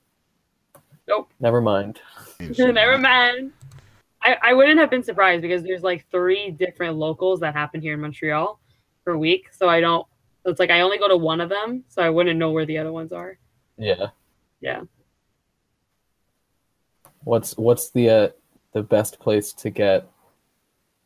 [1.07, 1.29] Nope.
[1.39, 1.99] never mind.
[2.57, 3.51] Never mind.
[4.21, 7.93] I, I wouldn't have been surprised because there's like three different locals that happen here
[7.93, 8.59] in Montreal
[9.05, 9.49] per week.
[9.51, 10.05] So I don't,
[10.43, 11.83] so it's like I only go to one of them.
[11.89, 13.37] So I wouldn't know where the other ones are.
[13.77, 14.07] Yeah.
[14.61, 14.81] Yeah.
[17.23, 18.29] What's what's the uh,
[18.73, 20.07] the best place to get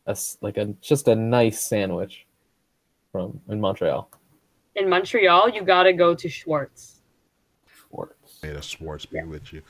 [0.07, 2.25] a s- like a just a nice sandwich
[3.11, 4.09] from in Montreal?
[4.75, 7.01] In Montreal, you got to go to Schwartz.
[7.67, 8.39] Schwartz.
[8.41, 9.61] May the Schwartz be with you.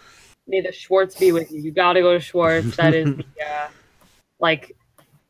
[0.48, 1.61] May the Schwartz be with you.
[1.61, 2.76] You got to go to Schwartz.
[2.78, 3.68] That is the, uh,
[4.40, 4.76] like,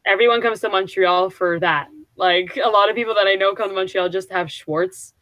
[0.06, 1.88] everyone comes to Montreal for that.
[2.16, 5.14] Like, a lot of people that I know come to Montreal just to have Schwartz.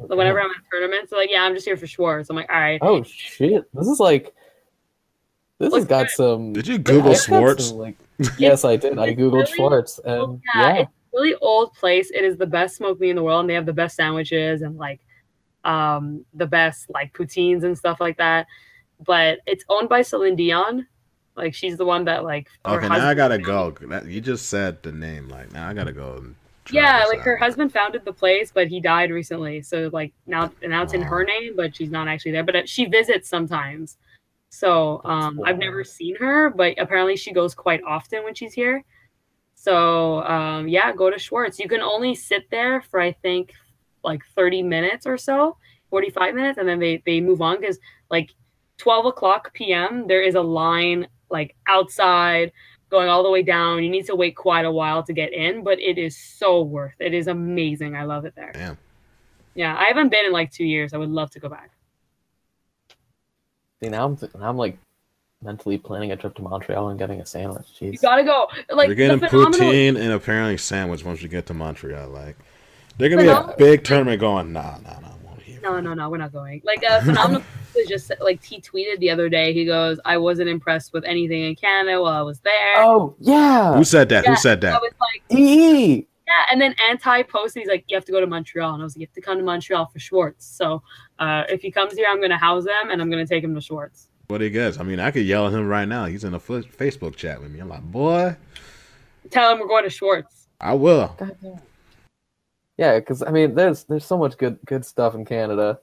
[0.00, 2.30] So whenever I'm at tournaments, they're like, yeah, I'm just here for Schwartz.
[2.30, 2.78] I'm like, all right.
[2.82, 3.64] Oh shit!
[3.74, 4.32] This is like
[5.58, 6.10] this has got good.
[6.10, 6.52] some.
[6.52, 7.68] Did you Google Schwartz?
[7.68, 7.96] some, like,
[8.38, 8.98] yes, I did.
[8.98, 12.10] I googled really Schwartz, and yeah, yeah, it's a really old place.
[12.10, 14.62] It is the best smoked meat in the world, and they have the best sandwiches
[14.62, 15.00] and like
[15.64, 18.46] um the best like poutines and stuff like that.
[19.04, 20.86] But it's owned by Celine Dion.
[21.36, 23.74] Like she's the one that like Okay, now I gotta go.
[24.06, 25.28] You just said the name.
[25.28, 26.16] Like now I gotta go.
[26.16, 29.62] And try Yeah, this like her husband founded the place, but he died recently.
[29.62, 32.44] So like now now it's in her name, but she's not actually there.
[32.44, 33.96] But uh, she visits sometimes.
[34.50, 38.84] So um, I've never seen her, but apparently she goes quite often when she's here.
[39.54, 41.58] So um, yeah, go to Schwartz.
[41.58, 43.52] You can only sit there for I think
[44.04, 45.56] like 30 minutes or so,
[45.90, 47.78] 45 minutes, and then they they move on because
[48.10, 48.30] like
[48.78, 50.06] 12 o'clock p.m.
[50.06, 52.52] there is a line like outside
[52.90, 53.82] going all the way down.
[53.82, 56.94] You need to wait quite a while to get in, but it is so worth.
[56.98, 57.94] It is amazing.
[57.94, 58.52] I love it there.
[58.52, 58.78] Damn.
[59.54, 60.94] Yeah, I haven't been in like two years.
[60.94, 61.72] I would love to go back.
[63.82, 64.78] See, now I'm th- now I'm like
[65.42, 67.66] mentally planning a trip to Montreal and getting a sandwich.
[67.80, 68.48] You gotta go.
[68.70, 69.60] Like you're getting the phenomenal.
[69.60, 72.08] poutine and apparently sandwich once you get to Montreal.
[72.08, 72.36] Like
[72.96, 74.52] they're gonna be a big tournament going.
[74.52, 75.08] Nah, nah, nah.
[75.08, 75.60] I won't hear.
[75.60, 76.60] No, no, no, we're not going.
[76.64, 77.42] Like uh, phenomenal.
[77.78, 79.52] was just like he tweeted the other day.
[79.52, 83.74] He goes, "I wasn't impressed with anything in Canada while I was there." Oh yeah,
[83.76, 84.24] Who said that?
[84.24, 84.82] Yeah, Who said I that?
[84.82, 86.06] was like, EE.
[86.26, 86.32] yeah.
[86.50, 88.96] And then anti posted, he's like, "You have to go to Montreal," and I was
[88.96, 90.82] like, "You have to come to Montreal for Schwartz." So
[91.18, 93.60] uh, if he comes here, I'm gonna house him and I'm gonna take him to
[93.60, 94.08] Schwartz.
[94.28, 94.78] What he gets?
[94.78, 96.04] I mean, I could yell at him right now.
[96.04, 97.60] He's in a Facebook chat with me.
[97.60, 98.36] I'm like, boy,
[99.30, 100.48] Tell him we're going to Schwartz.
[100.60, 101.14] I will.
[101.18, 101.60] Goddamn.
[102.76, 105.80] Yeah, because I mean, there's there's so much good good stuff in Canada.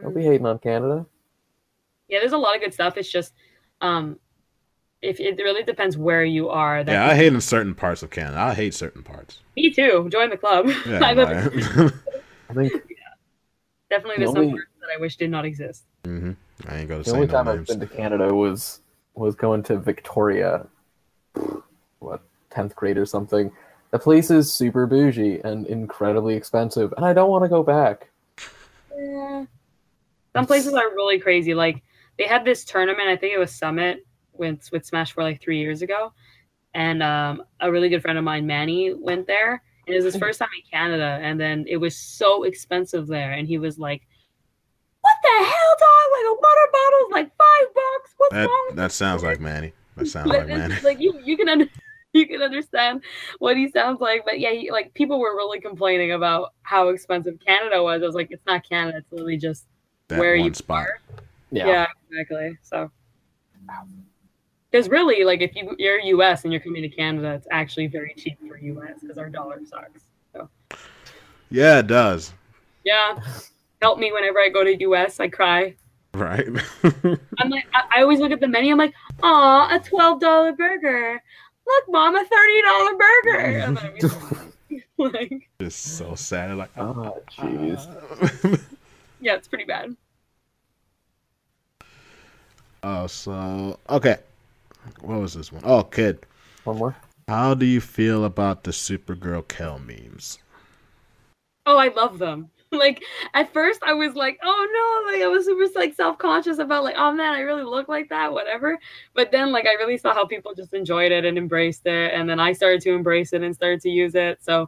[0.00, 1.06] Don't be hating on Canada.
[2.08, 2.96] Yeah, there's a lot of good stuff.
[2.96, 3.32] It's just,
[3.80, 4.18] um,
[5.02, 6.84] if it really depends where you are.
[6.84, 8.38] That Yeah, I hate in certain parts of Canada.
[8.38, 9.40] I hate certain parts.
[9.56, 10.08] Me too.
[10.10, 10.68] Join the club.
[10.86, 12.02] Yeah, I live-
[12.50, 12.72] I think
[13.96, 15.84] definitely, The there's only- some parts that I wish did not exist.
[16.04, 16.32] hmm
[16.68, 18.80] I ain't gonna the say only no time I've been to Canada was
[19.14, 20.66] was going to Victoria,
[22.00, 22.20] what
[22.50, 23.50] tenth grade or something.
[23.90, 28.08] The place is super bougie and incredibly expensive, and I don't want to go back.
[28.96, 29.44] Yeah.
[30.34, 31.54] Some places are really crazy.
[31.54, 31.82] Like
[32.18, 33.08] they had this tournament.
[33.08, 36.12] I think it was Summit with with Smash for like three years ago,
[36.74, 39.62] and um, a really good friend of mine, Manny, went there.
[39.86, 43.32] And it was his first time in Canada, and then it was so expensive there,
[43.32, 44.02] and he was like,
[45.00, 46.06] "What the hell, dog?
[46.12, 48.14] Like a water bottle's like five bucks.
[48.16, 49.72] What's That wrong?" with that sounds like Manny.
[49.96, 50.74] That sounds like Manny.
[50.82, 51.66] like you, you can under,
[52.12, 53.02] you can understand
[53.38, 54.24] what he sounds like.
[54.24, 58.02] But yeah, he, like people were really complaining about how expensive Canada was.
[58.02, 58.98] I was like, it's not Canada.
[58.98, 59.66] It's literally just
[60.08, 60.78] That where one you spot.
[60.78, 61.00] are.
[61.50, 62.58] Yeah, Yeah, exactly.
[62.62, 62.90] So,
[64.76, 66.44] because really, like, if you you're U.S.
[66.44, 69.00] and you're coming to Canada, it's actually very cheap for U.S.
[69.00, 70.02] because our dollar sucks.
[70.34, 70.50] So,
[71.48, 72.34] Yeah, it does.
[72.84, 73.18] yeah,
[73.80, 75.18] help me whenever I go to U.S.
[75.18, 75.74] I cry.
[76.12, 76.46] Right.
[76.84, 78.72] I'm like, I, I always look at the menu.
[78.72, 78.92] I'm like,
[79.22, 81.22] aw, a twelve dollar burger.
[81.66, 83.58] Look, mom, a thirty dollar burger.
[83.60, 86.54] And then I was like, Just so sad.
[86.54, 88.60] Like, Oh, jeez.
[89.22, 89.96] yeah, it's pretty bad.
[92.82, 94.18] Oh, so okay.
[95.00, 95.62] What was this one?
[95.64, 96.26] Oh, kid.
[96.64, 96.96] One more.
[97.28, 100.38] How do you feel about the Supergirl Kel memes?
[101.66, 102.50] Oh, I love them.
[102.72, 106.82] Like at first I was like, oh no, like I was super like self-conscious about
[106.82, 108.76] like, oh man, I really look like that, whatever.
[109.14, 112.12] But then like I really saw how people just enjoyed it and embraced it.
[112.12, 114.42] And then I started to embrace it and started to use it.
[114.42, 114.62] So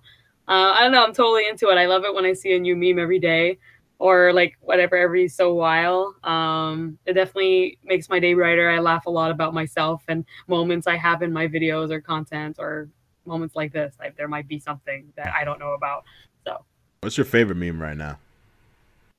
[0.47, 1.77] uh, I don't know, I'm totally into it.
[1.77, 3.59] I love it when I see a new meme every day
[3.99, 6.15] or like whatever every so while.
[6.23, 8.71] Um, it definitely makes my day brighter.
[8.71, 12.57] I laugh a lot about myself and moments I have in my videos or content
[12.59, 12.89] or
[13.27, 13.95] moments like this.
[13.99, 16.05] Like there might be something that I don't know about.
[16.45, 16.65] So
[17.01, 18.19] What's your favorite meme right now?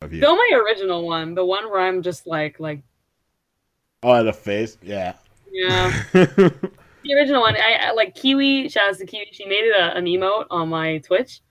[0.01, 0.19] Of you?
[0.21, 2.81] Still my original one, the one where I'm just like, like,
[4.01, 4.77] Oh, the face.
[4.81, 5.13] Yeah.
[5.51, 7.57] yeah, the original one.
[7.57, 8.69] I, I like Kiwi.
[8.69, 9.27] Shout out to Kiwi.
[9.33, 11.41] She made it a, an emote on my Twitch,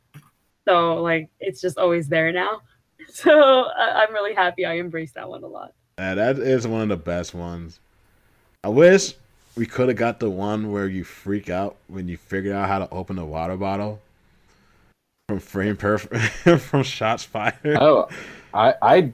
[0.67, 2.63] so like it's just always there now.
[3.13, 4.67] So I, I'm really happy.
[4.67, 5.73] I embraced that one a lot.
[5.99, 7.81] Yeah, that is one of the best ones.
[8.63, 9.15] I wish
[9.57, 12.79] we could have got the one where you freak out when you figure out how
[12.79, 14.01] to open a water bottle
[15.29, 16.15] from frame perfect
[16.61, 17.55] from shots fired.
[17.67, 18.09] Oh,
[18.55, 19.13] I I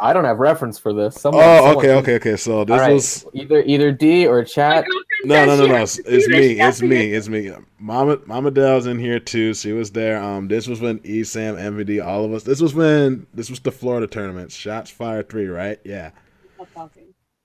[0.00, 1.14] I don't have reference for this.
[1.14, 2.36] Someone, oh, someone- okay, okay, okay.
[2.36, 4.84] So this All right, was either either D or My chat.
[5.28, 5.82] no, no, no, no.
[5.82, 6.60] It's, me.
[6.60, 7.12] It's me.
[7.12, 7.50] It's me.
[7.78, 9.54] Mama, Mama Dell's in here too.
[9.54, 10.22] She was there.
[10.22, 12.42] Um, this was when ESAM, MVD, all of us.
[12.42, 14.52] This was when this was the Florida tournament.
[14.52, 15.78] Shots fired three, right?
[15.84, 16.10] Yeah.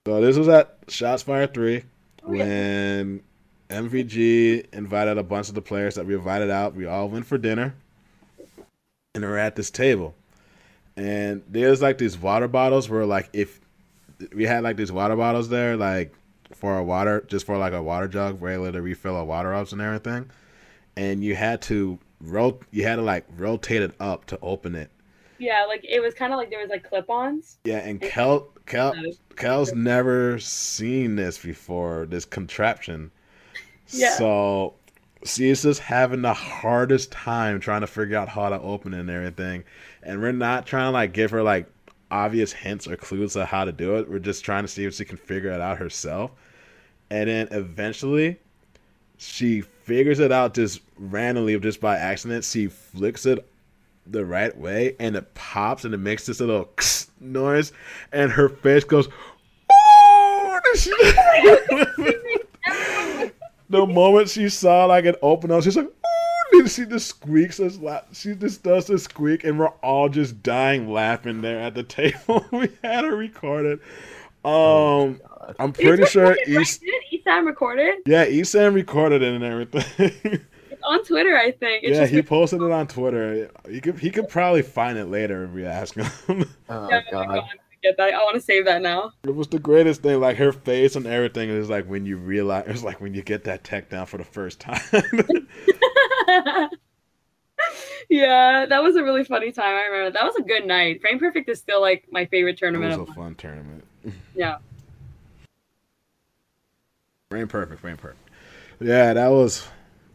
[0.06, 1.84] So this was at Shots Fired Three
[2.26, 2.44] Oh, yeah.
[2.44, 3.22] when
[3.68, 6.74] MVG invited a bunch of the players that we invited out.
[6.74, 7.74] We all went for dinner,
[9.14, 10.14] and we're at this table,
[10.96, 13.60] and there's like these water bottles where like if
[14.34, 16.14] we had like these water bottles there, like
[16.52, 19.72] for a water, just for like a water jug, regular to refill our water ups
[19.72, 20.30] and everything,
[20.96, 24.90] and you had to rot, you had to like rotate it up to open it.
[25.38, 27.58] Yeah, like it was kind of like there was like clip-ons.
[27.64, 28.94] Yeah, and Kel, Kel.
[29.36, 33.10] Kel's never seen this before, this contraption.
[33.88, 34.16] Yeah.
[34.18, 34.74] So
[35.24, 39.10] she's just having the hardest time trying to figure out how to open it and
[39.10, 39.64] everything.
[40.02, 41.66] And we're not trying to like give her like
[42.10, 44.10] obvious hints or clues of how to do it.
[44.10, 46.32] We're just trying to see if she can figure it out herself.
[47.10, 48.38] And then eventually
[49.16, 52.44] she figures it out just randomly, just by accident.
[52.44, 53.46] She flicks it
[54.06, 56.70] the right way and it pops and it makes this little
[57.20, 57.72] noise
[58.12, 59.08] and her face goes
[59.70, 60.60] "Oh!"
[63.70, 65.88] The moment she saw like it open up she's like
[66.52, 70.08] "Oh!" and she just squeaks as la- she just does this squeak and we're all
[70.08, 73.80] just dying laughing there at the table we had her recorded
[74.44, 75.20] um
[75.58, 76.62] i'm pretty It's sure recorded, right?
[76.62, 79.84] East, Didn't Esam recorded yeah Esam recorded it and everything
[80.70, 81.84] it's on Twitter, I think.
[81.84, 83.50] It's yeah, just he posted it on Twitter.
[83.68, 86.06] He could he could probably find it later if we ask him.
[86.70, 87.28] Oh Yeah, god.
[87.28, 87.42] I
[87.82, 88.14] get that.
[88.14, 89.12] I want to save that now.
[89.24, 90.20] it was the greatest thing.
[90.20, 93.44] Like her face and everything is like when you realize it's like when you get
[93.44, 94.80] that tech down for the first time.
[98.10, 99.74] yeah, that was a really funny time.
[99.74, 101.00] I remember that was a good night.
[101.00, 102.92] Frame Perfect is still like my favorite tournament.
[102.92, 103.84] it was a fun tournament.
[104.34, 104.58] yeah,
[107.30, 108.18] Frame perfect, Frame perfect.
[108.80, 109.66] Yeah, that was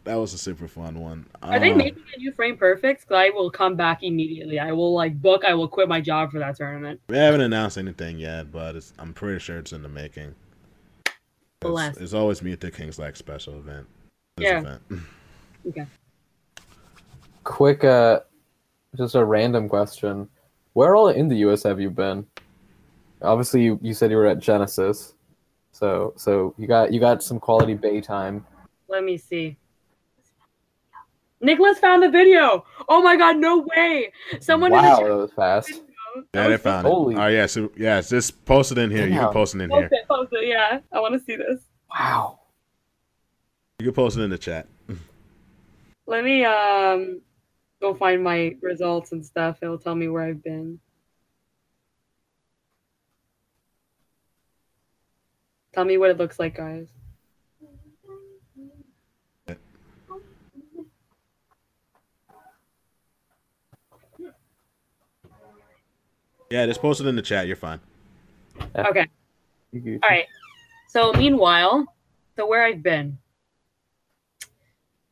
[0.04, 1.26] that was a super fun one.
[1.42, 3.06] are they Um, making a new Frame Perfect?
[3.08, 4.58] 'Cause I will come back immediately.
[4.58, 5.44] I will like book.
[5.44, 7.00] I will quit my job for that tournament.
[7.08, 10.34] we haven't announced anything yet, but it's, I'm pretty sure it's in the making.
[11.64, 13.86] It's, it's always Meet the Kings like special event.
[14.38, 14.60] Yeah.
[14.60, 14.82] event.
[15.68, 15.84] Okay.
[17.46, 18.20] Quick, uh,
[18.96, 20.28] just a random question.
[20.72, 22.26] Where all in the US have you been?
[23.22, 25.14] Obviously, you, you said you were at Genesis,
[25.70, 28.44] so so you got you got some quality bay time.
[28.88, 29.56] Let me see.
[31.40, 32.64] Nicholas found the video.
[32.88, 34.12] Oh my god, no way!
[34.40, 35.68] Someone in the wow, chat that was fast.
[35.68, 35.84] video.
[36.16, 37.18] Yeah, That they was so found Holy- it.
[37.18, 39.06] Oh yeah, so yeah, it's just posted in here.
[39.06, 39.24] You Damn.
[39.26, 40.00] can post it in Post here.
[40.02, 40.80] it, post it, yeah.
[40.92, 41.60] I want to see this.
[41.96, 42.40] Wow.
[43.78, 44.66] You can post it in the chat.
[46.08, 47.20] Let me um
[47.80, 49.58] go find my results and stuff.
[49.62, 50.80] It'll tell me where I've been.
[55.72, 56.88] Tell me what it looks like, guys.
[66.50, 67.46] Yeah, just post it in the chat.
[67.46, 67.80] You're fine.
[68.76, 69.06] Okay.
[69.74, 70.26] All right.
[70.88, 71.84] So meanwhile,
[72.36, 73.18] so where I've been,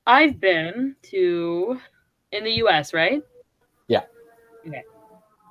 [0.06, 1.80] I've been to
[2.34, 2.92] in the U.S.
[2.92, 3.22] Right?
[3.88, 4.02] Yeah.
[4.66, 4.82] Okay.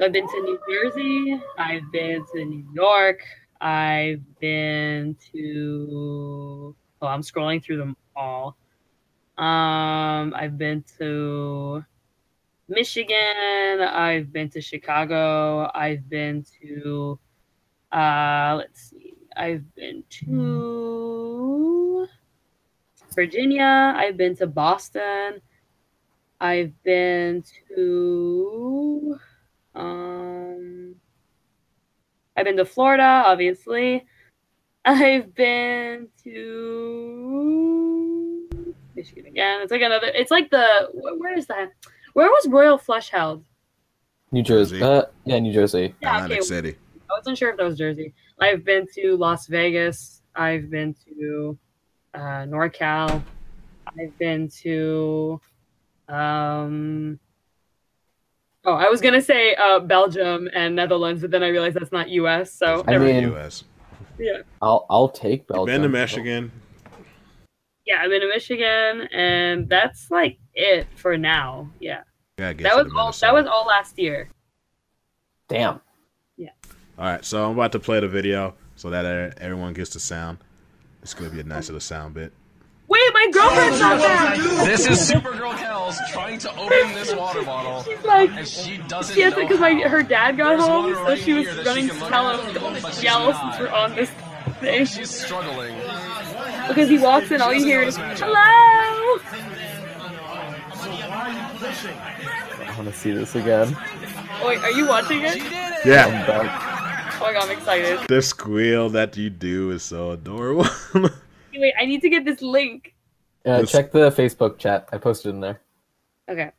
[0.01, 1.41] I've been to New Jersey.
[1.57, 3.21] I've been to New York.
[3.61, 6.75] I've been to.
[7.01, 8.57] Oh, I'm scrolling through them all.
[9.37, 11.83] Um, I've been to
[12.67, 13.81] Michigan.
[13.81, 15.69] I've been to Chicago.
[15.73, 17.19] I've been to
[17.91, 19.13] Uh, let's see.
[19.37, 22.07] I've been to
[23.15, 23.93] Virginia.
[23.95, 25.41] I've been to Boston.
[26.39, 27.43] I've been
[27.75, 29.17] to
[29.75, 30.95] um
[32.35, 34.05] I've been to Florida, obviously.
[34.85, 36.49] I've been to
[38.95, 39.61] Michigan again.
[39.61, 41.71] It's like another it's like the wh- where is that?
[42.13, 43.43] Where was Royal Flush held?
[44.31, 44.79] New Jersey.
[44.79, 44.91] Jersey.
[44.91, 45.95] Uh, yeah, New Jersey.
[46.01, 46.45] Yeah, Atlantic okay.
[46.47, 46.75] City.
[47.09, 48.13] I wasn't sure if that was Jersey.
[48.39, 50.21] I've been to Las Vegas.
[50.35, 51.57] I've been to
[52.15, 53.21] uh, NorCal.
[53.87, 55.39] I've been to.
[56.07, 57.19] Um,
[58.65, 62.09] oh, I was gonna say uh, Belgium and Netherlands, but then I realized that's not
[62.09, 62.53] U.S.
[62.53, 63.63] So I mean, U.S.
[64.19, 65.65] Yeah, I'll I'll take You've Belgium.
[65.65, 66.51] been to Michigan.
[67.85, 71.69] yeah, I've been to Michigan, and that's like it for now.
[71.79, 72.01] Yeah,
[72.37, 73.11] Yeah, that was all.
[73.11, 74.29] That was all last year.
[75.47, 75.81] Damn.
[76.37, 76.49] Yeah.
[76.97, 80.39] All right, so I'm about to play the video so that everyone gets the sound.
[81.01, 82.33] It's gonna be a nice little sound bit.
[82.93, 84.37] Wait, my girlfriend's not back.
[84.37, 89.15] This is Supergirl Kels trying to open this water bottle, She's like, and she doesn't
[89.15, 91.47] She has to because my her dad got There's home, water so right she was
[91.65, 94.11] running she to tell him at, don't but she's yell since we're on this
[94.59, 94.85] thing.
[94.85, 95.75] She's struggling.
[96.67, 98.27] Because he walks in, all you hear doesn't is know this matchup.
[98.27, 99.19] hello.
[102.61, 103.75] I want to see this again.
[104.45, 105.37] Wait, are you watching it?
[105.83, 107.15] Yeah, I'm back.
[107.15, 108.07] Oh my god, I'm excited.
[108.07, 110.67] the squeal that you do is so adorable.
[111.55, 112.93] Wait, I need to get this link.
[113.45, 114.87] Uh, This- check the Facebook chat.
[114.91, 115.59] I posted in there.
[116.29, 116.51] Okay.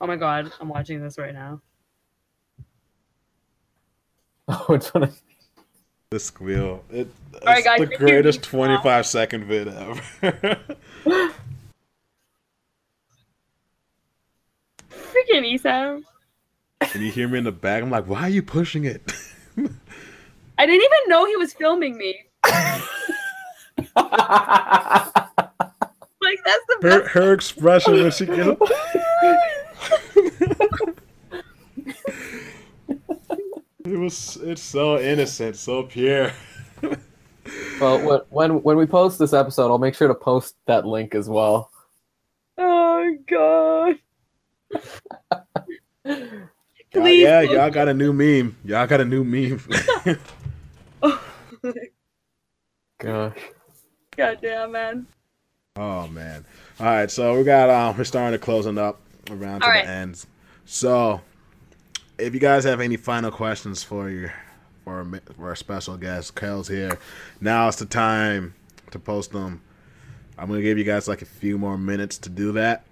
[0.00, 1.60] Oh my god, I'm watching this right now.
[4.50, 5.04] Oh, which one?
[5.04, 5.22] is-
[6.10, 6.82] the squeal.
[6.90, 8.80] It, it's right, guys, the greatest beats now.
[8.80, 10.00] 25 second vid ever.
[14.90, 16.02] Freaking Esam.
[16.80, 17.82] and you hear me in the back.
[17.82, 19.02] I'm like, why are you pushing it?
[20.58, 22.24] I didn't even know he was filming me.
[26.20, 27.10] Like that's the her best.
[27.12, 28.60] her expression when she gets.
[33.84, 34.36] it was.
[34.42, 36.32] It's so innocent, so pure.
[37.80, 41.14] well, when, when when we post this episode, I'll make sure to post that link
[41.14, 41.70] as well.
[42.58, 43.96] Oh god.
[46.04, 46.24] Y'all-
[46.90, 47.22] Please.
[47.22, 48.56] yeah, y'all got a new meme.
[48.64, 49.60] Y'all got a new meme.
[51.00, 51.22] Oh,
[52.98, 53.38] Gosh.
[54.18, 55.06] God damn, man.
[55.76, 56.44] Oh man!
[56.80, 59.00] All right, so we got um, we're starting to closing up
[59.30, 59.84] around to All right.
[59.84, 60.26] the ends.
[60.64, 61.20] So,
[62.18, 64.34] if you guys have any final questions for your
[64.82, 66.98] for our, for our special guest, Kale's here.
[67.40, 68.54] Now is the time
[68.90, 69.62] to post them.
[70.36, 72.86] I'm gonna give you guys like a few more minutes to do that.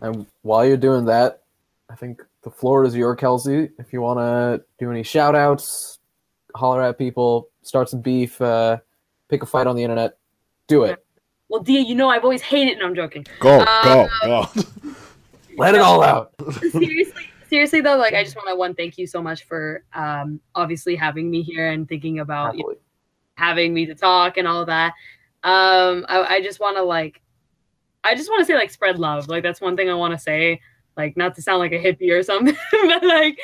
[0.00, 1.42] And while you're doing that,
[1.90, 3.68] I think the floor is your Kelsey.
[3.78, 5.98] If you want to do any shout outs,
[6.54, 8.78] holler at people, start some beef, uh,
[9.28, 10.16] pick a fight on the internet,
[10.72, 11.04] do it.
[11.48, 12.78] Well, Dia, you know I've always hated.
[12.78, 13.26] No, I'm joking.
[13.38, 14.46] Go, Uh, go, go.
[15.56, 16.32] Let it all out.
[16.70, 20.40] seriously, seriously though, like I just want to one thank you so much for um
[20.54, 22.74] obviously having me here and thinking about you know,
[23.34, 24.94] having me to talk and all of that.
[25.44, 27.20] Um, I, I just want to like,
[28.04, 29.28] I just want to say like spread love.
[29.28, 30.60] Like that's one thing I want to say.
[30.96, 33.38] Like not to sound like a hippie or something, but like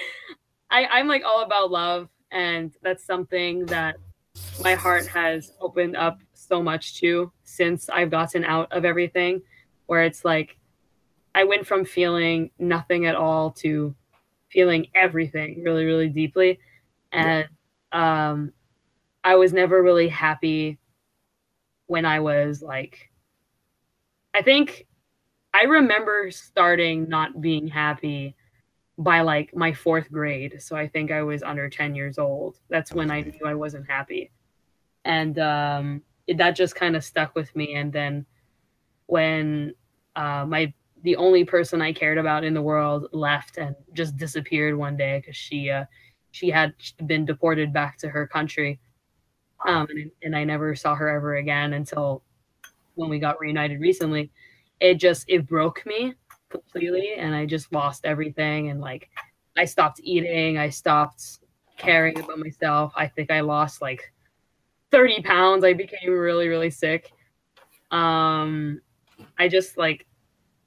[0.71, 3.97] I I'm like all about love, and that's something that
[4.63, 9.43] my heart has opened up so much too since I've gotten out of everything.
[9.87, 10.57] Where it's like
[11.35, 13.95] I went from feeling nothing at all to
[14.51, 16.59] feeling everything really really deeply,
[17.13, 17.49] and
[17.93, 18.53] um,
[19.25, 20.79] I was never really happy
[21.87, 23.11] when I was like,
[24.35, 24.87] I think
[25.53, 28.37] I remember starting not being happy
[28.99, 30.61] by like my fourth grade.
[30.61, 32.59] So I think I was under 10 years old.
[32.69, 34.31] That's when I knew I wasn't happy.
[35.05, 37.75] And um, it, that just kind of stuck with me.
[37.75, 38.27] And then
[39.07, 39.75] when
[40.17, 40.73] uh, my
[41.03, 45.19] the only person I cared about in the world left and just disappeared one day
[45.19, 45.87] because she uh,
[46.33, 46.75] she had
[47.07, 48.81] been deported back to her country
[49.67, 52.23] um, and, and I never saw her ever again until
[52.95, 54.31] when we got reunited recently.
[54.81, 56.15] It just it broke me
[56.51, 58.71] completely, and I just lost everything.
[58.71, 59.11] And like,
[59.57, 61.41] I stopped eating, I stopped
[61.77, 62.93] caring about myself.
[62.97, 64.13] I think I lost like
[64.91, 65.65] thirty pounds.
[65.65, 67.13] I became really really sick.
[67.91, 68.81] Um,
[69.39, 70.07] I just like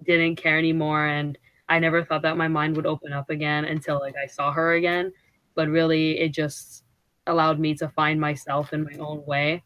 [0.03, 1.37] didn't care anymore, and
[1.69, 4.73] I never thought that my mind would open up again until like I saw her
[4.73, 5.11] again.
[5.55, 6.83] But really, it just
[7.27, 9.63] allowed me to find myself in my own way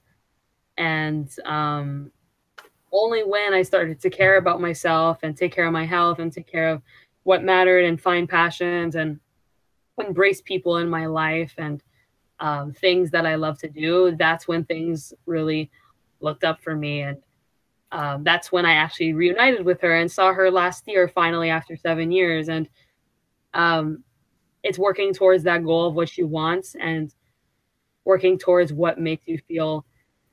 [0.77, 2.11] and um,
[2.91, 6.31] only when i started to care about myself and take care of my health and
[6.31, 6.81] take care of
[7.23, 9.19] what mattered and find passions and
[9.99, 11.81] embrace people in my life and
[12.39, 15.71] um, things that I love to do, that's when things really
[16.19, 17.01] looked up for me.
[17.01, 17.17] And
[17.91, 21.75] um, that's when I actually reunited with her and saw her last year, finally, after
[21.75, 22.49] seven years.
[22.49, 22.67] And
[23.53, 24.03] um,
[24.63, 27.13] it's working towards that goal of what she wants and
[28.03, 29.85] working towards what makes you feel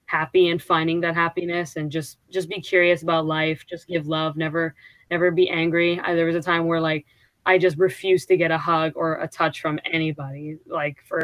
[0.06, 4.36] happy and finding that happiness and just just be curious about life just give love
[4.36, 4.74] never
[5.10, 7.06] never be angry I, there was a time where like
[7.46, 11.20] i just refuse to get a hug or a touch from anybody like for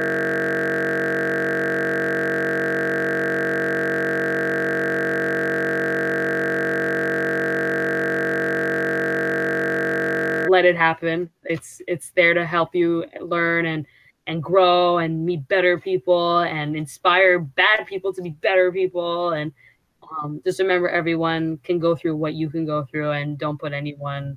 [10.59, 11.31] let it happen.
[11.45, 13.87] It's it's there to help you learn and
[14.27, 19.31] and grow and meet better people and inspire bad people to be better people.
[19.31, 19.53] And
[20.03, 23.73] um, just remember everyone can go through what you can go through and don't put
[23.73, 24.37] anyone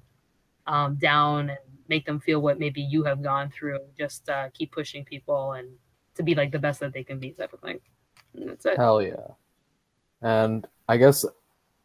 [0.67, 1.59] um, down and
[1.91, 5.67] make them feel what maybe you have gone through just uh, keep pushing people and
[6.15, 7.79] to be like the best that they can be type of thing
[8.35, 9.27] and that's it Hell yeah.
[10.21, 11.25] And I guess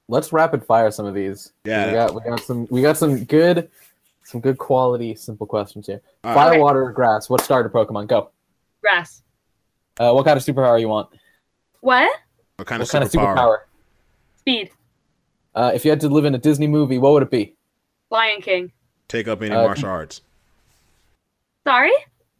[0.08, 1.52] let's rapid fire some of these.
[1.64, 1.86] Yeah.
[1.86, 3.58] We got we got some we got some good
[4.30, 6.00] some good quality simple questions here.
[6.24, 6.60] All Fire, right.
[6.60, 7.30] water, or grass.
[7.30, 8.06] What starter Pokemon?
[8.08, 8.30] Go.
[8.82, 9.22] grass
[9.98, 11.08] Uh, what kind of superpower you want?
[11.80, 12.10] what
[12.56, 13.36] What kind what of kind of superpower?
[13.36, 13.58] superpower?
[14.42, 14.70] speed
[15.54, 17.44] Uh, if you had to live in a Disney movie, what would it be?
[18.10, 18.70] lion king
[19.08, 20.20] Take up any Uh, martial arts?
[21.66, 21.92] sorry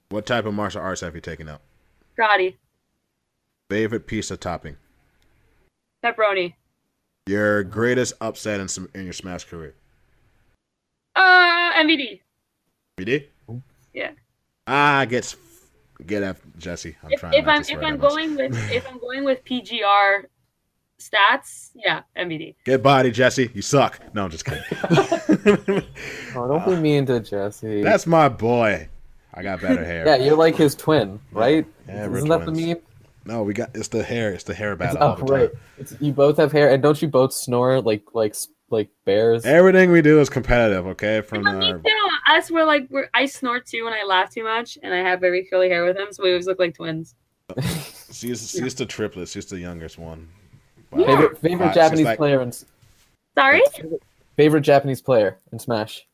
[0.09, 1.61] What type of martial arts have you taken up?
[2.19, 2.57] karate
[3.69, 4.77] Favorite pizza topping?
[6.05, 6.55] pepperoni
[7.27, 9.75] Your greatest upset in, some, in your Smash career?
[11.15, 12.21] uh mvd
[12.99, 13.27] BD?
[13.93, 14.11] Yeah.
[14.67, 15.35] Ah, get
[16.07, 16.97] get F Jesse.
[17.03, 19.45] I'm if, trying if not I'm to if I'm going with if I'm going with
[19.45, 20.25] PGR
[21.01, 22.55] stats, yeah, MVD.
[22.65, 23.51] Get body, Jesse.
[23.55, 24.01] You suck.
[24.15, 24.63] No, I'm just kidding.
[26.35, 27.83] Oh, don't be uh, mean to Jesse.
[27.83, 28.89] That's my boy.
[29.33, 30.07] I got better hair.
[30.07, 31.67] yeah, you're like his twin, right?
[31.89, 32.79] Yeah, we're Isn't that the meme?
[33.25, 34.33] No, we got it's the hair.
[34.33, 34.99] It's the hair It's, battle.
[35.01, 35.35] oh, all the time.
[35.41, 35.51] right.
[35.79, 38.35] It's, you both have hair, and don't you both snore like like
[38.71, 39.45] like bears?
[39.45, 40.87] Everything we do is competitive.
[40.89, 41.93] Okay, from But me our too.
[42.29, 45.21] Us we're like we're I snort too when I laugh too much, and I have
[45.21, 47.15] very curly hair with him, so we always look like twins.
[48.13, 49.29] she's she's the triplet.
[49.29, 50.29] She's the youngest one.
[50.95, 51.07] Yeah.
[51.07, 51.75] Favorite favorite Hot.
[51.75, 52.53] She's Japanese like- player in
[53.39, 53.63] Sorry,
[54.37, 56.07] favorite Japanese player in Smash.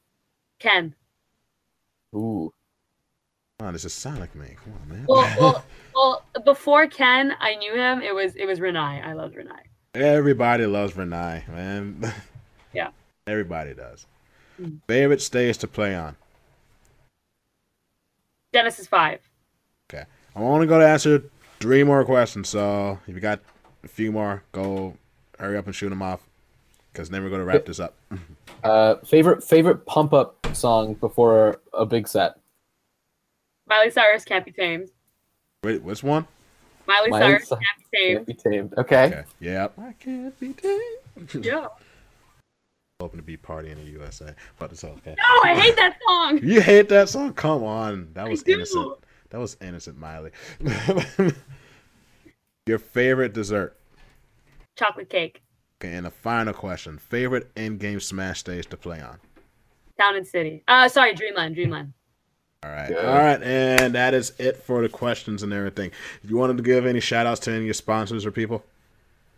[0.59, 0.94] Ken.
[2.15, 2.53] Ooh,
[3.59, 4.57] Come on, this is Sonic man.
[4.65, 5.07] Come on, man.
[5.09, 6.24] Well, well, well.
[6.44, 8.03] Before Ken, I knew him.
[8.03, 9.07] It was it was Ranai.
[9.07, 9.61] I loved Ranai.
[9.94, 12.12] Everybody loves Ranai, man.
[12.74, 12.89] Yeah.
[13.27, 14.07] Everybody does.
[14.59, 14.81] Mm.
[14.89, 16.16] Favorite stage to play on?
[18.55, 19.20] Genesis Five.
[19.93, 20.05] Okay,
[20.35, 21.23] I'm only going to answer
[21.61, 23.40] three more questions, so if you got
[23.85, 24.97] a few more, go
[25.39, 26.21] hurry up and shoot them off,
[26.93, 27.95] because then we're going to wrap this up.
[28.65, 32.37] uh, favorite favorite pump up song before a big set.
[33.67, 34.91] Miley Cyrus can't be tamed.
[35.65, 36.27] Wait, which one?
[36.87, 37.61] Miley, Miley Cyrus can't
[37.91, 38.17] be tamed.
[38.17, 38.75] Can't be tamed.
[38.79, 39.05] Okay.
[39.07, 39.25] Okay.
[39.41, 39.79] Yep.
[39.79, 40.81] I can't be tamed.
[41.45, 41.69] Yeah.
[43.01, 45.15] Hoping to be party in the USA, but it's okay.
[45.19, 46.39] No, I hate that song.
[46.43, 47.35] You hate that song?
[47.35, 48.95] Come on, that was innocent.
[49.31, 50.31] That was innocent, Miley.
[52.66, 53.76] Your favorite dessert?
[54.76, 55.43] Chocolate cake.
[55.82, 59.18] Okay, and a final question: favorite in-game Smash stage to play on?
[59.98, 60.62] Town and City.
[60.68, 61.56] Uh, sorry, Dreamland.
[61.56, 61.93] Dreamland.
[62.62, 63.05] All right, Good.
[63.05, 65.90] all right, and that is it for the questions and everything.
[66.22, 68.62] If You wanted to give any shout outs to any of your sponsors or people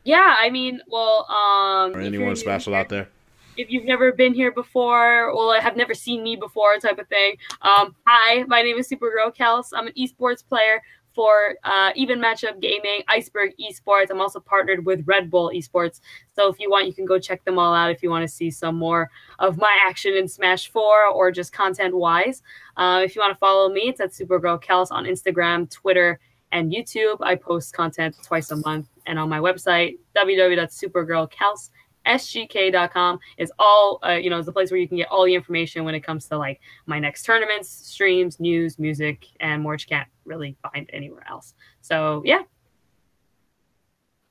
[0.05, 3.09] Yeah, I mean, well, um, or anyone special new out there?
[3.57, 7.37] if you've never been here before or have never seen me before type of thing
[7.63, 10.83] um, hi my name is supergirl kels i'm an esports player
[11.15, 14.11] for uh, even matchup gaming iceberg esports.
[14.11, 16.01] I'm also partnered with red bull esports.
[16.35, 18.29] So if you want you can go check them all out if you want to
[18.29, 22.43] see some more of my action in smash 4 or just content wise.
[22.77, 26.19] Uh, if you want to follow me it's at supergirl kels on instagram twitter
[26.53, 27.19] and youtube.
[27.21, 31.71] I post content twice a month and on my website www.supergirlkels
[32.07, 35.35] sgk.com is all uh, you know is the place where you can get all the
[35.35, 39.85] information when it comes to like my next tournaments streams news music and more which
[39.85, 42.43] you can't really find anywhere else so yeah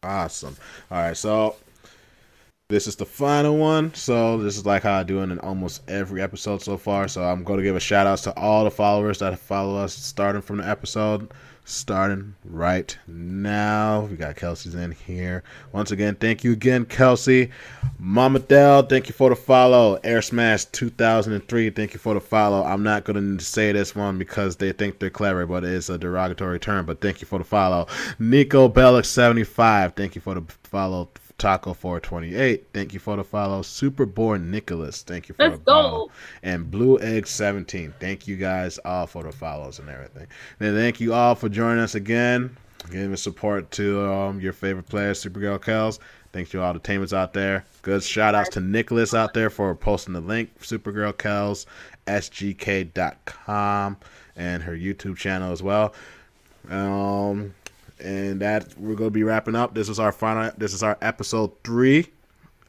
[0.03, 0.57] Awesome.
[0.91, 1.55] All right, so
[2.69, 3.93] this is the final one.
[3.93, 7.07] So this is like how I do it in almost every episode so far.
[7.07, 9.93] So I'm going to give a shout outs to all the followers that follow us
[9.93, 11.31] starting from the episode,
[11.65, 14.02] starting right now.
[14.02, 15.44] We got Kelsey's in here.
[15.72, 17.52] Once again, thank you again, Kelsey.
[17.98, 19.99] Mama Dell, thank you for the follow.
[20.03, 22.64] Air Smash 2003, thank you for the follow.
[22.64, 25.98] I'm not going to say this one because they think they're clever, but it's a
[25.98, 26.85] derogatory term.
[26.85, 27.88] But thank you for the follow.
[28.19, 32.68] Nico Bellic 75, thank you for the follow Taco 428.
[32.73, 33.61] Thank you for the follow.
[33.61, 35.01] Superborn Nicholas.
[35.03, 36.05] Thank you for Let's the follow.
[36.07, 36.11] go.
[36.43, 37.93] And Blue Egg 17.
[37.99, 40.27] Thank you guys all for the follows and everything.
[40.60, 42.55] And thank you all for joining us again.
[42.91, 45.99] Giving support to um, your favorite player, Supergirl Kels.
[46.34, 47.64] Thanks to all the tamers out there.
[47.81, 50.60] Good shout outs to Nicholas out there for posting the link.
[50.61, 51.65] Supergirl Kels,
[52.07, 53.97] SGK.com,
[54.35, 55.93] and her YouTube channel as well.
[56.69, 57.53] Um,
[58.03, 59.73] and that we're gonna be wrapping up.
[59.73, 60.51] This is our final.
[60.57, 62.07] This is our episode three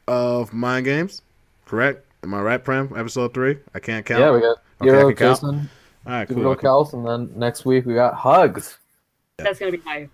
[0.07, 1.21] of Mind Games.
[1.65, 2.05] Correct?
[2.23, 2.91] Am I right, Prem?
[2.95, 3.57] Episode three.
[3.73, 4.21] I can't count.
[4.21, 5.35] Yeah, we got Okay, I Hero, can count.
[5.41, 5.69] Jason,
[6.05, 6.37] All right, cool.
[6.37, 8.77] Supergirl I Kels, and then next week we got Hugs.
[9.37, 10.09] That's gonna be high.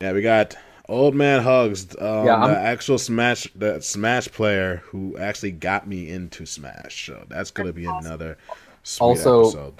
[0.00, 0.56] Yeah, we got
[0.88, 6.08] Old Man Hugs, um, Yeah, the actual Smash, the Smash player who actually got me
[6.10, 7.06] into Smash.
[7.06, 8.38] So that's gonna be another
[8.82, 9.74] sweet Also- episode.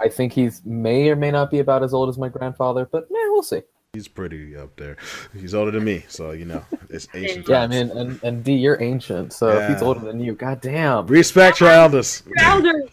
[0.00, 3.06] I think he's may or may not be about as old as my grandfather, but
[3.08, 3.62] yeah, we'll see.
[3.94, 4.96] He's pretty up there.
[5.34, 7.46] He's older than me, so you know it's ancient.
[7.46, 11.06] Yeah, I mean, and and D, you're ancient, so if he's older than you, goddamn.
[11.08, 12.22] respect your elders.
[12.38, 12.84] Elder.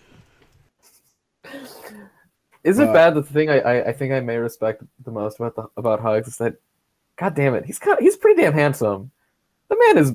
[2.65, 5.11] Is it Uh, bad that the thing I, I, I think I may respect the
[5.11, 6.55] most about the, about Hugs is that,
[7.15, 9.09] god damn it, he's kind he's pretty damn handsome.
[9.69, 10.13] The man is,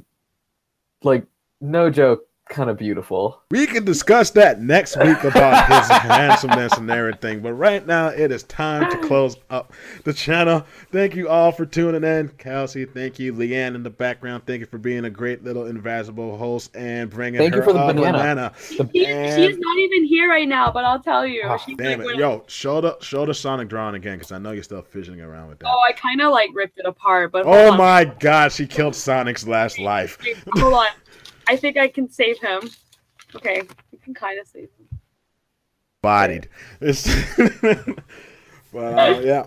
[1.03, 1.25] like,
[1.63, 3.43] no joke, kind of beautiful.
[3.51, 7.41] We can discuss that next week about his handsomeness and everything.
[7.41, 9.73] But right now, it is time to close up
[10.05, 10.65] the channel.
[10.93, 12.29] Thank you all for tuning in.
[12.39, 13.33] Kelsey, thank you.
[13.35, 17.39] Leanne in the background, thank you for being a great little invisible host and bringing
[17.41, 18.53] Thank her you for the a banana.
[18.79, 21.43] The- He, And- she's not even here right now, but I'll tell you.
[21.47, 22.17] Oh, She's damn like, it.
[22.19, 25.49] Yo, show the show the Sonic drawing again because I know you're still fidgeting around
[25.49, 25.69] with that.
[25.69, 27.79] Oh, I kind of like ripped it apart, but oh hold Oh on.
[27.79, 30.19] my god, she killed Sonic's last life.
[30.57, 30.87] Hold on.
[31.49, 32.71] I think I can save him.
[33.35, 33.63] Okay,
[33.93, 35.01] you can kind of save him.
[36.03, 36.49] bodied.
[36.81, 37.07] It's
[38.73, 39.47] but uh, yeah,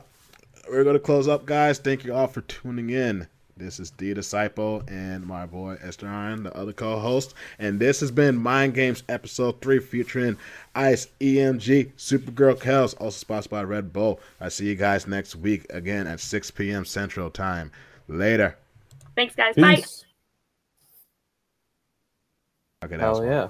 [0.70, 1.80] we're gonna close up, guys.
[1.80, 3.28] Thank you all for tuning in.
[3.58, 8.38] This is D Disciple and my boy Esteran, the other co-host, and this has been
[8.38, 10.38] Mind Games episode three, featuring
[10.76, 14.20] Ice, EMG, Supergirl Kels, also sponsored by Red Bull.
[14.40, 16.86] I see you guys next week again at 6 p.m.
[16.86, 17.72] Central Time.
[18.08, 18.56] Later.
[19.16, 19.56] Thanks, guys.
[19.56, 19.84] Bye.
[22.88, 22.94] Peace.
[22.94, 23.28] Okay, that Hell fun.
[23.28, 23.50] yeah.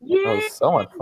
[0.00, 0.18] Yeah.
[0.24, 1.01] That was so much fun.